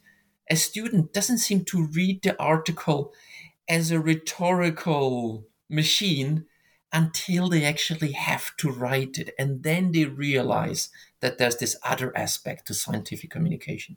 a 0.51 0.57
student 0.57 1.13
doesn't 1.13 1.39
seem 1.39 1.65
to 1.67 1.87
read 1.87 2.23
the 2.23 2.37
article 2.43 3.15
as 3.69 3.93
a 3.93 4.01
rhetorical 4.01 5.47
machine 5.69 6.47
until 6.93 7.49
they 7.49 7.65
actually 7.65 8.13
have 8.13 8.57
to 8.57 8.69
write 8.69 9.17
it. 9.17 9.33
And 9.39 9.63
then 9.63 9.93
they 9.93 10.07
realize 10.07 10.89
that 11.21 11.39
there's 11.39 11.59
this 11.59 11.77
other 11.85 12.17
aspect 12.17 12.67
to 12.67 12.75
scientific 12.75 13.31
communication 13.31 13.97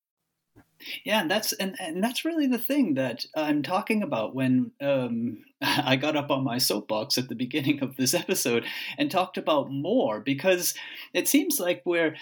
Yeah, 1.03 1.21
and 1.21 1.31
that's 1.31 1.53
and, 1.53 1.75
and 1.79 2.03
that's 2.03 2.25
really 2.25 2.47
the 2.47 2.57
thing 2.57 2.95
that 2.95 3.25
I'm 3.35 3.63
talking 3.63 4.03
about 4.03 4.35
when 4.35 4.71
um, 4.81 5.43
I 5.61 5.95
got 5.95 6.15
up 6.15 6.31
on 6.31 6.43
my 6.43 6.57
soapbox 6.57 7.17
at 7.17 7.29
the 7.29 7.35
beginning 7.35 7.81
of 7.81 7.95
this 7.95 8.13
episode 8.13 8.65
and 8.97 9.09
talked 9.09 9.37
about 9.37 9.71
more 9.71 10.19
because 10.19 10.73
it 11.13 11.27
seems 11.27 11.59
like 11.59 11.81
we're 11.85 12.15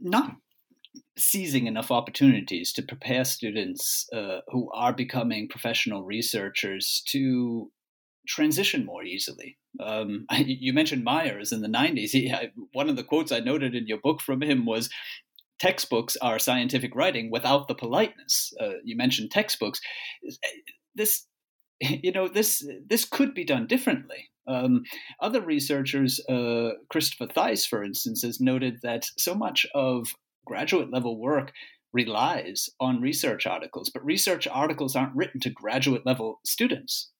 not 0.00 0.36
seizing 1.16 1.66
enough 1.66 1.90
opportunities 1.90 2.72
to 2.72 2.82
prepare 2.82 3.24
students 3.24 4.08
uh, 4.12 4.40
who 4.48 4.70
are 4.72 4.92
becoming 4.92 5.48
professional 5.48 6.04
researchers 6.04 7.02
to 7.08 7.70
transition 8.26 8.84
more 8.84 9.02
easily. 9.02 9.58
Um, 9.80 10.26
you 10.36 10.72
mentioned 10.72 11.04
Myers 11.04 11.52
in 11.52 11.60
the 11.60 11.68
90s. 11.68 12.10
He, 12.10 12.32
I, 12.32 12.50
one 12.72 12.88
of 12.88 12.96
the 12.96 13.04
quotes 13.04 13.32
I 13.32 13.40
noted 13.40 13.74
in 13.74 13.86
your 13.86 13.98
book 13.98 14.20
from 14.20 14.42
him 14.42 14.64
was 14.64 14.88
textbooks 15.58 16.16
are 16.22 16.38
scientific 16.38 16.94
writing 16.94 17.30
without 17.30 17.68
the 17.68 17.74
politeness. 17.74 18.52
Uh, 18.60 18.74
you 18.84 18.96
mentioned 18.96 19.30
textbooks. 19.30 19.80
This, 20.94 21.26
you 21.80 22.12
know, 22.12 22.28
this 22.28 22.66
this 22.88 23.04
could 23.04 23.34
be 23.34 23.44
done 23.44 23.66
differently. 23.66 24.30
Um, 24.46 24.84
other 25.20 25.42
researchers, 25.42 26.20
uh, 26.28 26.70
Christopher 26.88 27.26
Theis, 27.26 27.66
for 27.66 27.84
instance, 27.84 28.22
has 28.22 28.40
noted 28.40 28.78
that 28.82 29.04
so 29.18 29.34
much 29.34 29.66
of 29.74 30.08
graduate 30.46 30.90
level 30.90 31.20
work 31.20 31.52
relies 31.92 32.70
on 32.80 33.00
research 33.00 33.46
articles, 33.46 33.90
but 33.92 34.04
research 34.04 34.48
articles 34.48 34.96
aren't 34.96 35.14
written 35.14 35.40
to 35.40 35.50
graduate 35.50 36.06
level 36.06 36.40
students. 36.44 37.10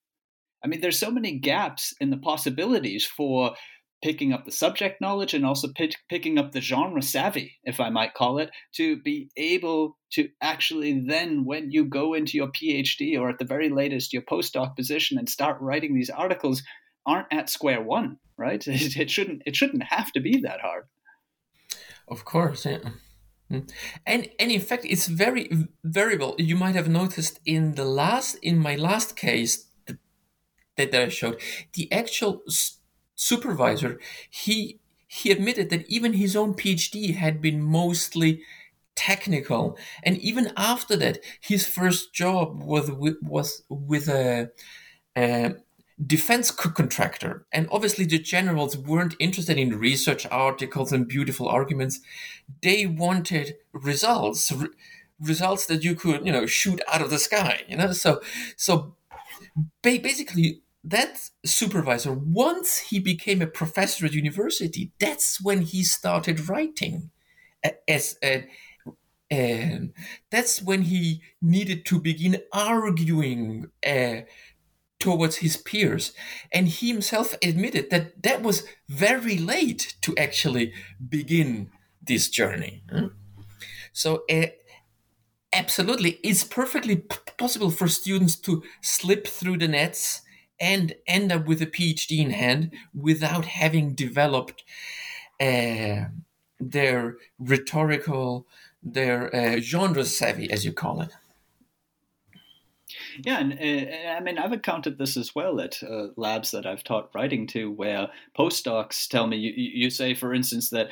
I 0.64 0.68
mean, 0.68 0.80
there's 0.80 0.98
so 0.98 1.10
many 1.10 1.38
gaps 1.38 1.94
in 2.00 2.10
the 2.10 2.16
possibilities 2.16 3.04
for 3.06 3.54
picking 4.02 4.32
up 4.32 4.44
the 4.44 4.52
subject 4.52 5.00
knowledge 5.00 5.34
and 5.34 5.44
also 5.44 5.68
pick, 5.74 5.94
picking 6.08 6.38
up 6.38 6.52
the 6.52 6.60
genre 6.60 7.02
savvy, 7.02 7.58
if 7.64 7.80
I 7.80 7.90
might 7.90 8.14
call 8.14 8.38
it, 8.38 8.50
to 8.74 8.96
be 9.02 9.30
able 9.36 9.96
to 10.12 10.28
actually 10.40 11.00
then, 11.00 11.44
when 11.44 11.70
you 11.70 11.84
go 11.84 12.14
into 12.14 12.36
your 12.36 12.48
PhD 12.48 13.18
or 13.18 13.28
at 13.28 13.38
the 13.38 13.44
very 13.44 13.68
latest 13.68 14.12
your 14.12 14.22
postdoc 14.22 14.76
position 14.76 15.18
and 15.18 15.28
start 15.28 15.60
writing 15.60 15.94
these 15.94 16.10
articles, 16.10 16.62
aren't 17.06 17.32
at 17.32 17.50
square 17.50 17.82
one, 17.82 18.18
right? 18.36 18.64
It, 18.68 18.96
it 18.96 19.10
shouldn't 19.10 19.42
it 19.46 19.56
shouldn't 19.56 19.82
have 19.82 20.12
to 20.12 20.20
be 20.20 20.40
that 20.42 20.60
hard. 20.60 20.84
Of 22.06 22.24
course, 22.24 22.64
yeah. 22.64 22.90
Hmm. 23.50 23.60
And 24.06 24.28
and 24.38 24.50
in 24.50 24.60
fact, 24.60 24.84
it's 24.84 25.06
very 25.06 25.50
variable. 25.82 26.34
You 26.38 26.56
might 26.56 26.74
have 26.74 26.88
noticed 26.88 27.40
in 27.44 27.74
the 27.74 27.84
last 27.84 28.36
in 28.42 28.58
my 28.58 28.76
last 28.76 29.16
case 29.16 29.66
that, 29.86 29.98
that 30.76 30.94
I 30.94 31.08
showed, 31.08 31.40
the 31.72 31.90
actual 31.90 32.42
supervisor, 33.18 34.00
he 34.30 34.80
he 35.06 35.30
admitted 35.32 35.70
that 35.70 35.88
even 35.88 36.14
his 36.14 36.36
own 36.36 36.54
PhD 36.54 37.14
had 37.14 37.40
been 37.40 37.62
mostly 37.62 38.42
technical, 38.94 39.78
and 40.02 40.18
even 40.18 40.52
after 40.56 40.96
that, 40.96 41.20
his 41.40 41.66
first 41.66 42.12
job 42.14 42.62
was 42.62 42.90
with, 42.90 43.16
was 43.22 43.62
with 43.70 44.08
a, 44.08 44.50
a 45.16 45.54
defense 46.04 46.50
contractor. 46.50 47.46
And 47.52 47.68
obviously, 47.72 48.04
the 48.04 48.18
generals 48.18 48.76
weren't 48.76 49.16
interested 49.18 49.58
in 49.58 49.78
research 49.78 50.26
articles 50.30 50.92
and 50.92 51.08
beautiful 51.08 51.48
arguments. 51.48 52.00
They 52.62 52.86
wanted 52.86 53.56
results, 53.72 54.52
re- 54.52 54.68
results 55.20 55.66
that 55.66 55.84
you 55.84 55.94
could, 55.94 56.24
you 56.26 56.32
know, 56.32 56.46
shoot 56.46 56.80
out 56.88 57.02
of 57.02 57.10
the 57.10 57.18
sky. 57.18 57.62
You 57.68 57.76
know, 57.78 57.92
so 57.92 58.20
so 58.56 58.94
ba- 59.82 60.00
basically, 60.02 60.62
that 60.84 61.30
supervisor, 61.44 62.12
once 62.12 62.78
he 62.78 62.98
became 62.98 63.42
a 63.42 63.46
professor 63.46 64.06
at 64.06 64.12
university, 64.12 64.92
that's 64.98 65.40
when 65.40 65.62
he 65.62 65.82
started 65.82 66.48
writing 66.48 67.10
as 67.88 68.16
a 68.22 68.46
and 69.30 69.92
that's 70.30 70.62
when 70.62 70.82
he 70.82 71.20
needed 71.42 71.84
to 71.86 72.00
begin 72.00 72.40
arguing 72.50 73.66
uh, 73.86 74.22
towards 74.98 75.36
his 75.36 75.58
peers. 75.58 76.12
And 76.50 76.66
he 76.66 76.88
himself 76.88 77.34
admitted 77.42 77.90
that 77.90 78.22
that 78.22 78.42
was 78.42 78.64
very 78.88 79.36
late 79.36 79.96
to 80.00 80.16
actually 80.16 80.72
begin 81.06 81.70
this 82.02 82.30
journey. 82.30 82.82
So, 83.92 84.22
uh, 84.30 84.46
absolutely, 85.52 86.20
it's 86.24 86.44
perfectly 86.44 86.96
possible 87.36 87.70
for 87.70 87.86
students 87.86 88.36
to 88.36 88.62
slip 88.80 89.26
through 89.26 89.58
the 89.58 89.68
nets 89.68 90.22
and 90.60 90.94
end 91.06 91.32
up 91.32 91.46
with 91.46 91.62
a 91.62 91.66
PhD 91.66 92.18
in 92.18 92.30
hand 92.30 92.72
without 92.94 93.44
having 93.44 93.94
developed 93.94 94.64
uh, 95.40 96.06
their 96.58 97.16
rhetorical, 97.38 98.46
their 98.82 99.34
uh, 99.34 99.60
genre 99.60 100.04
savvy, 100.04 100.50
as 100.50 100.64
you 100.64 100.72
call 100.72 101.00
it. 101.00 101.10
Yeah, 103.24 103.40
and 103.40 103.52
uh, 103.52 104.16
I 104.16 104.20
mean, 104.20 104.38
I've 104.38 104.52
encountered 104.52 104.98
this 104.98 105.16
as 105.16 105.34
well 105.34 105.60
at 105.60 105.82
uh, 105.82 106.08
labs 106.16 106.50
that 106.52 106.66
I've 106.66 106.84
taught 106.84 107.10
writing 107.14 107.46
to, 107.48 107.70
where 107.70 108.08
postdocs 108.36 109.08
tell 109.08 109.26
me, 109.26 109.36
you, 109.36 109.52
you 109.56 109.90
say, 109.90 110.14
for 110.14 110.32
instance, 110.32 110.70
that 110.70 110.88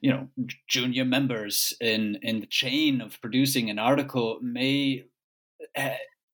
you 0.00 0.10
know 0.10 0.28
junior 0.66 1.04
members 1.04 1.74
in 1.80 2.18
in 2.22 2.40
the 2.40 2.46
chain 2.46 3.00
of 3.00 3.20
producing 3.20 3.70
an 3.70 3.78
article 3.78 4.38
may 4.42 5.04
uh, 5.76 5.90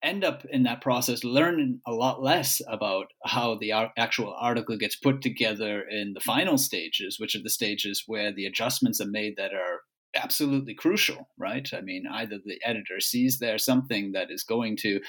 end 0.03 0.25
up 0.25 0.45
in 0.51 0.65
that 0.65 0.81
process 0.81 1.25
learning 1.25 1.81
a 1.87 1.93
lot 1.93 2.23
less 2.23 2.61
about 2.69 3.07
how 3.25 3.57
the 3.57 3.73
actual 3.97 4.35
article 4.39 4.77
gets 4.77 4.97
put 4.97 5.23
together 5.23 5.83
in 5.83 6.13
the 6.15 6.21
final 6.21 6.59
stages, 6.59 7.19
which 7.19 7.35
are 7.35 7.43
the 7.43 7.51
stages 7.51 8.05
where 8.07 8.33
the 8.33 8.47
adjustments 8.47 9.01
are 9.01 9.07
made 9.07 9.37
that 9.37 9.53
are 9.53 9.81
absolutely 10.15 10.75
crucial, 10.75 11.29
right? 11.39 11.69
I 11.73 11.81
mean, 11.81 12.05
either 12.11 12.39
the 12.45 12.61
editor 12.65 13.01
sees 13.01 13.39
there 13.39 13.59
something 13.59 14.13
that 14.13 14.31
is 14.31 14.43
going 14.43 14.77
to 14.79 15.01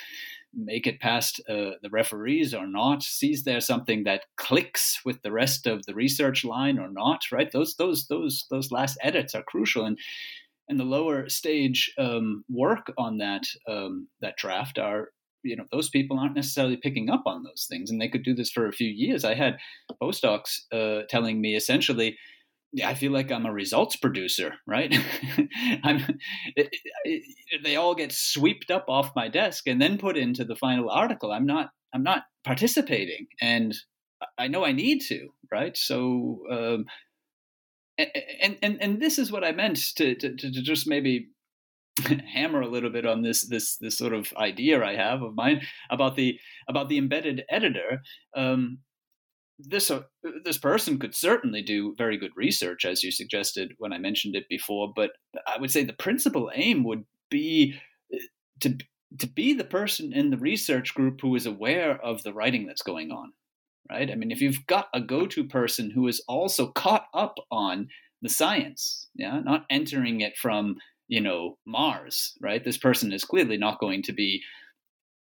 make 0.53 0.85
it 0.85 0.99
past 0.99 1.41
uh, 1.49 1.71
the 1.81 1.89
referees 1.91 2.53
or 2.53 2.67
not, 2.67 3.03
sees 3.03 3.43
there 3.43 3.59
something 3.59 4.03
that 4.03 4.25
clicks 4.37 4.99
with 5.03 5.21
the 5.23 5.31
rest 5.31 5.65
of 5.65 5.85
the 5.85 5.95
research 5.95 6.45
line 6.45 6.77
or 6.77 6.89
not, 6.89 7.21
right? 7.31 7.51
Those 7.51 7.75
those 7.75 8.07
those 8.07 8.45
those 8.49 8.71
last 8.71 8.97
edits 9.01 9.33
are 9.33 9.43
crucial, 9.43 9.85
and 9.85 9.97
and 10.69 10.79
the 10.79 10.83
lower 10.83 11.29
stage 11.29 11.93
um, 11.97 12.43
work 12.49 12.91
on 12.97 13.17
that 13.17 13.43
um, 13.67 14.07
that 14.21 14.37
draft 14.37 14.79
are 14.79 15.09
you 15.43 15.55
know 15.55 15.65
those 15.71 15.89
people 15.89 16.19
aren't 16.19 16.35
necessarily 16.35 16.77
picking 16.77 17.09
up 17.09 17.23
on 17.25 17.43
those 17.43 17.67
things 17.69 17.91
and 17.91 18.01
they 18.01 18.07
could 18.07 18.23
do 18.23 18.33
this 18.33 18.51
for 18.51 18.67
a 18.67 18.71
few 18.71 18.89
years 18.89 19.25
i 19.25 19.33
had 19.33 19.57
postdocs 20.01 20.59
uh, 20.71 21.03
telling 21.09 21.41
me 21.41 21.55
essentially 21.55 22.17
I 22.83 22.95
feel 22.95 23.11
like 23.11 23.31
I'm 23.31 23.45
a 23.45 23.53
results 23.53 23.95
producer, 23.95 24.55
right? 24.65 24.91
I'm, 25.83 26.03
it, 26.55 26.75
it, 27.03 27.63
they 27.63 27.75
all 27.75 27.93
get 27.93 28.11
swept 28.11 28.71
up 28.71 28.85
off 28.87 29.15
my 29.15 29.27
desk 29.27 29.67
and 29.67 29.81
then 29.81 29.97
put 29.99 30.17
into 30.17 30.43
the 30.43 30.55
final 30.55 30.89
article. 30.89 31.31
I'm 31.31 31.45
not, 31.45 31.69
I'm 31.93 32.01
not 32.01 32.23
participating, 32.43 33.27
and 33.39 33.75
I 34.37 34.47
know 34.47 34.65
I 34.65 34.71
need 34.71 35.01
to, 35.09 35.29
right? 35.51 35.77
So, 35.77 36.39
um, 36.49 36.85
and 37.97 38.57
and 38.61 38.81
and 38.81 39.01
this 39.01 39.19
is 39.19 39.31
what 39.31 39.43
I 39.43 39.51
meant 39.51 39.95
to 39.95 40.15
to, 40.15 40.35
to 40.35 40.51
just 40.51 40.87
maybe 40.87 41.29
hammer 42.33 42.61
a 42.61 42.69
little 42.69 42.89
bit 42.89 43.05
on 43.05 43.21
this 43.21 43.41
this 43.41 43.77
this 43.77 43.97
sort 43.97 44.13
of 44.13 44.33
idea 44.37 44.83
I 44.83 44.95
have 44.95 45.21
of 45.21 45.35
mine 45.35 45.61
about 45.89 46.15
the 46.15 46.39
about 46.67 46.89
the 46.89 46.97
embedded 46.97 47.43
editor. 47.49 48.01
Um, 48.35 48.79
this 49.59 49.91
uh, 49.91 50.01
this 50.43 50.57
person 50.57 50.97
could 50.97 51.15
certainly 51.15 51.61
do 51.61 51.95
very 51.97 52.17
good 52.17 52.31
research, 52.35 52.85
as 52.85 53.03
you 53.03 53.11
suggested 53.11 53.73
when 53.77 53.93
I 53.93 53.97
mentioned 53.99 54.35
it 54.35 54.49
before. 54.49 54.91
But 54.95 55.11
I 55.47 55.57
would 55.59 55.71
say 55.71 55.83
the 55.83 55.93
principal 55.93 56.51
aim 56.53 56.83
would 56.83 57.05
be 57.29 57.75
uh, 58.13 58.17
to 58.61 58.77
to 59.19 59.27
be 59.27 59.53
the 59.53 59.63
person 59.63 60.11
in 60.11 60.31
the 60.31 60.37
research 60.37 60.95
group 60.95 61.21
who 61.21 61.35
is 61.35 61.45
aware 61.45 62.03
of 62.03 62.23
the 62.23 62.33
writing 62.33 62.65
that's 62.65 62.81
going 62.81 63.11
on, 63.11 63.31
right? 63.89 64.09
I 64.09 64.15
mean, 64.15 64.31
if 64.31 64.41
you've 64.41 64.65
got 64.67 64.87
a 64.93 65.01
go-to 65.01 65.43
person 65.43 65.91
who 65.91 66.07
is 66.07 66.23
also 66.27 66.67
caught 66.67 67.05
up 67.13 67.35
on 67.51 67.87
the 68.21 68.29
science, 68.29 69.09
yeah, 69.15 69.39
not 69.39 69.65
entering 69.69 70.21
it 70.21 70.37
from 70.37 70.77
you 71.07 71.21
know 71.21 71.57
Mars, 71.65 72.33
right? 72.41 72.63
This 72.63 72.77
person 72.77 73.11
is 73.11 73.25
clearly 73.25 73.57
not 73.57 73.79
going 73.79 74.01
to 74.03 74.13
be 74.13 74.41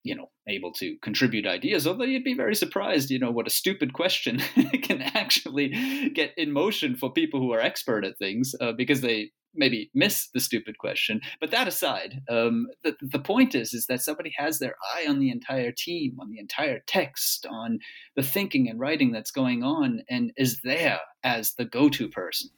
you 0.03 0.15
know 0.15 0.29
able 0.47 0.71
to 0.71 0.97
contribute 1.01 1.45
ideas 1.45 1.85
although 1.85 2.03
you'd 2.03 2.23
be 2.23 2.33
very 2.33 2.55
surprised 2.55 3.09
you 3.09 3.19
know 3.19 3.31
what 3.31 3.47
a 3.47 3.51
stupid 3.51 3.93
question 3.93 4.39
can 4.83 5.01
actually 5.01 6.09
get 6.13 6.33
in 6.37 6.51
motion 6.51 6.95
for 6.95 7.11
people 7.11 7.39
who 7.39 7.51
are 7.51 7.59
expert 7.59 8.05
at 8.05 8.17
things 8.17 8.55
uh, 8.61 8.71
because 8.71 9.01
they 9.01 9.31
maybe 9.53 9.89
miss 9.93 10.29
the 10.33 10.39
stupid 10.39 10.77
question 10.77 11.19
but 11.39 11.51
that 11.51 11.67
aside 11.67 12.21
um, 12.29 12.67
the, 12.83 12.95
the 13.01 13.19
point 13.19 13.55
is 13.55 13.73
is 13.73 13.87
that 13.87 14.01
somebody 14.01 14.31
has 14.37 14.59
their 14.59 14.75
eye 14.95 15.05
on 15.07 15.19
the 15.19 15.31
entire 15.31 15.71
team 15.71 16.17
on 16.19 16.29
the 16.29 16.39
entire 16.39 16.79
text 16.85 17.45
on 17.49 17.79
the 18.15 18.23
thinking 18.23 18.69
and 18.69 18.79
writing 18.79 19.11
that's 19.11 19.31
going 19.31 19.63
on 19.63 20.01
and 20.09 20.31
is 20.37 20.59
there 20.63 20.99
as 21.23 21.53
the 21.53 21.65
go-to 21.65 22.07
person 22.07 22.49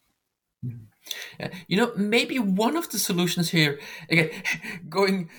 mm-hmm. 0.66 1.46
you 1.68 1.78
know 1.78 1.92
maybe 1.96 2.38
one 2.38 2.76
of 2.76 2.90
the 2.90 3.00
solutions 3.00 3.50
here 3.50 3.80
again 4.10 4.30
going 4.90 5.30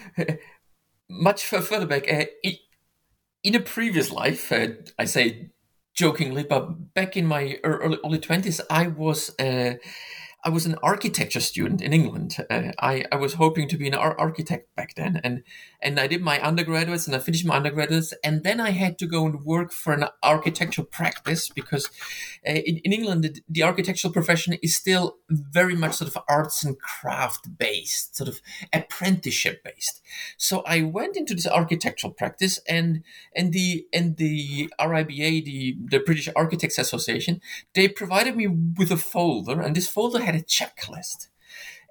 much 1.11 1.45
further 1.47 1.87
back, 1.87 2.13
uh, 2.13 2.27
in 3.43 3.55
a 3.55 3.61
previous 3.61 4.11
life, 4.11 4.53
uh, 4.53 4.69
I 4.99 5.05
say 5.07 5.51
jokingly, 5.95 6.45
but 6.45 6.95
back 6.95 7.17
in 7.17 7.27
my 7.27 7.59
early, 7.65 7.99
early 8.05 8.19
20s, 8.19 8.61
I 8.71 8.89
was 8.89 9.35
uh, 9.39 9.75
I 10.43 10.49
was 10.49 10.65
an 10.65 10.77
architecture 10.83 11.41
student 11.41 11.83
in 11.83 11.93
England. 11.93 12.37
Uh, 12.49 12.73
I, 12.79 13.05
I 13.13 13.17
was 13.17 13.35
hoping 13.35 13.69
to 13.69 13.77
be 13.77 13.87
an 13.87 13.95
ar- 13.95 14.19
architect 14.19 14.75
back 14.75 14.95
then, 14.95 15.21
and 15.23 15.43
and 15.83 16.01
I 16.01 16.07
did 16.07 16.23
my 16.23 16.41
undergraduates 16.41 17.07
and 17.07 17.15
I 17.15 17.19
finished 17.19 17.45
my 17.45 17.57
undergraduates, 17.57 18.15
and 18.25 18.43
then 18.43 18.59
I 18.59 18.71
had 18.71 18.99
to 18.99 19.07
go 19.07 19.27
and 19.27 19.45
work 19.45 19.71
for 19.73 19.93
an 19.93 20.05
architectural 20.23 20.87
practice 20.87 21.49
because 21.51 21.91
uh, 22.47 22.53
in, 22.53 22.79
in 22.79 22.93
England 22.93 23.25
the, 23.25 23.41
the, 23.49 23.63
architectural 23.63 24.13
profession 24.13 24.55
is 24.63 24.75
still 24.75 25.19
very 25.29 25.75
much 25.75 25.95
sort 25.95 26.11
of 26.11 26.23
arts 26.29 26.65
and 26.65 26.79
craft 26.81 27.59
based, 27.59 28.17
sort 28.17 28.29
of 28.29 28.41
apprenticeship 28.73 29.63
based. 29.63 30.01
So 30.39 30.63
I 30.67 30.83
went 30.83 31.17
into 31.17 31.35
this 31.35 31.47
architectural 31.47 32.15
practice, 32.15 32.59
and 32.67 33.03
and 33.37 33.53
the 33.53 33.87
and 33.93 34.17
the 34.17 34.73
RIBA, 34.81 35.45
the 35.45 35.77
the 35.91 35.99
British 35.99 36.29
Architects 36.35 36.79
Association, 36.79 37.43
they 37.75 37.89
provided 37.89 38.37
me 38.37 38.47
with 38.47 38.91
a 38.91 38.97
folder, 38.97 39.61
and 39.61 39.77
this 39.77 39.89
folder 39.89 40.30
had 40.31 40.41
a 40.41 40.45
checklist. 40.45 41.29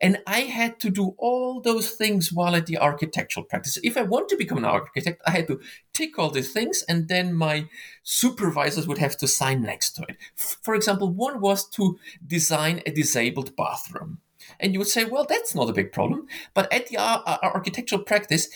And 0.01 0.19
I 0.25 0.41
had 0.41 0.79
to 0.79 0.89
do 0.89 1.13
all 1.17 1.59
those 1.59 1.91
things 1.91 2.31
while 2.31 2.55
at 2.55 2.67
the 2.67 2.77
architectural 2.77 3.45
practice. 3.45 3.77
If 3.83 3.97
I 3.97 4.03
want 4.03 4.29
to 4.29 4.37
become 4.37 4.57
an 4.57 4.65
architect, 4.65 5.21
I 5.27 5.31
had 5.31 5.47
to 5.47 5.59
tick 5.93 6.17
all 6.17 6.29
these 6.29 6.53
things, 6.53 6.83
and 6.87 7.09
then 7.09 7.33
my 7.33 7.67
supervisors 8.03 8.87
would 8.87 8.97
have 8.97 9.17
to 9.17 9.27
sign 9.27 9.61
next 9.61 9.91
to 9.91 10.03
it. 10.03 10.15
For 10.35 10.73
example, 10.73 11.11
one 11.11 11.41
was 11.41 11.67
to 11.71 11.99
design 12.25 12.81
a 12.85 12.91
disabled 12.91 13.57
bathroom. 13.57 14.19
And 14.59 14.71
you 14.71 14.79
would 14.79 14.87
say, 14.87 15.03
well, 15.03 15.25
that's 15.27 15.53
not 15.53 15.69
a 15.69 15.73
big 15.73 15.91
problem. 15.91 16.27
But 16.53 16.71
at 16.71 16.87
the 16.87 16.97
uh, 16.97 17.21
uh, 17.25 17.37
architectural 17.43 18.03
practice, 18.03 18.47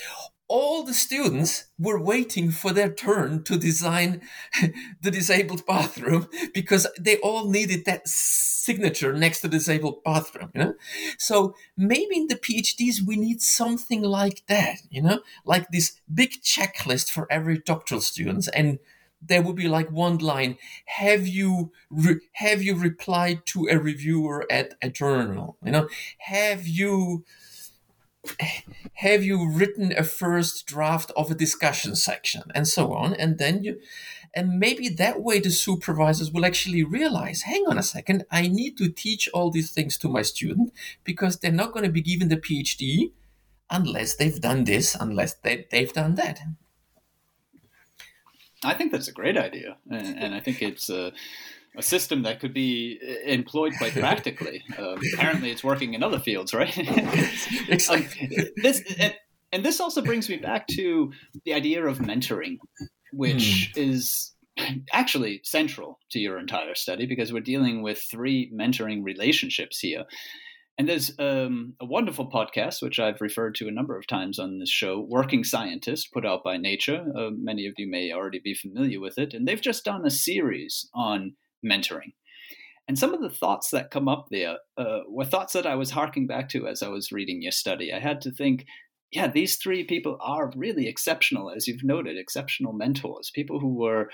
all 0.47 0.83
the 0.83 0.93
students 0.93 1.65
were 1.79 1.99
waiting 1.99 2.51
for 2.51 2.71
their 2.71 2.91
turn 2.91 3.43
to 3.43 3.57
design 3.57 4.21
the 5.01 5.11
disabled 5.11 5.65
bathroom 5.65 6.27
because 6.53 6.87
they 6.99 7.17
all 7.17 7.49
needed 7.49 7.85
that 7.85 8.07
signature 8.07 9.13
next 9.13 9.41
to 9.41 9.47
the 9.47 9.57
disabled 9.57 10.03
bathroom 10.03 10.51
you 10.53 10.61
know? 10.61 10.73
So 11.17 11.55
maybe 11.77 12.17
in 12.17 12.27
the 12.27 12.35
phds 12.35 13.01
we 13.05 13.15
need 13.15 13.41
something 13.41 14.01
like 14.01 14.43
that 14.47 14.79
you 14.89 15.01
know? 15.01 15.19
Like 15.45 15.69
this 15.69 15.99
big 16.13 16.41
checklist 16.41 17.11
for 17.11 17.27
every 17.31 17.59
doctoral 17.59 18.01
students 18.01 18.47
and 18.49 18.79
there 19.25 19.41
would 19.41 19.55
be 19.55 19.69
like 19.69 19.89
one 19.89 20.17
line 20.17 20.57
have 20.85 21.25
you 21.25 21.71
re- 21.89 22.19
have 22.33 22.61
you 22.61 22.75
replied 22.75 23.45
to 23.47 23.67
a 23.69 23.77
reviewer 23.77 24.45
at 24.49 24.73
a 24.81 24.89
journal? 24.89 25.57
You 25.63 25.71
know? 25.71 25.89
Have 26.19 26.67
you 26.67 27.23
have 28.93 29.23
you 29.23 29.49
written 29.49 29.93
a 29.97 30.03
first 30.03 30.65
draft 30.65 31.11
of 31.15 31.31
a 31.31 31.35
discussion 31.35 31.95
section? 31.95 32.43
And 32.55 32.67
so 32.67 32.93
on. 32.93 33.13
And 33.13 33.37
then 33.37 33.63
you 33.63 33.79
and 34.35 34.57
maybe 34.59 34.89
that 34.89 35.21
way 35.21 35.39
the 35.39 35.51
supervisors 35.51 36.31
will 36.31 36.43
actually 36.43 36.83
realize 36.83 37.43
hang 37.43 37.65
on 37.67 37.77
a 37.77 37.83
second 37.83 38.25
i 38.31 38.47
need 38.47 38.75
to 38.75 38.89
teach 38.89 39.29
all 39.31 39.51
these 39.51 39.69
things 39.69 39.95
to 39.95 40.09
my 40.09 40.23
student 40.23 40.73
because 41.03 41.37
they're 41.37 41.51
not 41.51 41.71
going 41.71 41.85
to 41.85 41.91
be 41.91 42.01
given 42.01 42.29
the 42.29 42.37
phd 42.37 43.11
unless 43.73 44.15
they've 44.15 44.39
done 44.39 44.63
this 44.63 44.95
unless 44.95 45.33
they, 45.33 45.67
they've 45.71 45.91
done 45.91 46.15
that. 46.15 46.39
I 48.63 48.73
think 48.75 48.93
that's 48.93 49.09
a 49.09 49.13
great 49.13 49.37
idea, 49.37 49.75
and, 49.89 50.17
and 50.17 50.35
I 50.35 50.39
think 50.39 50.61
it's 50.61 50.89
a, 50.89 51.11
a, 51.77 51.81
system 51.81 52.23
that 52.23 52.39
could 52.39 52.53
be 52.53 52.99
employed 53.25 53.73
quite 53.77 53.93
practically. 53.93 54.63
Um, 54.77 54.99
apparently, 55.13 55.51
it's 55.51 55.63
working 55.63 55.93
in 55.93 56.03
other 56.03 56.19
fields, 56.19 56.53
right? 56.53 56.77
Um, 57.89 58.05
this 58.57 58.81
and, 58.99 59.15
and, 59.51 59.65
this 59.65 59.79
also 59.79 60.01
brings 60.01 60.29
me 60.29 60.37
back 60.37 60.67
to 60.67 61.11
the 61.45 61.53
idea 61.53 61.85
of 61.85 61.99
mentoring, 61.99 62.57
which 63.11 63.71
mm. 63.75 63.77
is 63.77 64.33
actually 64.91 65.41
central 65.43 65.99
to 66.11 66.19
your 66.19 66.37
entire 66.37 66.75
study 66.75 67.05
because 67.05 67.33
we're 67.33 67.41
dealing 67.41 67.81
with 67.81 68.01
three 68.09 68.51
mentoring 68.53 69.03
relationships 69.03 69.79
here. 69.79 70.05
And 70.77 70.89
there's 70.89 71.11
um, 71.19 71.75
a 71.79 71.85
wonderful 71.85 72.29
podcast, 72.31 72.81
which 72.81 72.99
I've 72.99 73.21
referred 73.21 73.53
to 73.55 73.67
a 73.67 73.71
number 73.71 73.95
of 73.95 74.07
times 74.07 74.39
on 74.39 74.57
this 74.57 74.71
show, 74.71 74.99
Working 74.99 75.43
Scientist, 75.43 76.11
put 76.11 76.25
out 76.25 76.43
by 76.43 76.57
Nature. 76.57 77.05
Uh, 77.15 77.29
many 77.31 77.67
of 77.67 77.75
you 77.77 77.87
may 77.87 78.11
already 78.11 78.39
be 78.39 78.55
familiar 78.55 78.99
with 78.99 79.19
it. 79.19 79.35
And 79.35 79.47
they've 79.47 79.61
just 79.61 79.85
done 79.85 80.03
a 80.05 80.11
series 80.11 80.89
on 80.93 81.35
mentoring. 81.63 82.13
And 82.87 82.99
some 82.99 83.13
of 83.13 83.21
the 83.21 83.29
thoughts 83.29 83.69
that 83.69 83.91
come 83.91 84.07
up 84.09 84.27
there 84.29 84.57
uh, 84.77 84.99
were 85.07 85.25
thoughts 85.25 85.53
that 85.53 85.65
I 85.65 85.75
was 85.75 85.91
harking 85.91 86.27
back 86.27 86.49
to 86.49 86.67
as 86.67 86.83
I 86.83 86.89
was 86.89 87.11
reading 87.11 87.41
your 87.41 87.53
study. 87.53 87.93
I 87.93 87.99
had 87.99 88.19
to 88.21 88.31
think, 88.31 88.65
yeah, 89.11 89.27
these 89.27 89.55
three 89.55 89.83
people 89.85 90.17
are 90.19 90.51
really 90.55 90.87
exceptional, 90.87 91.49
as 91.49 91.67
you've 91.67 91.83
noted, 91.83 92.17
exceptional 92.17 92.73
mentors, 92.73 93.31
people 93.33 93.59
who 93.59 93.75
were 93.75 94.09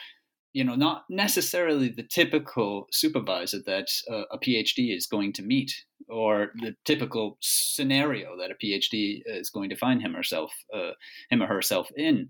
you 0.54 0.64
know, 0.64 0.76
not 0.76 1.04
necessarily 1.10 1.90
the 1.90 2.04
typical 2.04 2.88
supervisor 2.92 3.60
that 3.66 3.88
uh, 4.10 4.24
a 4.32 4.40
PhD 4.40 4.96
is 4.96 5.06
going 5.06 5.32
to 5.34 5.44
meet, 5.44 5.72
or 6.08 6.52
the 6.62 6.76
typical 6.86 7.38
scenario 7.40 8.36
that 8.38 8.50
a 8.50 8.56
PhD 8.56 9.22
is 9.26 9.50
going 9.50 9.70
to 9.70 9.76
find 9.76 10.02
him 10.02 10.14
herself, 10.14 10.52
uh, 10.74 10.92
him 11.30 11.44
or 11.44 11.48
herself 11.48 11.90
in. 11.96 12.30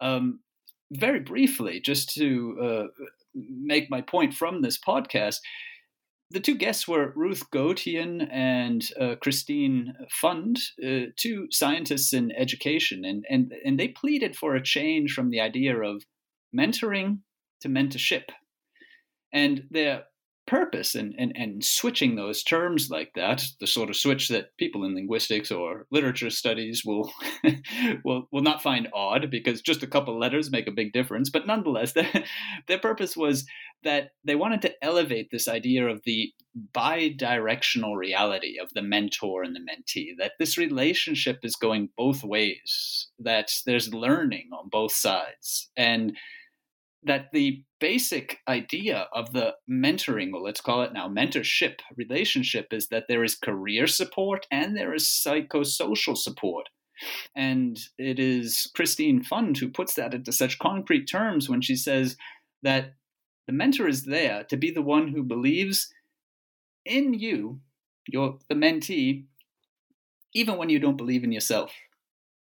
Um, 0.00 0.40
very 0.92 1.20
briefly, 1.20 1.80
just 1.80 2.14
to 2.14 2.58
uh, 2.62 3.04
make 3.48 3.90
my 3.90 4.00
point 4.00 4.34
from 4.34 4.62
this 4.62 4.78
podcast, 4.78 5.38
the 6.30 6.40
two 6.40 6.56
guests 6.56 6.86
were 6.86 7.12
Ruth 7.16 7.44
Gotian 7.50 8.28
and 8.30 8.86
uh, 9.00 9.14
Christine 9.20 9.94
Pfund, 10.12 10.58
uh, 10.84 11.10
two 11.16 11.48
scientists 11.50 12.12
in 12.12 12.32
education, 12.32 13.04
and, 13.04 13.24
and 13.30 13.52
and 13.64 13.80
they 13.80 13.88
pleaded 13.88 14.36
for 14.36 14.54
a 14.54 14.62
change 14.62 15.12
from 15.12 15.30
the 15.30 15.40
idea 15.40 15.78
of 15.78 16.04
mentoring 16.54 17.20
to 17.62 17.68
mentorship. 17.68 18.24
And 19.32 19.64
their 19.70 20.04
purpose 20.48 20.94
and, 20.94 21.14
in, 21.18 21.30
in, 21.36 21.60
switching 21.60 22.16
those 22.16 22.42
terms 22.42 22.88
like 22.90 23.12
that, 23.14 23.44
the 23.60 23.66
sort 23.66 23.90
of 23.90 23.96
switch 23.96 24.28
that 24.28 24.56
people 24.56 24.84
in 24.84 24.94
linguistics 24.94 25.50
or 25.50 25.86
literature 25.90 26.30
studies 26.30 26.82
will 26.84 27.12
will 28.04 28.26
will 28.32 28.42
not 28.42 28.62
find 28.62 28.88
odd 28.94 29.30
because 29.30 29.60
just 29.60 29.82
a 29.82 29.86
couple 29.86 30.18
letters 30.18 30.50
make 30.50 30.66
a 30.66 30.72
big 30.72 30.92
difference. 30.92 31.28
But 31.28 31.46
nonetheless, 31.46 31.92
their, 31.94 32.24
their 32.66 32.78
purpose 32.78 33.16
was 33.16 33.44
that 33.84 34.10
they 34.24 34.34
wanted 34.34 34.62
to 34.62 34.74
elevate 34.82 35.28
this 35.30 35.46
idea 35.46 35.86
of 35.86 36.02
the 36.04 36.32
bi-directional 36.72 37.96
reality 37.96 38.56
of 38.60 38.72
the 38.74 38.82
mentor 38.82 39.42
and 39.42 39.54
the 39.54 39.60
mentee, 39.60 40.12
that 40.18 40.32
this 40.38 40.58
relationship 40.58 41.38
is 41.42 41.54
going 41.54 41.90
both 41.96 42.24
ways, 42.24 43.08
that 43.18 43.52
there's 43.66 43.94
learning 43.94 44.48
on 44.52 44.68
both 44.68 44.92
sides. 44.92 45.70
And 45.76 46.16
that 47.04 47.30
the 47.32 47.62
basic 47.80 48.38
idea 48.48 49.06
of 49.12 49.32
the 49.32 49.54
mentoring, 49.70 50.32
or 50.32 50.40
let's 50.40 50.60
call 50.60 50.82
it 50.82 50.92
now 50.92 51.08
mentorship 51.08 51.78
relationship, 51.96 52.72
is 52.72 52.88
that 52.88 53.04
there 53.08 53.24
is 53.24 53.36
career 53.36 53.86
support 53.86 54.46
and 54.50 54.76
there 54.76 54.94
is 54.94 55.04
psychosocial 55.04 56.16
support. 56.16 56.68
And 57.36 57.78
it 57.96 58.18
is 58.18 58.70
Christine 58.74 59.22
Pfund 59.22 59.58
who 59.58 59.68
puts 59.68 59.94
that 59.94 60.14
into 60.14 60.32
such 60.32 60.58
concrete 60.58 61.06
terms 61.06 61.48
when 61.48 61.60
she 61.60 61.76
says 61.76 62.16
that 62.62 62.94
the 63.46 63.52
mentor 63.52 63.86
is 63.86 64.04
there 64.04 64.44
to 64.44 64.56
be 64.56 64.70
the 64.70 64.82
one 64.82 65.08
who 65.08 65.22
believes 65.22 65.92
in 66.84 67.14
you, 67.14 67.60
your 68.08 68.38
the 68.48 68.56
mentee, 68.56 69.24
even 70.34 70.56
when 70.56 70.68
you 70.68 70.80
don't 70.80 70.96
believe 70.96 71.22
in 71.22 71.32
yourself, 71.32 71.72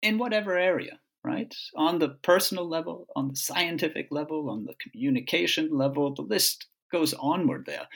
in 0.02 0.16
whatever 0.16 0.56
area 0.56 0.98
right? 1.28 1.54
On 1.76 1.98
the 1.98 2.08
personal 2.22 2.68
level, 2.68 3.06
on 3.14 3.28
the 3.28 3.36
scientific 3.36 4.08
level, 4.10 4.48
on 4.50 4.64
the 4.64 4.74
communication 4.82 5.68
level, 5.70 6.14
the 6.14 6.22
list 6.22 6.66
goes 6.90 7.12
onward 7.14 7.64
there. 7.66 7.86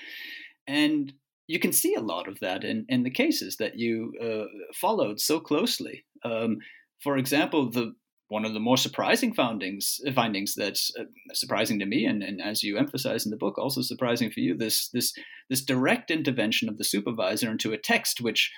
And 0.67 1.13
you 1.47 1.59
can 1.59 1.73
see 1.73 1.95
a 1.95 2.01
lot 2.01 2.29
of 2.29 2.39
that 2.41 2.63
in, 2.63 2.85
in 2.89 3.03
the 3.03 3.11
cases 3.11 3.57
that 3.57 3.79
you 3.79 4.13
uh, 4.23 4.45
followed 4.75 5.19
so 5.19 5.41
closely. 5.41 6.05
Um, 6.25 6.59
for 7.03 7.17
example, 7.17 7.71
the 7.71 7.95
one 8.29 8.47
of 8.47 8.55
the 8.55 8.61
more 8.61 8.79
surprising 8.79 9.35
findings 9.35 10.01
findings 10.15 10.55
that's 10.55 10.91
uh, 10.99 11.05
surprising 11.35 11.79
to 11.81 11.87
me, 11.87 12.07
and, 12.07 12.23
and 12.23 12.41
as 12.41 12.63
you 12.63 12.79
emphasize 12.79 13.27
in 13.27 13.31
the 13.31 13.37
book, 13.37 13.59
also 13.59 13.83
surprising 13.83 14.31
for 14.31 14.41
you, 14.41 14.57
this 14.57 14.89
this 14.89 15.13
this 15.51 15.65
direct 15.65 16.11
intervention 16.11 16.69
of 16.69 16.79
the 16.79 16.85
supervisor 16.85 17.51
into 17.51 17.73
a 17.73 17.79
text 17.79 18.21
which 18.21 18.51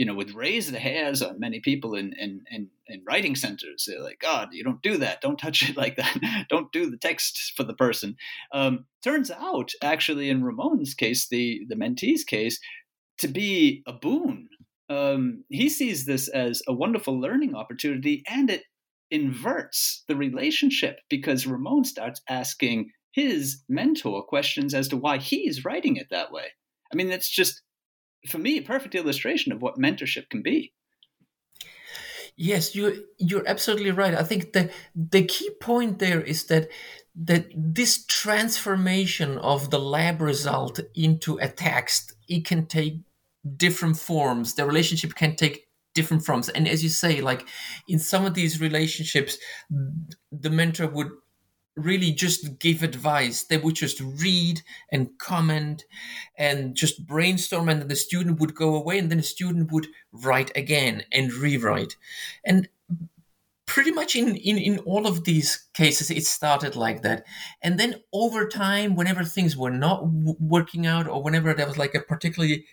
you 0.00 0.06
know, 0.06 0.14
would 0.14 0.34
raise 0.34 0.72
the 0.72 0.78
hairs 0.78 1.20
on 1.20 1.38
many 1.38 1.60
people 1.60 1.94
in, 1.94 2.14
in, 2.18 2.42
in, 2.50 2.70
in, 2.86 3.02
writing 3.06 3.36
centers. 3.36 3.84
They're 3.86 4.02
like, 4.02 4.18
God, 4.18 4.48
you 4.50 4.64
don't 4.64 4.80
do 4.80 4.96
that. 4.96 5.20
Don't 5.20 5.36
touch 5.36 5.68
it 5.68 5.76
like 5.76 5.96
that. 5.96 6.46
don't 6.48 6.72
do 6.72 6.90
the 6.90 6.96
text 6.96 7.52
for 7.54 7.64
the 7.64 7.74
person. 7.74 8.16
Um, 8.50 8.86
turns 9.04 9.30
out, 9.30 9.72
actually, 9.82 10.30
in 10.30 10.42
Ramon's 10.42 10.94
case, 10.94 11.28
the, 11.28 11.66
the 11.68 11.74
mentee's 11.74 12.24
case, 12.24 12.58
to 13.18 13.28
be 13.28 13.82
a 13.86 13.92
boon. 13.92 14.48
Um, 14.88 15.44
he 15.50 15.68
sees 15.68 16.06
this 16.06 16.28
as 16.28 16.62
a 16.66 16.72
wonderful 16.72 17.20
learning 17.20 17.54
opportunity 17.54 18.22
and 18.26 18.48
it 18.48 18.62
inverts 19.10 20.02
the 20.08 20.16
relationship 20.16 21.00
because 21.10 21.46
Ramon 21.46 21.84
starts 21.84 22.22
asking 22.26 22.90
his 23.12 23.60
mentor 23.68 24.22
questions 24.24 24.72
as 24.72 24.88
to 24.88 24.96
why 24.96 25.18
he's 25.18 25.62
writing 25.62 25.96
it 25.96 26.06
that 26.10 26.32
way. 26.32 26.46
I 26.90 26.96
mean, 26.96 27.10
it's 27.10 27.28
just 27.28 27.60
for 28.28 28.38
me, 28.38 28.58
a 28.58 28.62
perfect 28.62 28.94
illustration 28.94 29.52
of 29.52 29.62
what 29.62 29.78
mentorship 29.78 30.28
can 30.28 30.42
be. 30.42 30.72
Yes, 32.36 32.74
you 32.74 33.04
you're 33.18 33.46
absolutely 33.46 33.90
right. 33.90 34.14
I 34.14 34.22
think 34.22 34.52
the 34.52 34.70
the 34.94 35.24
key 35.24 35.50
point 35.60 35.98
there 35.98 36.20
is 36.20 36.44
that 36.44 36.68
that 37.14 37.48
this 37.54 38.06
transformation 38.06 39.36
of 39.38 39.70
the 39.70 39.78
lab 39.78 40.22
result 40.22 40.80
into 40.94 41.38
a 41.38 41.48
text 41.48 42.14
it 42.28 42.46
can 42.46 42.66
take 42.66 43.00
different 43.56 43.98
forms. 43.98 44.54
The 44.54 44.64
relationship 44.64 45.14
can 45.14 45.36
take 45.36 45.66
different 45.94 46.24
forms, 46.24 46.48
and 46.48 46.68
as 46.68 46.82
you 46.82 46.88
say, 46.88 47.20
like 47.20 47.46
in 47.88 47.98
some 47.98 48.24
of 48.24 48.34
these 48.34 48.60
relationships, 48.60 49.36
the 50.32 50.50
mentor 50.50 50.86
would 50.86 51.10
really 51.84 52.12
just 52.12 52.58
give 52.58 52.82
advice. 52.82 53.44
They 53.44 53.58
would 53.58 53.74
just 53.74 54.00
read 54.00 54.62
and 54.90 55.10
comment 55.18 55.84
and 56.36 56.74
just 56.74 57.06
brainstorm, 57.06 57.68
and 57.68 57.80
then 57.80 57.88
the 57.88 57.96
student 57.96 58.40
would 58.40 58.54
go 58.54 58.74
away, 58.74 58.98
and 58.98 59.10
then 59.10 59.18
the 59.18 59.24
student 59.24 59.72
would 59.72 59.88
write 60.12 60.56
again 60.56 61.04
and 61.12 61.32
rewrite. 61.32 61.96
And 62.44 62.68
pretty 63.66 63.92
much 63.92 64.16
in, 64.16 64.34
in, 64.34 64.58
in 64.58 64.78
all 64.80 65.06
of 65.06 65.22
these 65.22 65.68
cases, 65.74 66.10
it 66.10 66.24
started 66.24 66.74
like 66.74 67.02
that. 67.02 67.24
And 67.62 67.78
then 67.78 68.02
over 68.12 68.48
time, 68.48 68.96
whenever 68.96 69.22
things 69.22 69.56
were 69.56 69.70
not 69.70 70.00
w- 70.00 70.36
working 70.40 70.86
out, 70.86 71.06
or 71.06 71.22
whenever 71.22 71.54
there 71.54 71.68
was 71.68 71.78
like 71.78 71.94
a 71.94 72.00
particularly 72.00 72.64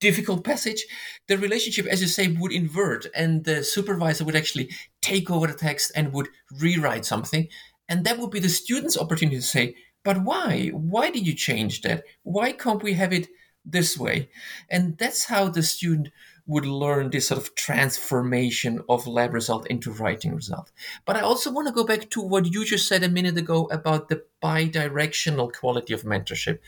difficult 0.00 0.44
passage, 0.44 0.86
the 1.26 1.36
relationship, 1.36 1.86
as 1.86 2.00
you 2.00 2.06
say, 2.06 2.28
would 2.28 2.52
invert, 2.52 3.06
and 3.16 3.44
the 3.44 3.64
supervisor 3.64 4.24
would 4.24 4.36
actually 4.36 4.70
take 5.02 5.28
over 5.28 5.48
the 5.48 5.54
text 5.54 5.90
and 5.96 6.12
would 6.12 6.28
rewrite 6.60 7.04
something. 7.04 7.48
And 7.88 8.04
that 8.04 8.18
would 8.18 8.30
be 8.30 8.40
the 8.40 8.48
student's 8.48 8.98
opportunity 8.98 9.36
to 9.36 9.42
say, 9.42 9.74
but 10.04 10.22
why? 10.22 10.68
Why 10.68 11.10
did 11.10 11.26
you 11.26 11.34
change 11.34 11.82
that? 11.82 12.04
Why 12.22 12.52
can't 12.52 12.82
we 12.82 12.94
have 12.94 13.12
it 13.12 13.28
this 13.64 13.98
way? 13.98 14.30
And 14.70 14.96
that's 14.98 15.26
how 15.26 15.48
the 15.48 15.62
student 15.62 16.10
would 16.46 16.64
learn 16.64 17.10
this 17.10 17.28
sort 17.28 17.40
of 17.40 17.54
transformation 17.54 18.80
of 18.88 19.06
lab 19.06 19.34
result 19.34 19.66
into 19.66 19.92
writing 19.92 20.34
result. 20.34 20.72
But 21.04 21.16
I 21.16 21.20
also 21.20 21.52
want 21.52 21.68
to 21.68 21.74
go 21.74 21.84
back 21.84 22.08
to 22.10 22.22
what 22.22 22.52
you 22.52 22.64
just 22.64 22.88
said 22.88 23.02
a 23.02 23.08
minute 23.08 23.36
ago 23.36 23.68
about 23.70 24.08
the 24.08 24.24
bi-directional 24.40 25.50
quality 25.50 25.92
of 25.92 26.04
mentorship. 26.04 26.58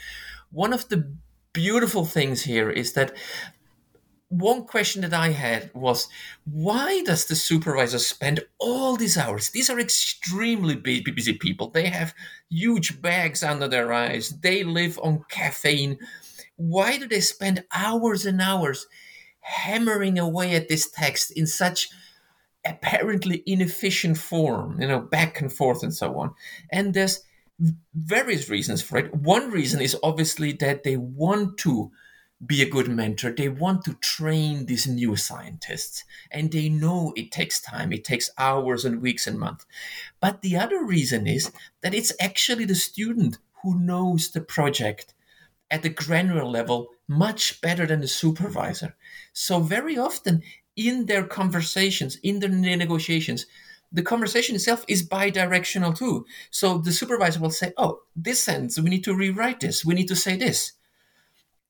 One 0.51 0.75
of 0.75 0.89
the 0.91 1.11
beautiful 1.55 2.05
things 2.05 2.43
here 2.43 2.69
is 2.69 2.93
that 2.93 3.17
one 4.31 4.65
question 4.65 5.03
that 5.03 5.13
I 5.13 5.31
had 5.31 5.71
was 5.75 6.09
why 6.45 7.03
does 7.03 7.27
the 7.27 7.35
supervisor 7.35 7.99
spend 7.99 8.41
all 8.59 8.97
these 8.97 9.19
hours? 9.19 9.51
These 9.51 9.69
are 9.69 9.79
extremely 9.79 10.77
busy 10.77 11.33
people. 11.35 11.69
They 11.69 11.89
have 11.89 12.15
huge 12.49 13.03
bags 13.03 13.43
under 13.43 13.67
their 13.67 13.93
eyes. 13.93 14.31
They 14.41 14.63
live 14.63 14.99
on 15.03 15.25
caffeine. 15.29 15.99
Why 16.57 16.97
do 16.97 17.09
they 17.09 17.21
spend 17.21 17.65
hours 17.75 18.25
and 18.25 18.41
hours 18.41 18.87
hammering 19.41 20.17
away 20.17 20.55
at 20.55 20.69
this 20.69 20.89
text 20.89 21.33
in 21.33 21.49
such 21.49 21.89
apparently 22.65 23.43
inefficient 23.47 24.17
form, 24.17 24.81
you 24.81 24.87
know, 24.87 25.01
back 25.01 25.41
and 25.41 25.53
forth 25.53 25.83
and 25.83 25.93
so 25.93 26.17
on? 26.21 26.35
And 26.71 26.95
there's 26.95 27.25
various 27.95 28.49
reasons 28.49 28.81
for 28.81 28.99
it. 28.99 29.13
One 29.13 29.51
reason 29.51 29.81
is 29.81 29.97
obviously 30.05 30.53
that 30.61 30.85
they 30.85 30.97
want 30.97 31.59
to 31.59 31.91
be 32.45 32.63
a 32.63 32.69
good 32.69 32.89
mentor. 32.89 33.33
They 33.33 33.49
want 33.49 33.85
to 33.85 33.95
train 33.95 34.67
these 34.67 34.87
new 34.87 35.17
scientists. 35.17 36.05
And 36.31 36.51
they 36.51 36.69
know 36.69 37.13
it 37.17 37.31
takes 37.31 37.61
time, 37.61 37.93
it 37.93 38.05
takes 38.05 38.31
hours 38.39 38.85
and 38.85 39.03
weeks 39.03 39.27
and 39.27 39.39
months. 39.39 39.67
But 40.21 40.43
the 40.43 40.57
other 40.57 40.83
reason 40.85 41.27
is 41.27 41.53
that 41.83 41.95
it's 41.95 42.13
actually 42.21 42.65
the 42.65 42.75
student 42.75 43.39
who 43.63 43.79
knows 43.79 44.31
the 44.31 44.41
project 44.41 45.15
at 45.71 45.83
the 45.83 45.91
granular 45.91 46.45
level 46.45 46.89
much 47.07 47.61
better 47.61 47.87
than 47.87 48.01
the 48.01 48.09
supervisor. 48.09 48.97
So, 49.33 49.61
very 49.61 49.99
often 49.99 50.43
in 50.77 51.07
their 51.07 51.25
conversations, 51.25 52.17
in 52.23 52.41
their 52.41 52.49
negotiations, 52.51 53.47
the 53.93 54.03
conversation 54.03 54.55
itself 54.55 54.85
is 54.89 55.03
bi-directional 55.03 55.93
too. 55.93 56.25
So 56.51 56.79
the 56.79 56.93
supervisor 56.93 57.41
will 57.41 57.51
say, 57.51 57.73
"Oh, 57.77 58.03
this 58.15 58.41
sentence 58.41 58.79
we 58.79 58.89
need 58.89 59.05
to 59.05 59.15
rewrite 59.15 59.61
this. 59.61 59.85
We 59.85 59.95
need 59.95 60.09
to 60.09 60.17
say 60.17 60.37
this," 60.37 60.73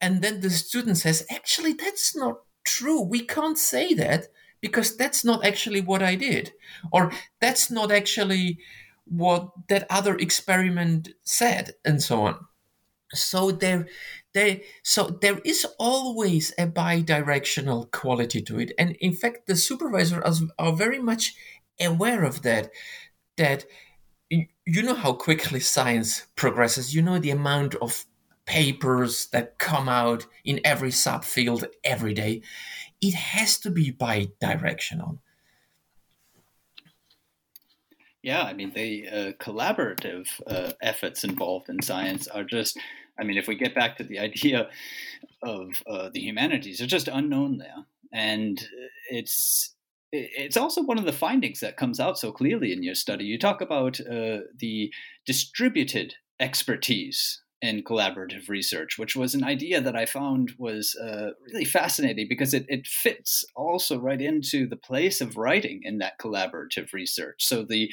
and 0.01 0.23
then 0.23 0.41
the 0.41 0.51
student 0.51 0.99
says, 0.99 1.27
"Actually, 1.31 1.75
that's 1.75 2.17
not 2.17 2.43
true. 2.65 3.01
We 3.01 3.25
can't 3.27 3.59
say 3.59 3.95
that 3.95 4.29
because 4.61 4.97
that's 4.97 5.25
not 5.25 5.45
actually 5.45 5.81
what 5.81 6.03
I 6.03 6.15
did, 6.15 6.53
or 6.93 7.13
that's 7.41 7.71
not 7.71 7.91
actually 7.93 8.59
what 9.07 9.51
that 9.69 9.87
other 9.91 10.17
experiment 10.17 11.11
said," 11.23 11.75
and 11.85 12.03
so 12.03 12.23
on. 12.27 12.47
So 13.13 13.51
there, 13.51 13.89
there, 14.35 14.61
so 14.85 15.09
there 15.21 15.41
is 15.45 15.67
always 15.79 16.53
a 16.59 16.67
bi-directional 16.67 17.87
quality 17.87 18.41
to 18.43 18.61
it, 18.61 18.73
and 18.79 18.97
in 19.01 19.13
fact, 19.15 19.47
the 19.47 19.57
supervisors 19.57 20.43
are 20.59 20.73
very 20.73 21.01
much 21.01 21.35
aware 21.81 22.23
of 22.25 22.43
that 22.43 22.71
that 23.37 23.65
you 24.31 24.83
know 24.83 24.95
how 24.95 25.13
quickly 25.13 25.61
science 25.61 26.27
progresses 26.37 26.95
you 26.95 27.03
know 27.03 27.19
the 27.19 27.31
amount 27.31 27.75
of 27.77 28.07
papers 28.51 29.27
that 29.27 29.61
come 29.61 29.89
out 29.89 30.27
in 30.45 30.61
every 30.65 30.91
subfield 30.91 31.65
every 31.85 32.13
day. 32.13 32.43
It 33.01 33.15
has 33.15 33.59
to 33.61 33.71
be 33.71 33.93
bi-directional. 33.93 35.23
Yeah 38.23 38.43
i 38.43 38.53
mean 38.53 38.73
the 38.75 39.09
uh, 39.09 39.33
collaborative 39.45 40.27
uh, 40.47 40.73
efforts 40.83 41.25
involved 41.25 41.71
in 41.71 41.81
science 41.81 42.29
are 42.29 42.45
just 42.45 42.79
i 43.19 43.25
mean 43.25 43.39
if 43.39 43.49
we 43.49 43.55
get 43.55 43.75
back 43.75 43.97
to 43.97 44.05
the 44.05 44.19
idea 44.29 44.69
of 45.43 45.69
uh, 45.87 46.11
the 46.13 46.21
humanities 46.21 46.79
they're 46.79 46.87
just 46.99 47.09
unknown 47.09 47.57
there. 47.59 47.87
And 48.13 48.63
it's 49.09 49.75
it's 50.13 50.57
also 50.57 50.83
one 50.83 50.99
of 50.99 51.05
the 51.05 51.13
findings 51.13 51.61
that 51.61 51.77
comes 51.77 52.01
out 52.01 52.19
so 52.19 52.33
clearly 52.33 52.73
in 52.73 52.83
your 52.83 52.97
study. 52.97 53.25
You 53.25 53.39
talk 53.39 53.61
about 53.61 54.01
uh, 54.01 54.41
the 54.59 54.93
distributed 55.25 56.15
expertise 56.41 57.41
in 57.63 57.83
collaborative 57.83 58.49
research, 58.49 58.99
which 58.99 59.15
was 59.15 59.35
an 59.35 59.45
idea 59.45 59.81
that 59.81 59.97
I 59.97 60.07
found 60.07 60.53
was 60.59 60.97
uh, 60.97 61.31
really 61.47 61.65
fascinating 61.65 62.27
because 62.29 62.55
it, 62.55 62.65
it 62.69 62.87
fits 62.87 63.45
also 63.55 63.99
right 63.99 64.21
into 64.21 64.67
the 64.67 64.77
place 64.77 65.21
of 65.21 65.37
writing 65.37 65.81
in 65.85 65.99
that 65.99 66.19
collaborative 66.19 66.93
research. 66.93 67.45
So 67.45 67.63
the 67.63 67.91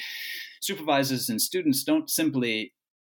supervisors 0.62 1.28
and 1.28 1.42
students 1.42 1.84
don't 1.84 2.10
simply, 2.10 2.74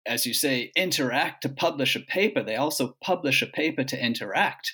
as 0.07 0.27
you 0.27 0.35
say, 0.35 0.73
interact 0.77 1.43
to 1.43 1.49
publish 1.49 1.95
a 1.95 2.01
paper, 2.01 2.43
they 2.43 2.57
also 2.57 2.97
publish 3.03 3.43
a 3.43 3.47
paper 3.47 3.85
to 3.85 4.05
interact 4.05 4.73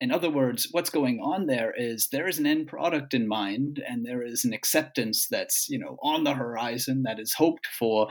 in 0.00 0.12
other 0.12 0.30
words, 0.30 0.68
what's 0.70 0.90
going 0.90 1.18
on 1.20 1.46
there 1.46 1.74
is 1.76 2.08
there 2.12 2.28
is 2.28 2.38
an 2.38 2.46
end 2.46 2.68
product 2.68 3.14
in 3.14 3.26
mind 3.26 3.82
and 3.88 4.06
there 4.06 4.22
is 4.22 4.44
an 4.44 4.52
acceptance 4.52 5.26
that's, 5.28 5.68
you 5.68 5.78
know, 5.78 5.96
on 6.02 6.24
the 6.24 6.34
horizon 6.34 7.02
that 7.02 7.18
is 7.18 7.34
hoped 7.34 7.66
for, 7.66 8.08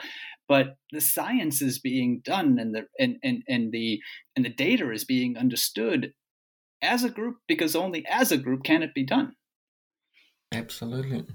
but 0.50 0.76
the 0.92 1.00
science 1.00 1.62
is 1.62 1.80
being 1.80 2.22
done 2.26 2.60
and 2.60 2.76
the 2.76 2.84
and, 3.00 3.16
and, 3.24 3.42
and 3.48 3.72
the 3.72 4.02
and 4.36 4.44
the 4.44 4.50
data 4.50 4.92
is 4.92 5.06
being 5.06 5.38
understood 5.38 6.12
as 6.82 7.04
a 7.04 7.10
group 7.10 7.38
because 7.48 7.76
only 7.76 8.06
as 8.08 8.32
a 8.32 8.38
group 8.38 8.64
can 8.64 8.84
it 8.84 8.94
be 8.94 9.06
done. 9.06 9.34
Absolutely. 10.52 11.26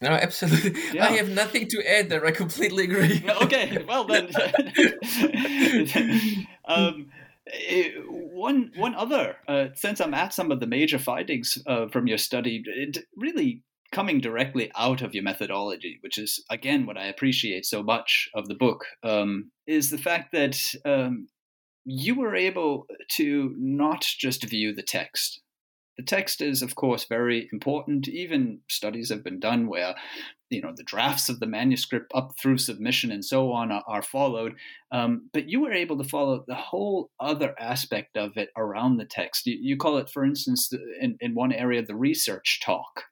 No, 0.00 0.10
absolutely. 0.10 0.80
Yeah. 0.92 1.06
I 1.06 1.12
have 1.12 1.28
nothing 1.28 1.68
to 1.68 1.88
add 1.88 2.10
there. 2.10 2.26
I 2.26 2.32
completely 2.32 2.84
agree. 2.84 3.24
okay, 3.42 3.84
well 3.86 4.04
then. 4.04 4.26
um, 6.64 7.10
it, 7.52 8.04
one 8.08 8.72
one 8.76 8.94
other, 8.94 9.36
uh, 9.46 9.66
since 9.74 10.00
I'm 10.00 10.14
at 10.14 10.34
some 10.34 10.50
of 10.50 10.60
the 10.60 10.66
major 10.66 10.98
findings 10.98 11.58
uh, 11.66 11.88
from 11.88 12.06
your 12.06 12.18
study, 12.18 12.62
it 12.66 12.98
really 13.16 13.62
coming 13.92 14.20
directly 14.20 14.70
out 14.74 15.02
of 15.02 15.14
your 15.14 15.22
methodology, 15.22 15.98
which 16.02 16.18
is 16.18 16.44
again 16.50 16.86
what 16.86 16.96
I 16.96 17.06
appreciate 17.06 17.66
so 17.66 17.82
much 17.82 18.28
of 18.34 18.48
the 18.48 18.54
book, 18.54 18.84
um, 19.02 19.50
is 19.66 19.90
the 19.90 19.98
fact 19.98 20.32
that 20.32 20.58
um, 20.84 21.28
you 21.84 22.14
were 22.14 22.34
able 22.34 22.86
to 23.12 23.54
not 23.58 24.02
just 24.02 24.44
view 24.44 24.74
the 24.74 24.82
text 24.82 25.42
the 25.96 26.02
text 26.02 26.40
is, 26.40 26.62
of 26.62 26.74
course, 26.74 27.04
very 27.04 27.48
important. 27.52 28.08
Even 28.08 28.60
studies 28.68 29.10
have 29.10 29.22
been 29.22 29.40
done 29.40 29.66
where, 29.66 29.94
you 30.52 30.60
know, 30.60 30.72
the 30.76 30.84
drafts 30.84 31.28
of 31.28 31.40
the 31.40 31.46
manuscript 31.46 32.12
up 32.14 32.32
through 32.38 32.58
submission 32.58 33.10
and 33.10 33.24
so 33.24 33.52
on 33.52 33.72
are, 33.72 33.82
are 33.86 34.02
followed. 34.02 34.54
Um, 34.90 35.30
but 35.32 35.48
you 35.48 35.60
were 35.60 35.72
able 35.72 35.98
to 35.98 36.08
follow 36.08 36.44
the 36.46 36.54
whole 36.54 37.10
other 37.18 37.54
aspect 37.58 38.16
of 38.16 38.36
it 38.36 38.50
around 38.56 38.96
the 38.96 39.04
text. 39.04 39.46
You, 39.46 39.58
you 39.60 39.76
call 39.76 39.98
it, 39.98 40.10
for 40.10 40.24
instance, 40.24 40.72
in, 41.00 41.16
in 41.20 41.34
one 41.34 41.52
area, 41.52 41.82
the 41.82 41.96
research 41.96 42.60
talk 42.62 43.04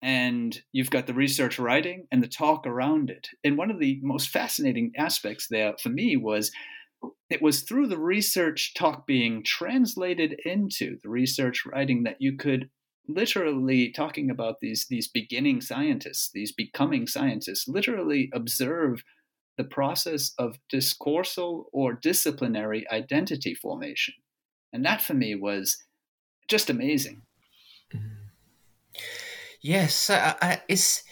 and 0.00 0.62
you've 0.72 0.90
got 0.90 1.06
the 1.06 1.14
research 1.14 1.58
writing 1.58 2.06
and 2.12 2.22
the 2.22 2.28
talk 2.28 2.66
around 2.66 3.10
it. 3.10 3.28
And 3.42 3.58
one 3.58 3.70
of 3.70 3.80
the 3.80 3.98
most 4.02 4.28
fascinating 4.28 4.92
aspects 4.96 5.48
there 5.48 5.74
for 5.82 5.88
me 5.88 6.16
was 6.16 6.52
it 7.30 7.42
was 7.42 7.62
through 7.62 7.88
the 7.88 7.98
research 7.98 8.74
talk 8.74 9.06
being 9.06 9.42
translated 9.44 10.36
into 10.44 10.98
the 11.02 11.08
research 11.08 11.64
writing 11.66 12.04
that 12.04 12.16
you 12.20 12.36
could 12.36 12.70
literally 13.08 13.90
talking 13.90 14.30
about 14.30 14.60
these 14.60 14.86
these 14.88 15.08
beginning 15.08 15.60
scientists 15.60 16.30
these 16.32 16.52
becoming 16.52 17.06
scientists 17.06 17.66
literally 17.66 18.30
observe 18.34 19.02
the 19.58 19.64
process 19.64 20.32
of 20.38 20.58
discoursal 20.72 21.64
or 21.72 21.92
disciplinary 21.92 22.88
identity 22.90 23.54
formation. 23.54 24.14
And 24.72 24.84
that 24.86 25.02
for 25.02 25.14
me 25.14 25.34
was 25.34 25.76
just 26.46 26.70
amazing. 26.70 27.22
Yes 29.60 30.08
uh, 30.08 30.56
it's 30.68 31.02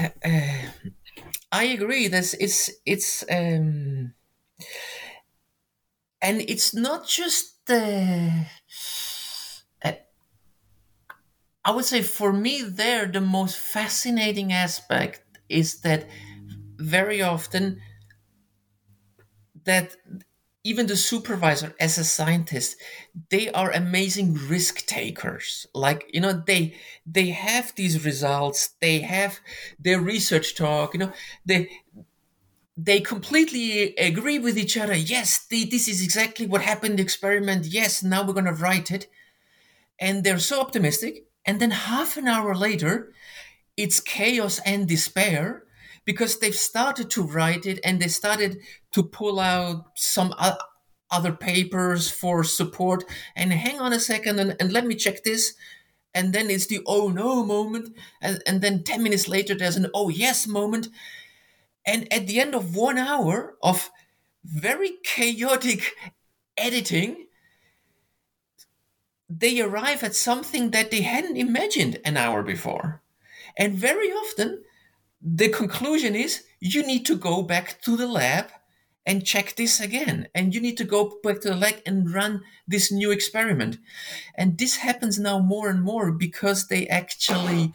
uh, 0.00 0.08
i 1.52 1.64
agree 1.64 2.08
this 2.08 2.34
it's 2.34 2.70
it's 2.86 3.22
um 3.30 4.14
and 6.22 6.40
it's 6.40 6.74
not 6.74 7.06
just 7.06 7.66
the 7.66 7.76
uh, 7.76 8.44
i 11.66 11.70
would 11.70 11.84
say 11.84 12.02
for 12.02 12.32
me 12.32 12.62
there 12.62 13.06
the 13.06 13.20
most 13.20 13.56
fascinating 13.58 14.52
aspect 14.52 15.22
is 15.48 15.80
that 15.82 16.08
very 16.78 17.22
often 17.22 17.80
that 19.64 19.96
even 20.64 20.88
the 20.88 20.96
supervisor 20.96 21.74
as 21.78 21.96
a 21.96 22.04
scientist 22.04 22.76
they 23.30 23.50
are 23.52 23.70
amazing 23.70 24.34
risk 24.48 24.84
takers 24.86 25.66
like 25.74 26.04
you 26.12 26.20
know 26.20 26.42
they 26.46 26.74
they 27.06 27.28
have 27.30 27.72
these 27.76 28.04
results 28.04 28.70
they 28.80 29.00
have 29.00 29.38
their 29.78 30.00
research 30.00 30.54
talk 30.56 30.92
you 30.94 31.00
know 31.00 31.12
they 31.44 31.68
they 32.76 33.00
completely 33.00 33.94
agree 33.96 34.38
with 34.38 34.58
each 34.58 34.76
other. 34.76 34.94
Yes, 34.94 35.46
they, 35.50 35.64
this 35.64 35.88
is 35.88 36.02
exactly 36.02 36.46
what 36.46 36.60
happened 36.62 36.92
in 36.92 36.96
the 36.96 37.02
experiment. 37.02 37.66
Yes, 37.66 38.02
now 38.02 38.26
we're 38.26 38.34
going 38.34 38.44
to 38.44 38.52
write 38.52 38.90
it. 38.90 39.06
And 40.00 40.24
they're 40.24 40.38
so 40.40 40.60
optimistic. 40.60 41.26
And 41.46 41.60
then 41.60 41.70
half 41.70 42.16
an 42.16 42.28
hour 42.28 42.54
later, 42.54 43.12
it's 43.76 44.00
chaos 44.00 44.60
and 44.66 44.88
despair 44.88 45.64
because 46.04 46.38
they've 46.38 46.54
started 46.54 47.10
to 47.10 47.22
write 47.22 47.66
it 47.66 47.78
and 47.84 48.00
they 48.00 48.08
started 48.08 48.58
to 48.92 49.02
pull 49.02 49.38
out 49.38 49.86
some 49.96 50.34
other 51.10 51.32
papers 51.32 52.10
for 52.10 52.42
support. 52.44 53.04
And 53.34 53.52
hang 53.52 53.80
on 53.80 53.92
a 53.92 54.00
second 54.00 54.38
and, 54.38 54.56
and 54.58 54.72
let 54.72 54.86
me 54.86 54.94
check 54.94 55.22
this. 55.24 55.54
And 56.14 56.32
then 56.32 56.48
it's 56.50 56.66
the 56.66 56.80
oh 56.86 57.08
no 57.08 57.44
moment. 57.44 57.96
And, 58.22 58.42
and 58.46 58.60
then 58.60 58.82
10 58.82 59.02
minutes 59.02 59.28
later, 59.28 59.54
there's 59.54 59.76
an 59.76 59.90
oh 59.94 60.08
yes 60.08 60.46
moment 60.46 60.88
and 61.86 62.12
at 62.12 62.26
the 62.26 62.40
end 62.40 62.54
of 62.54 62.74
one 62.74 62.98
hour 62.98 63.54
of 63.62 63.90
very 64.44 64.94
chaotic 65.04 65.94
editing, 66.56 67.25
they 69.28 69.60
arrive 69.60 70.02
at 70.02 70.14
something 70.14 70.70
that 70.70 70.90
they 70.90 71.02
hadn't 71.02 71.36
imagined 71.36 71.98
an 72.04 72.16
hour 72.16 72.42
before. 72.42 73.02
And 73.56 73.74
very 73.74 74.10
often, 74.10 74.62
the 75.20 75.48
conclusion 75.48 76.14
is 76.14 76.44
you 76.60 76.86
need 76.86 77.06
to 77.06 77.16
go 77.16 77.42
back 77.42 77.80
to 77.82 77.96
the 77.96 78.06
lab 78.06 78.46
and 79.04 79.24
check 79.24 79.54
this 79.54 79.80
again. 79.80 80.28
And 80.34 80.54
you 80.54 80.60
need 80.60 80.76
to 80.78 80.84
go 80.84 81.18
back 81.22 81.40
to 81.40 81.50
the 81.50 81.56
lab 81.56 81.76
and 81.86 82.12
run 82.12 82.42
this 82.66 82.90
new 82.92 83.10
experiment. 83.10 83.78
And 84.34 84.58
this 84.58 84.76
happens 84.76 85.18
now 85.18 85.38
more 85.38 85.68
and 85.68 85.82
more 85.82 86.10
because 86.12 86.66
they 86.66 86.86
actually, 86.88 87.72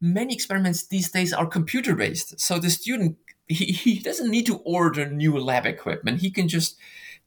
many 0.00 0.34
experiments 0.34 0.86
these 0.86 1.10
days 1.10 1.32
are 1.32 1.46
computer 1.46 1.94
based. 1.94 2.38
So 2.40 2.58
the 2.58 2.70
student 2.70 3.16
he, 3.48 3.66
he 3.66 3.98
doesn't 4.00 4.30
need 4.30 4.46
to 4.46 4.58
order 4.58 5.06
new 5.08 5.38
lab 5.38 5.66
equipment. 5.66 6.20
He 6.20 6.30
can 6.30 6.48
just 6.48 6.76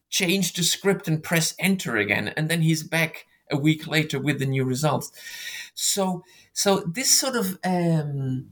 change 0.09 0.53
the 0.53 0.63
script 0.63 1.07
and 1.07 1.23
press 1.23 1.53
enter 1.59 1.95
again, 1.95 2.29
and 2.35 2.49
then 2.49 2.61
he's 2.61 2.83
back 2.83 3.25
a 3.51 3.57
week 3.57 3.87
later 3.87 4.19
with 4.19 4.39
the 4.39 4.45
new 4.45 4.63
results. 4.63 5.11
So, 5.73 6.23
so 6.53 6.81
this 6.81 7.19
sort 7.19 7.35
of 7.35 7.57
um, 7.63 8.51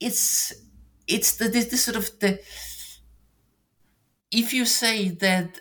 it's 0.00 0.52
it's 1.06 1.36
the 1.36 1.48
this, 1.48 1.66
this 1.66 1.84
sort 1.84 1.96
of 1.96 2.18
the 2.20 2.40
if 4.30 4.52
you 4.52 4.64
say 4.64 5.08
that 5.08 5.60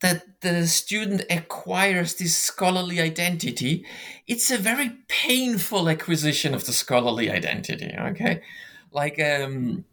that 0.00 0.40
the 0.42 0.66
student 0.66 1.22
acquires 1.30 2.16
this 2.16 2.36
scholarly 2.36 3.00
identity, 3.00 3.86
it's 4.26 4.50
a 4.50 4.58
very 4.58 4.98
painful 5.08 5.88
acquisition 5.88 6.54
of 6.54 6.66
the 6.66 6.72
scholarly 6.72 7.30
identity. 7.30 7.94
Okay, 7.98 8.42
like 8.90 9.20
um, 9.20 9.84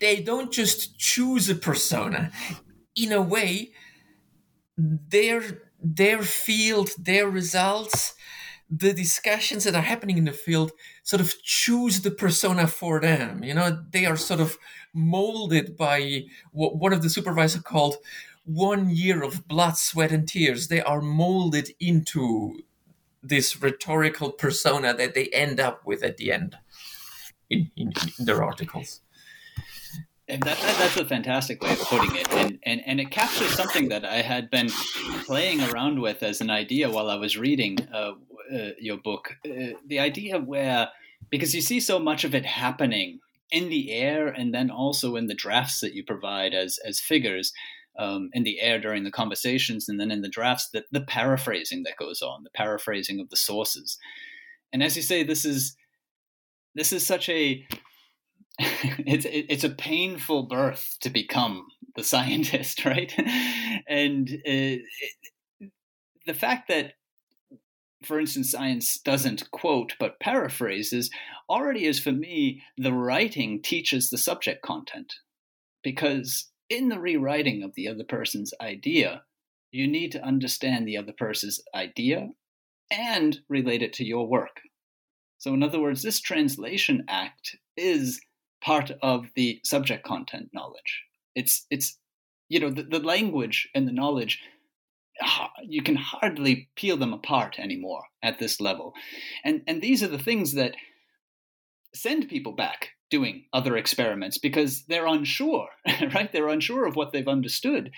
they 0.00 0.20
don't 0.20 0.52
just 0.52 0.98
choose 0.98 1.48
a 1.48 1.54
persona. 1.54 2.30
In 2.94 3.12
a 3.12 3.22
way, 3.22 3.70
their 4.76 5.61
their 5.82 6.22
field, 6.22 6.90
their 6.98 7.28
results, 7.28 8.14
the 8.70 8.94
discussions 8.94 9.64
that 9.64 9.74
are 9.74 9.82
happening 9.82 10.16
in 10.16 10.24
the 10.24 10.32
field 10.32 10.72
sort 11.02 11.20
of 11.20 11.34
choose 11.42 12.00
the 12.00 12.10
persona 12.10 12.66
for 12.66 13.00
them. 13.00 13.44
You 13.44 13.54
know, 13.54 13.82
they 13.90 14.06
are 14.06 14.16
sort 14.16 14.40
of 14.40 14.56
molded 14.94 15.76
by 15.76 16.24
what 16.52 16.76
one 16.76 16.92
of 16.92 17.02
the 17.02 17.10
supervisors 17.10 17.62
called 17.62 17.96
one 18.44 18.88
year 18.90 19.22
of 19.22 19.46
blood, 19.46 19.76
sweat, 19.76 20.10
and 20.10 20.26
tears. 20.26 20.68
They 20.68 20.80
are 20.80 21.00
molded 21.00 21.70
into 21.78 22.62
this 23.22 23.60
rhetorical 23.60 24.32
persona 24.32 24.94
that 24.94 25.14
they 25.14 25.26
end 25.26 25.60
up 25.60 25.86
with 25.86 26.02
at 26.02 26.16
the 26.16 26.32
end 26.32 26.56
in, 27.50 27.70
in, 27.76 27.92
in 28.18 28.24
their 28.24 28.42
articles. 28.42 29.00
And 30.32 30.42
that, 30.44 30.58
that, 30.60 30.78
that's 30.78 30.96
a 30.96 31.04
fantastic 31.04 31.62
way 31.62 31.72
of 31.72 31.80
putting 31.80 32.16
it, 32.16 32.26
and, 32.32 32.58
and 32.62 32.80
and 32.86 32.98
it 32.98 33.10
captures 33.10 33.50
something 33.50 33.90
that 33.90 34.06
I 34.06 34.22
had 34.22 34.48
been 34.48 34.70
playing 35.26 35.60
around 35.60 36.00
with 36.00 36.22
as 36.22 36.40
an 36.40 36.48
idea 36.48 36.88
while 36.90 37.10
I 37.10 37.16
was 37.16 37.36
reading 37.36 37.76
uh, 37.92 38.12
uh, 38.50 38.70
your 38.78 38.96
book. 38.96 39.36
Uh, 39.44 39.76
the 39.86 39.98
idea 39.98 40.38
where 40.38 40.88
because 41.28 41.54
you 41.54 41.60
see 41.60 41.80
so 41.80 41.98
much 41.98 42.24
of 42.24 42.34
it 42.34 42.46
happening 42.46 43.20
in 43.50 43.68
the 43.68 43.92
air, 43.92 44.28
and 44.28 44.54
then 44.54 44.70
also 44.70 45.16
in 45.16 45.26
the 45.26 45.34
drafts 45.34 45.80
that 45.80 45.92
you 45.92 46.02
provide 46.02 46.54
as 46.54 46.78
as 46.82 46.98
figures 46.98 47.52
um, 47.98 48.30
in 48.32 48.42
the 48.42 48.62
air 48.62 48.80
during 48.80 49.04
the 49.04 49.10
conversations, 49.10 49.86
and 49.86 50.00
then 50.00 50.10
in 50.10 50.22
the 50.22 50.30
drafts, 50.30 50.70
that 50.70 50.86
the 50.90 51.02
paraphrasing 51.02 51.82
that 51.82 51.98
goes 51.98 52.22
on, 52.22 52.42
the 52.42 52.50
paraphrasing 52.54 53.20
of 53.20 53.28
the 53.28 53.36
sources. 53.36 53.98
And 54.72 54.82
as 54.82 54.96
you 54.96 55.02
say, 55.02 55.24
this 55.24 55.44
is 55.44 55.76
this 56.74 56.90
is 56.90 57.06
such 57.06 57.28
a 57.28 57.66
it's 58.58 59.26
it's 59.28 59.64
a 59.64 59.70
painful 59.70 60.44
birth 60.44 60.96
to 61.00 61.10
become 61.10 61.66
the 61.96 62.04
scientist, 62.04 62.84
right? 62.84 63.12
and 63.88 64.28
uh, 64.30 64.40
it, 64.46 64.82
the 66.26 66.34
fact 66.34 66.68
that, 66.68 66.92
for 68.04 68.20
instance, 68.20 68.50
science 68.50 68.98
doesn't 68.98 69.50
quote 69.50 69.94
but 69.98 70.20
paraphrases 70.20 71.10
already 71.48 71.86
is 71.86 71.98
for 71.98 72.12
me 72.12 72.62
the 72.76 72.92
writing 72.92 73.60
teaches 73.62 74.10
the 74.10 74.18
subject 74.18 74.62
content 74.62 75.14
because 75.82 76.50
in 76.70 76.88
the 76.88 77.00
rewriting 77.00 77.62
of 77.62 77.74
the 77.74 77.88
other 77.88 78.04
person's 78.04 78.54
idea, 78.60 79.22
you 79.72 79.86
need 79.86 80.12
to 80.12 80.24
understand 80.24 80.86
the 80.86 80.96
other 80.96 81.12
person's 81.12 81.60
idea 81.74 82.28
and 82.90 83.40
relate 83.48 83.82
it 83.82 83.92
to 83.94 84.04
your 84.04 84.26
work. 84.26 84.60
So, 85.38 85.52
in 85.54 85.62
other 85.62 85.80
words, 85.80 86.02
this 86.02 86.20
translation 86.20 87.04
act 87.08 87.56
is 87.76 88.20
part 88.62 88.90
of 89.02 89.26
the 89.34 89.60
subject 89.64 90.04
content 90.04 90.50
knowledge. 90.52 91.04
It's 91.34 91.66
it's 91.70 91.98
you 92.48 92.60
know 92.60 92.70
the, 92.70 92.82
the 92.82 93.00
language 93.00 93.68
and 93.74 93.86
the 93.86 93.92
knowledge 93.92 94.40
you 95.62 95.82
can 95.82 95.96
hardly 95.96 96.68
peel 96.76 96.96
them 96.96 97.12
apart 97.12 97.58
anymore 97.58 98.04
at 98.22 98.38
this 98.38 98.60
level. 98.60 98.94
And 99.44 99.62
and 99.66 99.82
these 99.82 100.02
are 100.02 100.08
the 100.08 100.18
things 100.18 100.54
that 100.54 100.74
send 101.94 102.28
people 102.28 102.52
back 102.52 102.90
doing 103.10 103.44
other 103.52 103.76
experiments 103.76 104.38
because 104.38 104.84
they're 104.88 105.06
unsure, 105.06 105.68
right? 106.14 106.32
They're 106.32 106.48
unsure 106.48 106.86
of 106.86 106.96
what 106.96 107.12
they've 107.12 107.28
understood. 107.28 107.90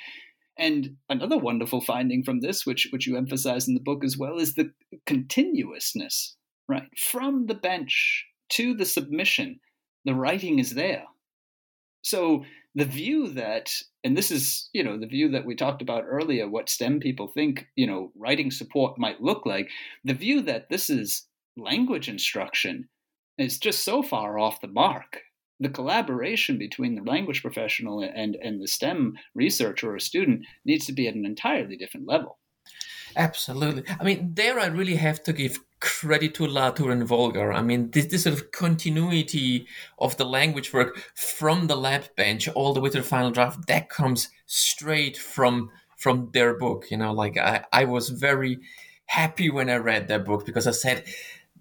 And 0.58 0.96
another 1.08 1.38
wonderful 1.38 1.80
finding 1.80 2.22
from 2.24 2.40
this, 2.40 2.64
which 2.66 2.88
which 2.90 3.06
you 3.06 3.16
emphasize 3.16 3.68
in 3.68 3.74
the 3.74 3.80
book 3.80 4.04
as 4.04 4.16
well, 4.16 4.38
is 4.38 4.54
the 4.54 4.72
continuousness, 5.06 6.36
right? 6.68 6.88
From 7.10 7.46
the 7.46 7.54
bench 7.54 8.24
to 8.50 8.74
the 8.74 8.84
submission, 8.84 9.60
the 10.04 10.14
writing 10.14 10.58
is 10.58 10.74
there. 10.74 11.04
So 12.02 12.44
the 12.74 12.84
view 12.84 13.28
that, 13.30 13.72
and 14.02 14.16
this 14.16 14.30
is, 14.30 14.68
you 14.72 14.82
know, 14.82 14.98
the 14.98 15.06
view 15.06 15.30
that 15.30 15.46
we 15.46 15.54
talked 15.54 15.80
about 15.80 16.04
earlier, 16.06 16.48
what 16.48 16.68
STEM 16.68 17.00
people 17.00 17.28
think, 17.28 17.66
you 17.76 17.86
know, 17.86 18.12
writing 18.16 18.50
support 18.50 18.98
might 18.98 19.22
look 19.22 19.46
like, 19.46 19.70
the 20.04 20.14
view 20.14 20.42
that 20.42 20.68
this 20.68 20.90
is 20.90 21.26
language 21.56 22.08
instruction 22.08 22.88
is 23.38 23.58
just 23.58 23.84
so 23.84 24.02
far 24.02 24.38
off 24.38 24.60
the 24.60 24.68
mark. 24.68 25.20
The 25.60 25.68
collaboration 25.68 26.58
between 26.58 26.96
the 26.96 27.02
language 27.02 27.40
professional 27.40 28.00
and, 28.02 28.36
and 28.36 28.60
the 28.60 28.68
STEM 28.68 29.16
researcher 29.34 29.94
or 29.94 30.00
student 30.00 30.44
needs 30.64 30.84
to 30.86 30.92
be 30.92 31.06
at 31.06 31.14
an 31.14 31.24
entirely 31.24 31.76
different 31.76 32.08
level. 32.08 32.38
Absolutely. 33.16 33.84
I 34.00 34.02
mean, 34.02 34.32
there 34.34 34.58
I 34.58 34.66
really 34.66 34.96
have 34.96 35.22
to 35.22 35.32
give 35.32 35.60
credit 35.84 36.34
to 36.34 36.46
Latour 36.46 36.90
and 36.90 37.06
Woolgar. 37.06 37.54
I 37.54 37.60
mean, 37.60 37.90
this, 37.90 38.06
this 38.06 38.22
sort 38.22 38.34
of 38.34 38.50
continuity 38.50 39.66
of 39.98 40.16
the 40.16 40.24
language 40.24 40.72
work 40.72 40.96
from 41.14 41.66
the 41.66 41.76
lab 41.76 42.04
bench 42.16 42.48
all 42.48 42.72
the 42.72 42.80
way 42.80 42.88
to 42.88 42.98
the 42.98 43.04
final 43.04 43.30
draft, 43.30 43.66
that 43.66 43.90
comes 43.90 44.30
straight 44.46 45.16
from 45.18 45.70
from 45.96 46.30
their 46.32 46.54
book. 46.54 46.90
You 46.90 46.96
know, 46.96 47.12
like 47.12 47.36
I, 47.36 47.64
I 47.70 47.84
was 47.84 48.08
very 48.08 48.60
happy 49.06 49.50
when 49.50 49.68
I 49.68 49.76
read 49.76 50.08
that 50.08 50.24
book 50.24 50.46
because 50.46 50.66
I 50.66 50.72
said, 50.72 51.04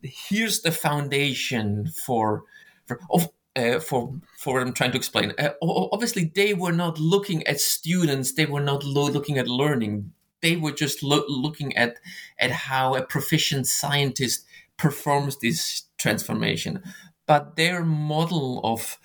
here's 0.02 0.62
the 0.62 0.72
foundation 0.72 1.88
for 2.06 2.44
for 2.86 3.00
of 3.12 3.30
uh, 3.58 3.80
for 3.80 4.16
for 4.38 4.54
what 4.54 4.64
I'm 4.64 4.74
trying 4.74 4.92
to 4.92 4.98
explain. 4.98 5.34
Uh, 5.38 5.50
obviously, 5.62 6.32
they 6.34 6.54
were 6.54 6.72
not 6.72 6.98
looking 6.98 7.46
at 7.46 7.60
students; 7.60 8.34
they 8.34 8.46
were 8.46 8.64
not 8.64 8.86
lo- 8.86 9.10
looking 9.10 9.38
at 9.38 9.50
learning 9.50 10.14
they 10.44 10.56
were 10.56 10.72
just 10.72 11.02
lo- 11.02 11.26
looking 11.28 11.76
at 11.76 11.98
at 12.38 12.52
how 12.52 12.94
a 12.94 13.02
proficient 13.02 13.66
scientist 13.66 14.46
performs 14.78 15.40
this 15.40 15.84
transformation. 15.98 16.84
But 17.26 17.56
their 17.56 17.84
model 17.84 18.62
of 18.64 19.00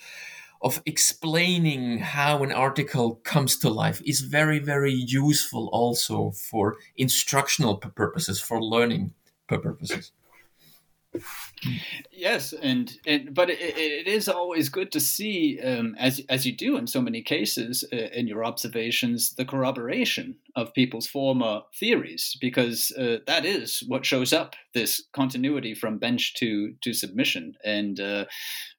of 0.61 0.82
explaining 0.84 1.99
how 1.99 2.43
an 2.43 2.53
article 2.53 3.14
comes 3.22 3.57
to 3.59 3.70
life 3.70 4.03
is 4.05 4.20
very 4.20 4.59
very 4.59 4.93
useful 4.93 5.68
also 5.72 6.32
for 6.32 6.76
instructional 6.97 7.76
purposes 7.76 8.41
for 8.41 8.61
learning 8.61 9.14
purposes 9.47 10.11
Yes, 12.11 12.52
and, 12.52 12.92
and 13.06 13.34
but 13.34 13.48
it, 13.50 13.61
it 13.61 14.09
is 14.09 14.28
always 14.28 14.68
good 14.68 14.90
to 14.92 15.00
see, 15.00 15.61
um, 15.61 15.94
as 15.98 16.20
as 16.28 16.44
you 16.44 16.52
do 16.52 16.76
in 16.76 16.86
so 16.86 17.00
many 17.00 17.22
cases 17.22 17.84
uh, 17.92 17.96
in 17.96 18.26
your 18.26 18.44
observations, 18.44 19.34
the 19.34 19.44
corroboration 19.44 20.36
of 20.56 20.74
people's 20.74 21.06
former 21.06 21.62
theories, 21.78 22.36
because 22.40 22.90
uh, 22.98 23.18
that 23.28 23.44
is 23.44 23.84
what 23.86 24.04
shows 24.04 24.32
up 24.32 24.56
this 24.74 25.04
continuity 25.12 25.74
from 25.74 25.98
bench 25.98 26.34
to 26.34 26.74
to 26.82 26.92
submission. 26.92 27.54
And 27.64 28.00
uh, 28.00 28.24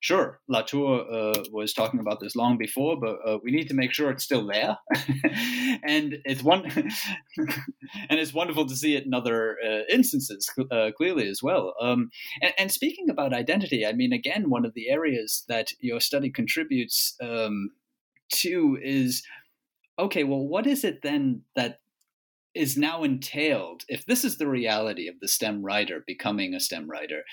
sure, 0.01 0.41
Latour 0.49 1.05
uh, 1.09 1.43
was 1.51 1.73
talking 1.73 2.01
about 2.01 2.19
this 2.19 2.35
long 2.35 2.57
before, 2.57 2.99
but 2.99 3.19
uh, 3.25 3.37
we 3.43 3.51
need 3.51 3.69
to 3.69 3.73
make 3.73 3.93
sure 3.93 4.11
it's 4.11 4.23
still 4.23 4.45
there. 4.47 4.77
and 5.83 6.17
it's 6.25 6.43
one, 6.43 6.65
and 8.09 8.19
it's 8.19 8.33
wonderful 8.33 8.65
to 8.65 8.75
see 8.75 8.95
it 8.95 9.05
in 9.05 9.13
other 9.13 9.57
uh, 9.65 9.81
instances 9.89 10.49
clearly 10.97 11.27
as 11.29 11.41
well. 11.41 11.73
Um, 11.81 12.11
and, 12.41 12.53
and, 12.57 12.68
speaking 12.71 13.09
about 13.09 13.33
identity, 13.33 13.85
I 13.85 13.93
mean, 13.93 14.13
again, 14.13 14.49
one 14.49 14.65
of 14.65 14.73
the 14.73 14.89
areas 14.89 15.43
that 15.47 15.71
your 15.79 15.99
study 15.99 16.29
contributes 16.29 17.15
um, 17.21 17.71
to 18.35 18.77
is 18.81 19.23
okay, 19.97 20.23
well, 20.23 20.47
what 20.47 20.65
is 20.65 20.83
it 20.83 21.01
then 21.01 21.41
that 21.55 21.81
is 22.55 22.77
now 22.77 23.03
entailed 23.03 23.83
if 23.87 24.05
this 24.05 24.23
is 24.23 24.37
the 24.37 24.47
reality 24.47 25.07
of 25.07 25.19
the 25.19 25.27
STEM 25.27 25.63
writer 25.63 26.03
becoming 26.07 26.53
a 26.53 26.59
STEM 26.59 26.89
writer, 26.89 27.23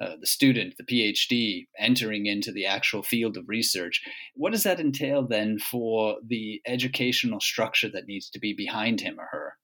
uh, 0.00 0.16
the 0.18 0.26
student, 0.26 0.74
the 0.78 0.84
PhD 0.84 1.66
entering 1.78 2.26
into 2.26 2.50
the 2.50 2.64
actual 2.64 3.02
field 3.02 3.36
of 3.36 3.48
research? 3.48 4.02
What 4.34 4.52
does 4.52 4.62
that 4.62 4.80
entail 4.80 5.26
then 5.26 5.58
for 5.58 6.16
the 6.26 6.62
educational 6.66 7.40
structure 7.40 7.90
that 7.90 8.06
needs 8.06 8.30
to 8.30 8.38
be 8.38 8.54
behind 8.54 9.00
him 9.00 9.20
or 9.20 9.26
her? 9.30 9.54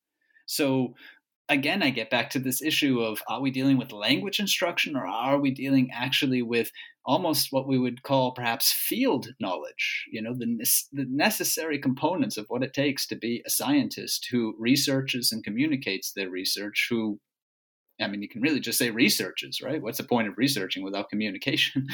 So, 0.47 0.95
again, 1.49 1.83
I 1.83 1.91
get 1.91 2.11
back 2.11 2.31
to 2.31 2.39
this 2.39 2.63
issue 2.63 3.01
of 3.01 3.23
are 3.29 3.41
we 3.41 3.51
dealing 3.51 3.79
with 3.79 3.93
language 3.93 4.41
instruction 4.41 4.97
or 4.97 5.07
are 5.07 5.39
we 5.39 5.51
dealing 5.51 5.91
actually 5.93 6.43
with 6.43 6.71
almost 7.05 7.49
what 7.51 7.67
we 7.67 7.79
would 7.79 8.03
call 8.03 8.33
perhaps 8.33 8.73
field 8.73 9.29
knowledge, 9.41 10.05
you 10.13 10.21
know, 10.21 10.35
the, 10.35 10.47
the 10.93 11.07
necessary 11.09 11.79
components 11.79 12.37
of 12.37 12.47
what 12.49 12.63
it 12.63 12.75
takes 12.75 13.07
to 13.07 13.17
be 13.17 13.43
a 13.47 13.51
scientist 13.51 14.29
who 14.31 14.55
researches 14.59 15.33
and 15.33 15.43
communicates 15.43 16.13
their 16.13 16.29
research, 16.29 16.87
who 16.91 17.19
I 18.01 18.07
mean, 18.07 18.23
you 18.23 18.29
can 18.29 18.43
really 18.43 18.61
just 18.61 18.79
say 18.79 18.91
researches, 18.91 19.61
right? 19.61 19.83
What's 19.83 19.99
the 19.99 20.05
point 20.05 20.29
of 20.29 20.39
researching 20.39 20.85
without 20.85 21.09
communication? 21.09 21.89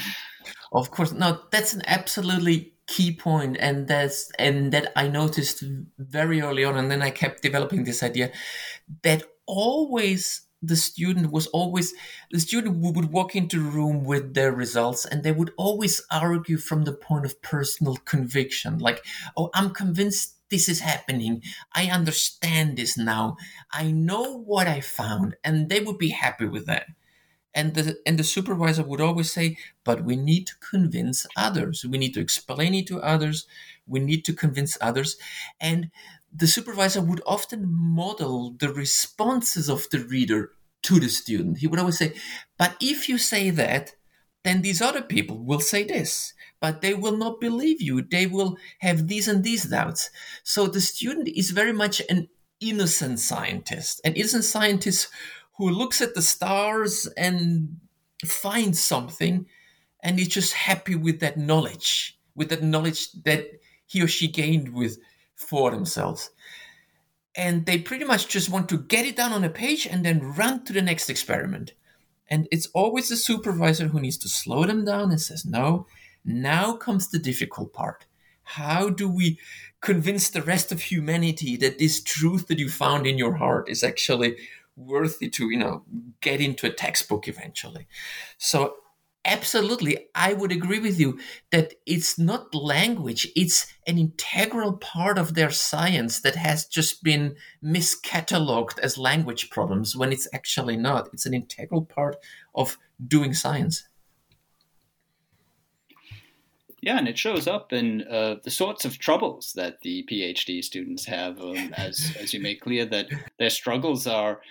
Of 0.71 0.91
course, 0.91 1.11
no. 1.13 1.39
That's 1.51 1.73
an 1.73 1.81
absolutely 1.87 2.73
key 2.87 3.11
point 3.11 3.57
and 3.59 3.87
that's 3.87 4.31
and 4.37 4.71
that 4.71 4.91
i 4.95 5.07
noticed 5.07 5.63
very 5.97 6.39
early 6.39 6.63
on 6.63 6.77
and 6.77 6.91
then 6.91 7.01
i 7.01 7.09
kept 7.09 7.41
developing 7.41 7.83
this 7.83 8.03
idea 8.03 8.31
that 9.01 9.23
always 9.47 10.41
the 10.61 10.75
student 10.75 11.31
was 11.31 11.47
always 11.47 11.93
the 12.31 12.39
student 12.39 12.77
would 12.77 13.11
walk 13.11 13.35
into 13.35 13.57
the 13.57 13.69
room 13.69 14.03
with 14.03 14.33
their 14.33 14.51
results 14.51 15.05
and 15.05 15.23
they 15.23 15.31
would 15.31 15.51
always 15.57 16.01
argue 16.11 16.57
from 16.57 16.83
the 16.83 16.93
point 16.93 17.25
of 17.25 17.41
personal 17.41 17.97
conviction. 17.97 18.79
Like 18.79 19.05
oh 19.37 19.49
i'm 19.53 19.71
convinced 19.71 20.31
this 20.49 20.69
is 20.69 20.79
happening. 20.79 21.41
I 21.73 21.87
understand 21.87 22.77
this 22.77 22.97
now. 22.97 23.37
I 23.71 23.91
know 23.91 24.37
what 24.37 24.67
i 24.67 24.79
found. 24.79 25.35
And 25.43 25.69
they 25.69 25.79
would 25.79 25.97
be 25.97 26.09
happy 26.09 26.45
with 26.45 26.65
that. 26.67 26.87
And 27.53 27.73
the 27.73 27.97
and 28.05 28.19
the 28.19 28.23
supervisor 28.23 28.83
would 28.83 29.01
always 29.01 29.31
say 29.31 29.57
but 29.83 30.03
we 30.03 30.15
need 30.15 30.45
to 30.47 30.55
convince 30.59 31.25
others. 31.37 31.85
We 31.85 31.97
need 31.97 32.13
to 32.15 32.19
explain 32.19 32.73
it 32.73 32.87
to 32.87 33.01
others. 33.01 33.47
We 33.87 33.99
need 33.99 34.25
to 34.25 34.33
convince 34.33 34.77
others. 34.81 35.17
And 35.59 35.89
the 36.35 36.47
supervisor 36.47 37.01
would 37.01 37.21
often 37.25 37.65
model 37.67 38.55
the 38.59 38.71
responses 38.71 39.69
of 39.69 39.89
the 39.91 39.99
reader 39.99 40.51
to 40.83 40.99
the 40.99 41.09
student. 41.09 41.59
He 41.59 41.67
would 41.67 41.79
always 41.79 41.97
say 41.97 42.13
but 42.57 42.75
if 42.81 43.09
you 43.09 43.17
say 43.17 43.49
that 43.51 43.95
then 44.43 44.61
these 44.61 44.81
other 44.81 45.01
people 45.01 45.43
will 45.43 45.59
say 45.59 45.83
this 45.83 46.33
but 46.61 46.81
they 46.81 46.93
will 46.93 47.17
not 47.17 47.41
believe 47.41 47.81
you. 47.81 48.01
They 48.01 48.25
will 48.25 48.57
have 48.79 49.07
these 49.07 49.27
and 49.27 49.43
these 49.43 49.65
doubts. 49.65 50.09
So 50.43 50.67
the 50.67 50.81
student 50.81 51.27
is 51.27 51.51
very 51.51 51.73
much 51.73 52.01
an 52.09 52.29
innocent 52.61 53.19
scientist 53.19 54.01
an 54.05 54.13
innocent 54.13 54.43
scientist 54.43 55.09
who 55.57 55.69
looks 55.69 56.01
at 56.01 56.15
the 56.15 56.21
stars 56.21 57.07
and 57.17 57.77
finds 58.25 58.81
something 58.81 59.45
and 60.03 60.19
is 60.19 60.27
just 60.27 60.53
happy 60.53 60.95
with 60.95 61.19
that 61.19 61.37
knowledge, 61.37 62.17
with 62.35 62.49
that 62.49 62.63
knowledge 62.63 63.11
that 63.23 63.45
he 63.85 64.01
or 64.01 64.07
she 64.07 64.27
gained 64.27 64.73
with 64.73 64.97
for 65.35 65.71
themselves. 65.71 66.31
And 67.35 67.65
they 67.65 67.77
pretty 67.77 68.05
much 68.05 68.27
just 68.29 68.49
want 68.49 68.69
to 68.69 68.77
get 68.77 69.05
it 69.05 69.15
down 69.15 69.33
on 69.33 69.43
a 69.43 69.49
page 69.49 69.85
and 69.85 70.05
then 70.05 70.33
run 70.33 70.63
to 70.65 70.73
the 70.73 70.81
next 70.81 71.09
experiment. 71.09 71.73
And 72.27 72.47
it's 72.51 72.67
always 72.73 73.09
the 73.09 73.17
supervisor 73.17 73.87
who 73.87 73.99
needs 73.99 74.17
to 74.19 74.29
slow 74.29 74.63
them 74.63 74.85
down 74.85 75.11
and 75.11 75.21
says, 75.21 75.45
No, 75.45 75.85
now 76.23 76.73
comes 76.73 77.09
the 77.09 77.19
difficult 77.19 77.73
part. 77.73 78.05
How 78.43 78.89
do 78.89 79.09
we 79.09 79.39
convince 79.81 80.29
the 80.29 80.41
rest 80.41 80.71
of 80.71 80.81
humanity 80.81 81.57
that 81.57 81.77
this 81.77 82.01
truth 82.01 82.47
that 82.47 82.57
you 82.57 82.69
found 82.69 83.05
in 83.05 83.17
your 83.17 83.35
heart 83.35 83.69
is 83.69 83.83
actually 83.83 84.35
worthy 84.75 85.29
to 85.29 85.49
you 85.49 85.57
know 85.57 85.83
get 86.21 86.41
into 86.41 86.67
a 86.67 86.71
textbook 86.71 87.27
eventually 87.27 87.87
so 88.37 88.75
absolutely 89.25 90.07
i 90.15 90.33
would 90.33 90.51
agree 90.51 90.79
with 90.79 90.99
you 90.99 91.17
that 91.51 91.73
it's 91.85 92.17
not 92.17 92.53
language 92.53 93.27
it's 93.35 93.67
an 93.87 93.97
integral 93.97 94.73
part 94.73 95.17
of 95.17 95.33
their 95.33 95.51
science 95.51 96.21
that 96.21 96.35
has 96.35 96.65
just 96.65 97.03
been 97.03 97.35
miscatalogued 97.63 98.79
as 98.79 98.97
language 98.97 99.49
problems 99.49 99.95
when 99.95 100.11
it's 100.11 100.27
actually 100.33 100.77
not. 100.77 101.09
It's 101.13 101.25
an 101.25 101.33
integral 101.33 101.85
part 101.85 102.17
of 102.53 102.77
doing 103.05 103.33
science. 103.33 103.87
Yeah, 106.81 106.99
and 106.99 107.07
it 107.07 107.17
shows 107.17 107.47
up 107.47 107.73
in 107.73 108.03
uh, 108.03 108.35
the 108.43 108.51
sorts 108.51 108.85
of 108.85 108.99
troubles 108.99 109.53
that 109.55 109.81
the 109.81 110.05
PhD 110.11 110.63
students 110.63 111.05
have, 111.05 111.41
um, 111.41 111.73
as 111.75 112.15
as 112.19 112.31
you 112.33 112.39
make 112.39 112.61
clear 112.61 112.85
that 112.85 113.07
their 113.39 113.49
struggles 113.49 114.05
are 114.05 114.41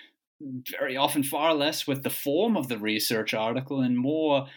very 0.69 0.97
often 0.97 1.23
far 1.23 1.53
less 1.53 1.87
with 1.87 2.03
the 2.03 2.09
form 2.09 2.57
of 2.57 2.67
the 2.67 2.77
research 2.77 3.33
article 3.33 3.79
and 3.79 3.97
more 3.97 4.47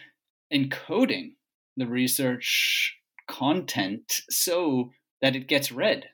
encoding 0.53 1.33
the 1.77 1.87
research 1.87 2.97
content 3.29 4.21
so 4.31 4.91
that 5.23 5.37
it 5.37 5.49
gets 5.49 5.71
read. 5.71 6.05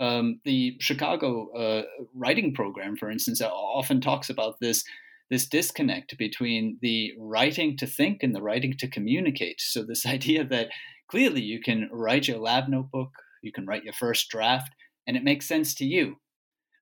Um, 0.00 0.40
the 0.44 0.76
Chicago 0.80 1.50
uh, 1.52 1.82
writing 2.14 2.54
program, 2.54 2.96
for 2.96 3.10
instance, 3.10 3.40
often 3.42 4.00
talks 4.00 4.30
about 4.30 4.56
this 4.60 4.84
this 5.30 5.46
disconnect 5.46 6.16
between 6.16 6.78
the 6.80 7.12
writing 7.18 7.76
to 7.76 7.86
think 7.86 8.22
and 8.22 8.34
the 8.34 8.40
writing 8.40 8.74
to 8.78 8.88
communicate. 8.88 9.60
So 9.60 9.82
this 9.82 10.06
idea 10.16 10.44
that 10.44 10.68
clearly 11.10 11.42
you 11.42 11.60
can 11.60 11.88
write 11.92 12.28
your 12.28 12.38
lab 12.38 12.68
notebook, 12.68 13.10
you 13.42 13.52
can 13.52 13.66
write 13.66 13.84
your 13.84 13.92
first 13.92 14.28
draft, 14.30 14.72
and 15.06 15.16
it 15.16 15.24
makes 15.24 15.46
sense 15.46 15.74
to 15.76 15.84
you, 15.84 16.16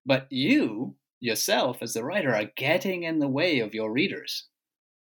but 0.05 0.27
you 0.31 0.97
yourself 1.21 1.79
as 1.81 1.95
the 1.95 2.05
writer 2.05 2.35
are 2.35 2.51
getting 2.57 3.03
in 3.03 3.19
the 3.19 3.29
way 3.29 3.61
of 3.61 3.75
your 3.75 3.91
readers. 3.91 4.47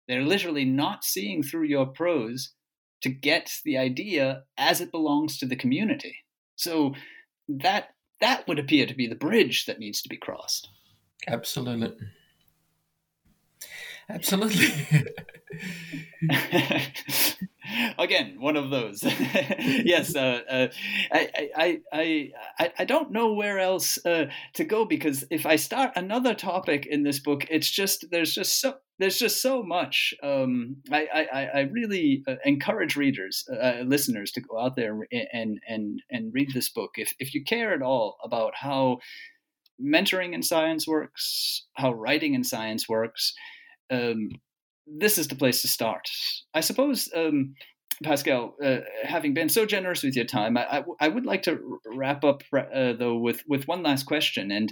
They're 0.08 0.24
literally 0.24 0.66
not 0.66 1.04
seeing 1.04 1.44
through 1.44 1.66
your 1.66 1.88
prose 1.88 2.54
to 3.02 3.10
get 3.10 3.52
the 3.64 3.78
idea 3.78 4.44
as 4.58 4.82
it 4.82 4.92
belongs 4.92 5.38
to 5.38 5.46
the 5.46 5.56
community. 5.56 6.16
So 6.56 6.94
that 7.48 7.90
that 8.22 8.48
would 8.48 8.60
appear 8.60 8.86
to 8.86 8.96
be 8.96 9.08
the 9.08 9.16
bridge 9.16 9.66
that 9.66 9.80
needs 9.80 10.02
to 10.02 10.10
be 10.10 10.18
crossed. 10.18 10.70
Absolutely. 11.28 11.94
Absolutely. 14.10 14.68
Again, 17.98 18.38
one 18.40 18.56
of 18.56 18.70
those. 18.70 19.04
yes, 19.04 20.16
uh, 20.16 20.42
uh, 20.50 20.68
I, 21.12 21.82
I, 21.92 22.32
I, 22.60 22.74
I, 22.80 22.86
don't 22.86 23.12
know 23.12 23.34
where 23.34 23.60
else 23.60 24.04
uh, 24.06 24.28
to 24.54 24.64
go 24.64 24.86
because 24.86 25.24
if 25.30 25.46
I 25.46 25.56
start 25.56 25.92
another 25.96 26.34
topic 26.34 26.86
in 26.86 27.04
this 27.04 27.20
book, 27.20 27.46
it's 27.50 27.70
just 27.70 28.06
there's 28.12 28.34
just 28.34 28.62
so 28.62 28.76
there's 29.00 29.20
just 29.20 29.42
so 29.42 29.64
much. 29.64 30.14
Um, 30.24 30.78
I, 30.92 31.28
I, 31.34 31.46
I 31.46 31.60
really 31.62 32.24
uh, 32.28 32.36
encourage 32.46 32.96
readers, 32.96 33.46
uh, 33.52 33.82
listeners, 33.86 34.32
to 34.34 34.42
go 34.42 34.60
out 34.60 34.76
there 34.76 34.98
and 35.12 35.60
and 35.68 36.02
and 36.10 36.34
read 36.34 36.52
this 36.54 36.70
book 36.70 36.92
if 36.98 37.14
if 37.20 37.34
you 37.34 37.44
care 37.44 37.74
at 37.74 37.82
all 37.82 38.18
about 38.24 38.54
how 38.56 39.00
mentoring 39.84 40.34
in 40.34 40.44
science 40.44 40.88
works, 40.88 41.66
how 41.74 41.94
writing 41.94 42.36
in 42.36 42.44
science 42.44 42.88
works 42.88 43.34
um, 43.90 44.30
this 44.88 45.18
is 45.18 45.28
the 45.28 45.36
place 45.36 45.62
to 45.62 45.68
start. 45.68 46.08
I 46.54 46.62
suppose, 46.62 47.10
um, 47.16 47.54
Pascal, 48.04 48.56
uh, 48.64 48.80
having 49.04 49.34
been 49.34 49.50
so 49.50 49.66
generous 49.66 50.04
with 50.04 50.16
your 50.16 50.26
time, 50.26 50.58
I, 50.58 50.80
I, 50.80 50.84
I 51.02 51.08
would 51.08 51.26
like 51.26 51.44
to 51.44 51.80
wrap 51.86 52.24
up 52.24 52.44
uh, 52.56 52.94
though 52.94 53.18
with 53.18 53.44
with 53.48 53.68
one 53.68 53.84
last 53.84 54.06
question, 54.06 54.52
and 54.52 54.72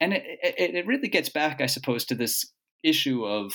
and 0.00 0.14
it, 0.14 0.22
it, 0.42 0.74
it 0.74 0.86
really 0.86 1.08
gets 1.08 1.28
back, 1.28 1.60
I 1.60 1.66
suppose, 1.66 2.04
to 2.06 2.14
this 2.14 2.44
issue 2.82 3.24
of 3.24 3.52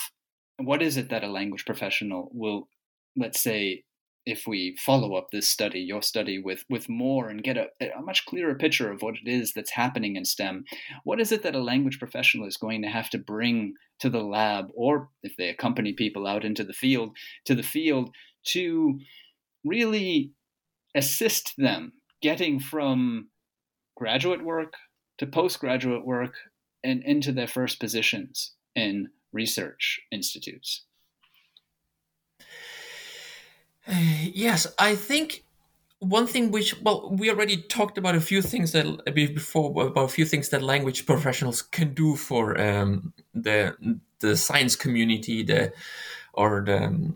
what 0.58 0.82
is 0.82 0.96
it 0.96 1.10
that 1.10 1.24
a 1.24 1.28
language 1.28 1.64
professional 1.64 2.30
will, 2.32 2.68
let's 3.16 3.40
say, 3.40 3.84
if 4.26 4.46
we 4.46 4.76
follow 4.78 5.14
up 5.14 5.30
this 5.30 5.48
study, 5.48 5.80
your 5.80 6.02
study, 6.02 6.38
with 6.38 6.64
with 6.68 6.88
more 6.88 7.28
and 7.28 7.42
get 7.42 7.56
a, 7.56 7.68
a, 7.96 8.02
much 8.02 8.26
clearer 8.26 8.54
picture 8.54 8.90
of 8.90 9.02
what 9.02 9.16
it 9.16 9.28
is 9.28 9.52
that's 9.52 9.70
happening 9.70 10.16
in 10.16 10.24
STEM, 10.24 10.64
what 11.04 11.20
is 11.20 11.32
it 11.32 11.42
that 11.42 11.54
a 11.54 11.62
language 11.62 11.98
professional 11.98 12.46
is 12.46 12.56
going 12.56 12.82
to 12.82 12.88
have 12.88 13.10
to 13.10 13.18
bring 13.18 13.74
to 14.00 14.10
the 14.10 14.22
lab, 14.22 14.68
or 14.74 15.08
if 15.22 15.36
they 15.36 15.48
accompany 15.48 15.92
people 15.92 16.26
out 16.26 16.44
into 16.44 16.64
the 16.64 16.72
field, 16.72 17.16
to 17.44 17.54
the 17.54 17.62
field 17.62 18.10
to 18.44 18.98
really 19.64 20.32
assist 20.94 21.54
them 21.56 21.92
getting 22.22 22.58
from 22.58 23.28
graduate 23.96 24.44
work 24.44 24.74
to 25.18 25.26
postgraduate 25.26 26.04
work 26.04 26.34
and 26.82 27.02
into 27.04 27.32
their 27.32 27.46
first 27.46 27.78
positions 27.80 28.54
in 28.74 29.08
research 29.32 30.00
institutes? 30.10 30.84
yes, 33.88 34.66
I 34.78 34.94
think 34.94 35.44
one 35.98 36.26
thing 36.26 36.50
which 36.50 36.80
well 36.80 37.10
we 37.12 37.30
already 37.30 37.58
talked 37.58 37.98
about 37.98 38.14
a 38.14 38.20
few 38.20 38.40
things 38.40 38.72
that 38.72 39.04
before 39.14 39.86
about 39.86 40.04
a 40.04 40.08
few 40.08 40.24
things 40.24 40.48
that 40.48 40.62
language 40.62 41.04
professionals 41.04 41.60
can 41.60 41.92
do 41.92 42.16
for 42.16 42.58
um, 42.58 43.12
the 43.34 43.76
the 44.20 44.36
science 44.36 44.76
community 44.76 45.42
the 45.42 45.72
or 46.32 46.62
the 46.64 47.12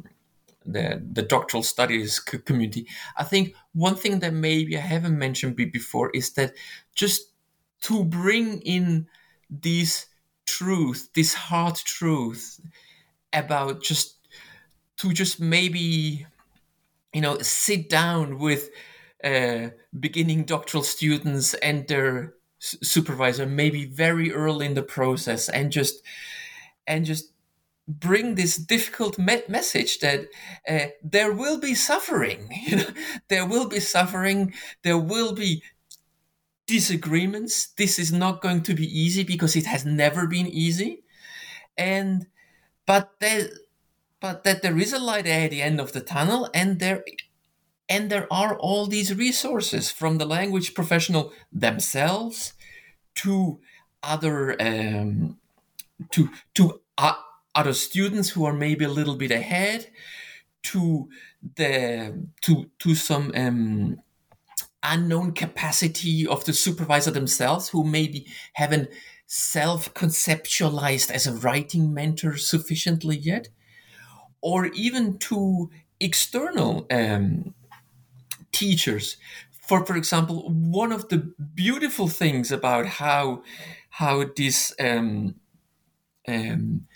the, 0.66 1.03
the 1.12 1.23
doctoral 1.23 1.62
studies 1.62 2.19
community. 2.19 2.86
I 3.16 3.24
think 3.24 3.55
one 3.74 3.97
thing 3.97 4.20
that 4.20 4.32
maybe 4.32 4.77
i 4.77 4.81
haven't 4.81 5.19
mentioned 5.19 5.57
before 5.57 6.11
is 6.15 6.32
that 6.32 6.53
just 6.95 7.32
to 7.82 8.05
bring 8.05 8.61
in 8.62 9.07
these 9.51 10.07
truth 10.47 11.11
this 11.15 11.35
hard 11.35 11.77
truth 11.77 12.61
about 13.32 13.82
just 13.82 14.16
to 14.97 15.12
just 15.12 15.41
maybe 15.41 16.27
you 17.15 17.23
know, 17.23 17.39
sit 17.41 17.89
down 17.91 18.39
with 18.39 18.70
uh, 19.24 19.70
beginning 19.99 20.45
doctoral 20.45 20.82
students 20.82 21.55
and 21.55 21.89
their 21.89 22.35
supervisor, 22.61 23.47
maybe 23.47 23.86
very 23.86 24.32
early 24.32 24.66
in 24.66 24.74
the 24.74 24.82
process, 24.82 25.49
and 25.49 25.73
just 25.73 26.03
and 26.86 27.05
just 27.05 27.32
bring 27.89 28.36
this 28.36 28.57
difficult 28.57 29.19
me- 29.19 29.43
message 29.49 30.01
that 30.01 30.28
uh, 30.69 30.86
there 31.03 31.32
will 31.32 31.59
be 31.61 31.74
suffering. 31.74 32.49
You 32.69 32.77
know, 32.78 32.91
there 33.28 33.47
will 33.47 33.69
be 33.69 33.81
suffering. 33.81 34.55
There 34.85 34.99
will 34.99 35.35
be 35.35 35.62
disagreements. 36.66 37.69
This 37.77 37.99
is 37.99 38.12
not 38.12 38.41
going 38.41 38.62
to 38.65 38.74
be 38.74 38.86
easy 38.86 39.24
because 39.24 39.57
it 39.57 39.66
has 39.66 39.85
never 39.85 40.27
been 40.27 40.47
easy, 40.47 41.03
and 41.78 42.27
but 42.86 43.12
there 43.20 43.49
but 44.24 44.42
that 44.44 44.62
there 44.62 44.78
is 44.78 44.94
a 44.94 44.98
light 44.98 45.26
at 45.26 45.51
the 45.51 45.60
end 45.60 45.78
of 45.78 45.92
the 45.92 46.01
tunnel 46.01 46.48
and 46.55 46.80
there 46.80 47.05
And 47.90 48.09
there 48.09 48.26
are 48.32 48.56
all 48.66 48.86
these 48.86 49.10
resources 49.26 49.90
from 50.01 50.16
the 50.16 50.24
language 50.36 50.72
professional 50.72 51.24
themselves 51.52 52.55
to 53.22 53.60
other 54.02 54.36
um, 54.68 55.36
to 56.14 56.22
to 56.55 56.62
uh, 56.96 57.18
other 57.55 57.74
students 57.74 58.28
who 58.32 58.46
are 58.48 58.56
maybe 58.66 58.84
a 58.86 58.96
little 58.98 59.16
bit 59.16 59.30
ahead 59.30 59.80
to 60.70 61.09
the 61.56 61.72
to 62.44 62.52
to 62.82 62.94
some 62.94 63.26
um, 63.42 64.01
unknown 64.82 65.32
capacity 65.32 66.26
of 66.26 66.44
the 66.46 66.55
supervisor 66.55 67.12
themselves 67.12 67.64
who 67.72 67.84
maybe 67.84 68.20
haven't 68.55 68.88
self-conceptualized 69.26 71.10
as 71.10 71.26
a 71.26 71.36
writing 71.44 71.92
mentor 71.92 72.38
sufficiently 72.38 73.18
yet 73.32 73.48
or 74.45 74.66
even 74.66 75.16
to 75.16 75.71
external 75.99 76.87
um, 76.91 77.55
teachers. 78.53 79.16
For 79.66 79.87
for 79.87 79.97
example 79.97 80.51
one 80.51 80.93
of 80.93 81.09
the 81.09 81.33
beautiful 81.55 82.09
things 82.09 82.53
about 82.53 82.85
how 82.87 83.43
how 83.89 84.25
this 84.37 84.75
um, 84.79 85.37
um, 86.29 86.87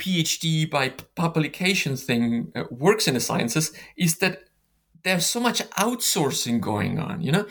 PhD 0.00 0.68
by 0.68 0.88
publication 1.14 1.96
thing 1.96 2.50
uh, 2.56 2.64
works 2.70 3.06
in 3.06 3.14
the 3.14 3.20
sciences 3.20 3.72
is 3.96 4.16
that 4.16 4.49
there's 5.02 5.26
so 5.26 5.40
much 5.40 5.62
outsourcing 5.70 6.60
going 6.60 6.98
on 6.98 7.20
you 7.20 7.32
know? 7.32 7.46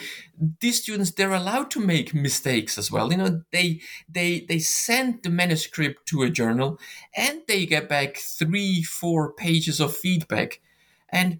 These 0.60 0.82
students 0.84 1.12
they're 1.12 1.34
allowed 1.34 1.72
to 1.72 1.80
make 1.80 2.14
mistakes 2.14 2.78
as 2.78 2.92
well 2.92 3.12
you 3.12 3.18
know? 3.18 3.42
They 3.52 3.82
they 4.08 4.46
they 4.48 4.60
send 4.60 5.24
the 5.24 5.30
manuscript 5.30 6.08
to 6.08 6.24
a 6.24 6.30
journal 6.30 6.80
and 7.16 7.42
they 7.48 7.66
get 7.66 7.90
back 7.90 8.18
three 8.18 8.84
four 8.84 9.34
pages 9.34 9.80
of 9.80 9.96
feedback. 9.96 10.62
And 11.10 11.40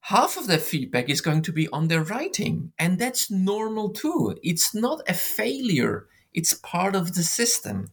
half 0.00 0.36
of 0.36 0.46
that 0.46 0.62
feedback 0.62 1.08
is 1.08 1.20
going 1.20 1.42
to 1.42 1.52
be 1.52 1.68
on 1.68 1.88
their 1.88 2.02
writing. 2.02 2.72
And 2.78 2.98
that's 2.98 3.30
normal 3.30 3.90
too. 3.90 4.36
It's 4.42 4.74
not 4.74 5.02
a 5.08 5.14
failure. 5.14 6.06
It's 6.32 6.54
part 6.54 6.94
of 6.94 7.14
the 7.14 7.22
system. 7.22 7.88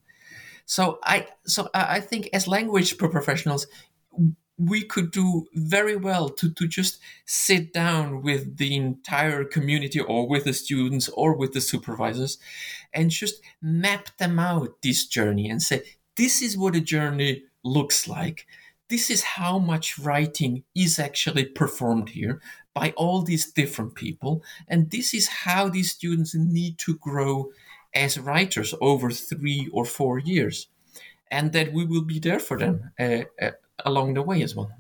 So 0.66 1.00
I 1.04 1.28
so 1.46 1.70
I 1.74 2.00
think 2.00 2.30
as 2.34 2.48
language 2.48 2.98
professionals, 2.98 3.68
we 4.58 4.84
could 4.84 5.12
do 5.12 5.46
very 5.54 5.96
well 5.96 6.30
to, 6.30 6.52
to 6.52 6.68
just 6.68 7.00
sit 7.26 7.74
down 7.74 8.24
with 8.24 8.58
the 8.58 8.76
entire 8.76 9.44
community 9.44 10.00
or 10.00 10.28
with 10.28 10.46
the 10.46 10.54
students 10.54 11.10
or 11.10 11.36
with 11.36 11.54
the 11.54 11.62
supervisors 11.62 12.40
and 12.94 13.12
just 13.12 13.42
map 13.62 14.10
them 14.18 14.40
out 14.40 14.82
this 14.82 15.06
journey 15.06 15.50
and 15.50 15.62
say, 15.62 15.84
this 16.16 16.42
is 16.42 16.58
what 16.58 16.76
a 16.76 16.82
journey 16.82 17.44
looks 17.64 18.08
like. 18.08 18.48
This 18.90 19.10
is 19.12 19.22
how 19.24 19.60
much 19.60 20.00
writing 20.00 20.64
is 20.74 20.98
actually 20.98 21.46
performed 21.46 22.10
here 22.10 22.42
by 22.74 22.94
all 22.96 23.22
these 23.22 23.52
different 23.52 23.94
people. 23.96 24.44
And 24.68 24.90
this 24.90 25.14
is 25.14 25.28
how 25.28 25.70
these 25.70 25.92
students 25.92 26.34
need 26.34 26.80
to 26.80 26.96
grow 26.98 27.52
as 27.94 28.20
writers 28.20 28.74
over 28.82 29.12
three 29.12 29.70
or 29.72 29.86
four 29.86 30.18
years. 30.20 30.68
And 31.30 31.52
that 31.52 31.74
we 31.74 31.86
will 31.86 32.04
be 32.04 32.20
there 32.20 32.40
for 32.40 32.58
them 32.58 32.92
uh, 32.98 33.24
uh, 33.42 33.52
along 33.86 34.14
the 34.14 34.22
way 34.22 34.42
as 34.42 34.56
well. 34.56 34.72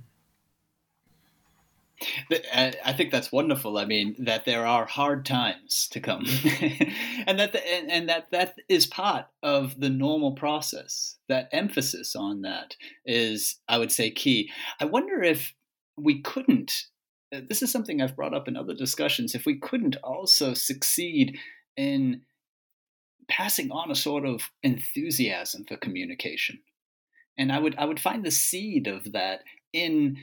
I 2.32 2.94
think 2.95 3.11
that's 3.11 3.32
wonderful. 3.32 3.78
I 3.78 3.86
mean, 3.86 4.15
that 4.19 4.45
there 4.45 4.68
are 4.68 4.86
hard 4.86 5.26
times 5.26 5.88
to 5.91 5.99
come, 5.99 6.26
and 7.26 7.40
that 7.40 7.53
the, 7.53 7.74
and, 7.74 7.90
and, 7.90 8.10
that 8.10 8.30
that 8.32 8.56
is 8.69 8.86
part 8.86 9.26
of 9.41 9.80
the 9.80 9.90
normal 9.90 10.34
process. 10.34 11.18
That 11.28 11.49
emphasis 11.52 12.15
on 12.15 12.41
that 12.44 12.76
is, 13.03 13.60
I 13.68 13.80
would 13.80 13.91
say, 13.91 14.11
key. 14.11 14.52
I 14.80 14.86
wonder 14.86 15.24
if 15.24 15.53
we 15.98 16.22
couldn't. 16.22 16.86
Uh, 17.34 17.41
this 17.48 17.64
is 17.64 17.72
something 17.72 17.99
I've 17.99 18.15
brought 18.15 18.36
up 18.36 18.48
in 18.48 18.56
other 18.56 18.76
discussions. 18.76 19.34
If 19.34 19.48
we 19.48 19.57
couldn't 19.57 19.95
also 20.03 20.53
succeed 20.53 21.40
in 21.76 22.22
passing 23.28 23.72
on 23.72 23.90
a 23.90 23.95
sort 23.95 24.26
of 24.26 24.52
enthusiasm 24.61 25.65
for 25.68 25.78
communication 25.78 26.60
and 27.38 27.51
I 27.51 27.59
would 27.59 27.76
I 27.77 27.85
would 27.85 27.99
find 27.99 28.23
the 28.23 28.31
seed 28.31 28.88
of 28.88 29.11
that 29.14 29.41
in 29.73 30.18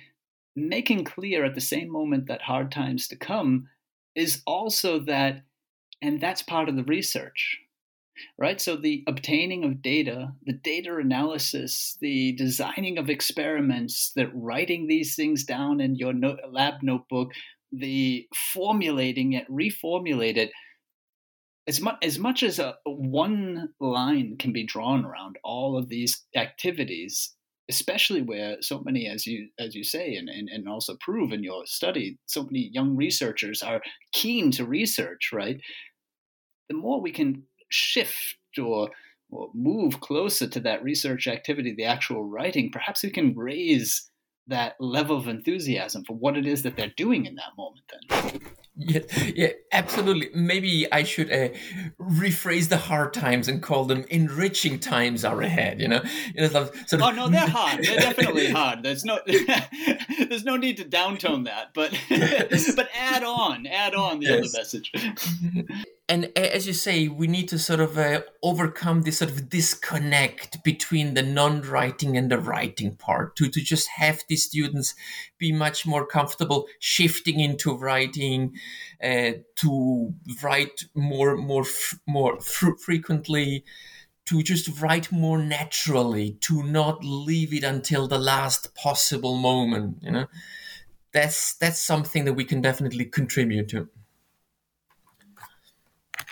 making 0.57 1.05
clear 1.05 1.45
at 1.45 1.55
the 1.55 1.61
same 1.61 1.91
moment 1.91 2.27
that 2.27 2.43
hard 2.43 2.71
times 2.71 3.09
to 3.09 3.17
come 3.17 3.69
is 4.15 4.43
also 4.47 5.01
that 5.01 5.43
and 6.01 6.21
that's 6.21 6.43
part 6.43 6.69
of 6.69 6.77
the 6.77 6.85
research 6.85 7.59
right? 8.39 8.61
So 8.61 8.77
the 8.77 9.03
obtaining 9.07 9.65
of 9.65 9.83
data 9.83 10.33
the 10.47 10.53
data 10.53 10.97
analysis 10.97 11.99
the 12.01 12.33
designing 12.33 12.99
of 12.99 13.11
experiments 13.11 14.13
the 14.15 14.29
writing 14.29 14.87
these 14.87 15.17
things 15.17 15.45
down 15.45 15.81
in 15.81 15.97
your 15.97 16.15
lab 16.49 16.75
notebook 16.83 17.33
the 17.73 18.27
formulating 18.53 19.33
it 19.33 19.51
reformulate 19.51 20.37
it 20.37 20.53
as 21.67 21.81
much 21.81 21.97
as 22.03 22.19
much 22.19 22.43
as 22.43 22.59
a 22.59 22.75
one 22.85 23.71
line 23.81 24.37
can 24.39 24.53
be 24.53 24.65
drawn 24.65 25.05
around 25.05 25.37
all 25.43 25.79
of 25.79 25.89
these 25.89 26.25
activities 26.37 27.35
especially 27.71 28.21
where 28.21 28.57
so 28.61 28.83
many 28.85 29.07
as 29.09 29.27
you 29.27 29.49
as 29.59 29.75
you 29.75 29.83
say 29.83 30.17
and, 30.17 30.29
and, 30.29 30.49
and 30.51 30.69
also 30.69 30.97
prove 31.01 31.33
in 31.33 31.43
your 31.43 31.65
study 31.67 32.19
so 32.27 32.45
many 32.45 32.71
young 32.73 32.97
researchers 32.97 33.63
are 33.63 33.81
keen 34.13 34.51
to 34.51 34.65
research 34.65 35.31
right? 35.33 35.61
The 36.69 36.77
more 36.77 37.01
we 37.01 37.13
can 37.13 37.45
shift 37.71 38.37
or, 38.63 38.91
or 39.31 39.49
move 39.55 40.01
closer 40.01 40.47
to 40.49 40.61
that 40.61 40.83
research 40.83 41.27
activity 41.27 41.75
the 41.75 41.85
actual 41.85 42.25
writing 42.25 42.71
perhaps 42.71 43.03
we 43.03 43.11
can 43.11 43.35
raise 43.37 44.11
that 44.47 44.75
level 44.79 45.17
of 45.17 45.27
enthusiasm 45.27 46.05
for 46.05 46.15
what 46.15 46.37
it 46.37 46.47
is 46.47 46.63
that 46.63 46.77
they're 46.77 46.93
doing 46.97 47.25
in 47.25 47.37
that 47.37 47.57
moment 47.57 47.85
then 47.91 48.41
yeah, 48.77 49.01
yeah, 49.35 49.49
absolutely. 49.71 50.31
Maybe 50.35 50.91
I 50.91 51.05
should 51.05 51.31
uh, 51.31 51.51
rephrase 52.01 52.69
the 52.69 52.77
hard 52.77 53.15
times 53.15 53.47
and 53.47 53.63
call 53.63 53.85
them 53.85 54.05
enriching 54.11 54.81
times 54.81 55.25
are 55.25 55.41
ahead. 55.43 55.81
You 55.81 55.89
know, 55.89 56.03
you 56.35 56.43
know 56.43 56.49
sort 56.49 56.75
of, 56.93 57.03
oh 57.03 57.11
no, 57.11 57.29
they're 57.29 57.47
hard. 57.47 57.85
They're 57.85 57.97
definitely 58.01 58.51
hard. 58.51 58.83
There's 58.83 59.05
no, 59.05 59.21
there's 59.27 60.45
no 60.45 60.57
need 60.57 60.79
to 60.79 60.85
downtone 60.85 61.45
that, 61.45 61.71
but 61.73 61.97
but 62.77 62.89
add 62.99 63.23
on, 63.23 63.67
add 63.67 63.95
on 63.95 64.19
the 64.19 64.27
yes. 64.27 64.39
other 64.39 64.59
message 64.59 64.93
and 66.07 66.31
as 66.37 66.67
you 66.67 66.75
say, 66.75 67.09
we 67.09 67.27
need 67.27 67.49
to 67.49 67.59
sort 67.59 67.81
of 67.81 67.97
uh, 67.97 68.21
overcome 68.43 69.03
this 69.03 69.19
sort 69.19 69.31
of 69.31 69.49
disconnect 69.49 70.63
between 70.63 71.15
the 71.15 71.23
non-writing 71.23 72.17
and 72.19 72.31
the 72.31 72.39
writing 72.39 72.95
part. 72.97 73.37
To 73.37 73.49
to 73.49 73.61
just 73.61 73.89
have 73.97 74.23
the 74.29 74.37
students 74.37 74.95
be 75.39 75.51
much 75.51 75.87
more 75.87 76.07
comfortable 76.07 76.67
shifting 76.79 77.41
into 77.41 77.75
writing, 77.75 78.53
uh, 79.03 79.33
to 79.57 80.15
write 80.43 80.85
more 80.95 81.39
more 81.39 81.65
more 82.07 82.39
frequently, 82.41 83.65
to 84.27 84.43
just 84.43 84.81
write 84.83 85.11
more 85.11 85.39
naturally, 85.39 86.33
to 86.43 86.63
not 86.63 87.03
leave 87.03 87.55
it 87.55 87.65
until 87.65 88.09
the 88.09 88.19
last 88.19 88.75
possible 88.75 89.37
moment. 89.37 89.99
You 90.03 90.11
know, 90.11 90.27
that's 91.13 91.55
that's 91.55 91.81
something 91.81 92.27
that 92.27 92.35
we 92.35 92.45
can 92.45 92.61
definitely 92.61 93.07
contribute 93.07 93.71
to. 93.71 93.89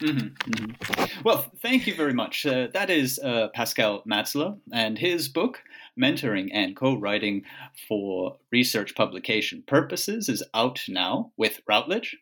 Mm-hmm, 0.00 0.50
mm-hmm. 0.50 1.20
Well, 1.22 1.50
thank 1.60 1.86
you 1.86 1.94
very 1.94 2.14
much. 2.14 2.46
Uh, 2.46 2.68
that 2.72 2.90
is 2.90 3.18
uh, 3.18 3.48
Pascal 3.54 4.02
Matzler 4.04 4.58
and 4.72 4.98
his 4.98 5.28
book, 5.28 5.62
Mentoring 6.00 6.48
and 6.52 6.74
Co-Writing 6.76 7.44
for 7.88 8.36
Research 8.50 8.94
Publication 8.94 9.62
Purposes, 9.66 10.28
is 10.28 10.42
out 10.54 10.82
now 10.88 11.32
with 11.36 11.60
Routledge. 11.68 12.16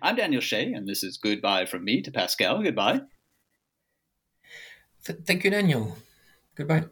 I'm 0.00 0.16
Daniel 0.16 0.40
Shea, 0.40 0.72
and 0.72 0.88
this 0.88 1.02
is 1.02 1.16
goodbye 1.16 1.66
from 1.66 1.84
me 1.84 2.02
to 2.02 2.10
Pascal. 2.10 2.62
Goodbye. 2.62 3.02
Th- 5.04 5.18
thank 5.26 5.44
you, 5.44 5.50
Daniel. 5.50 5.96
Goodbye. 6.54 6.84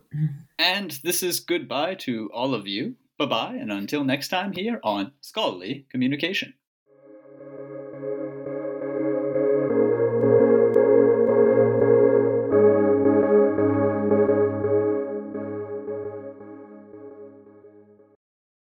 And 0.59 0.99
this 1.05 1.23
is 1.23 1.41
goodbye 1.41 1.95
to 1.97 2.31
all 2.33 2.55
of 2.55 2.67
you. 2.67 2.97
Bye 3.19 3.27
bye, 3.27 3.55
and 3.55 3.71
until 3.71 4.05
next 4.05 4.29
time 4.29 4.53
here 4.53 4.81
on 4.83 5.13
Scholarly 5.21 5.87
Communication. 5.91 6.55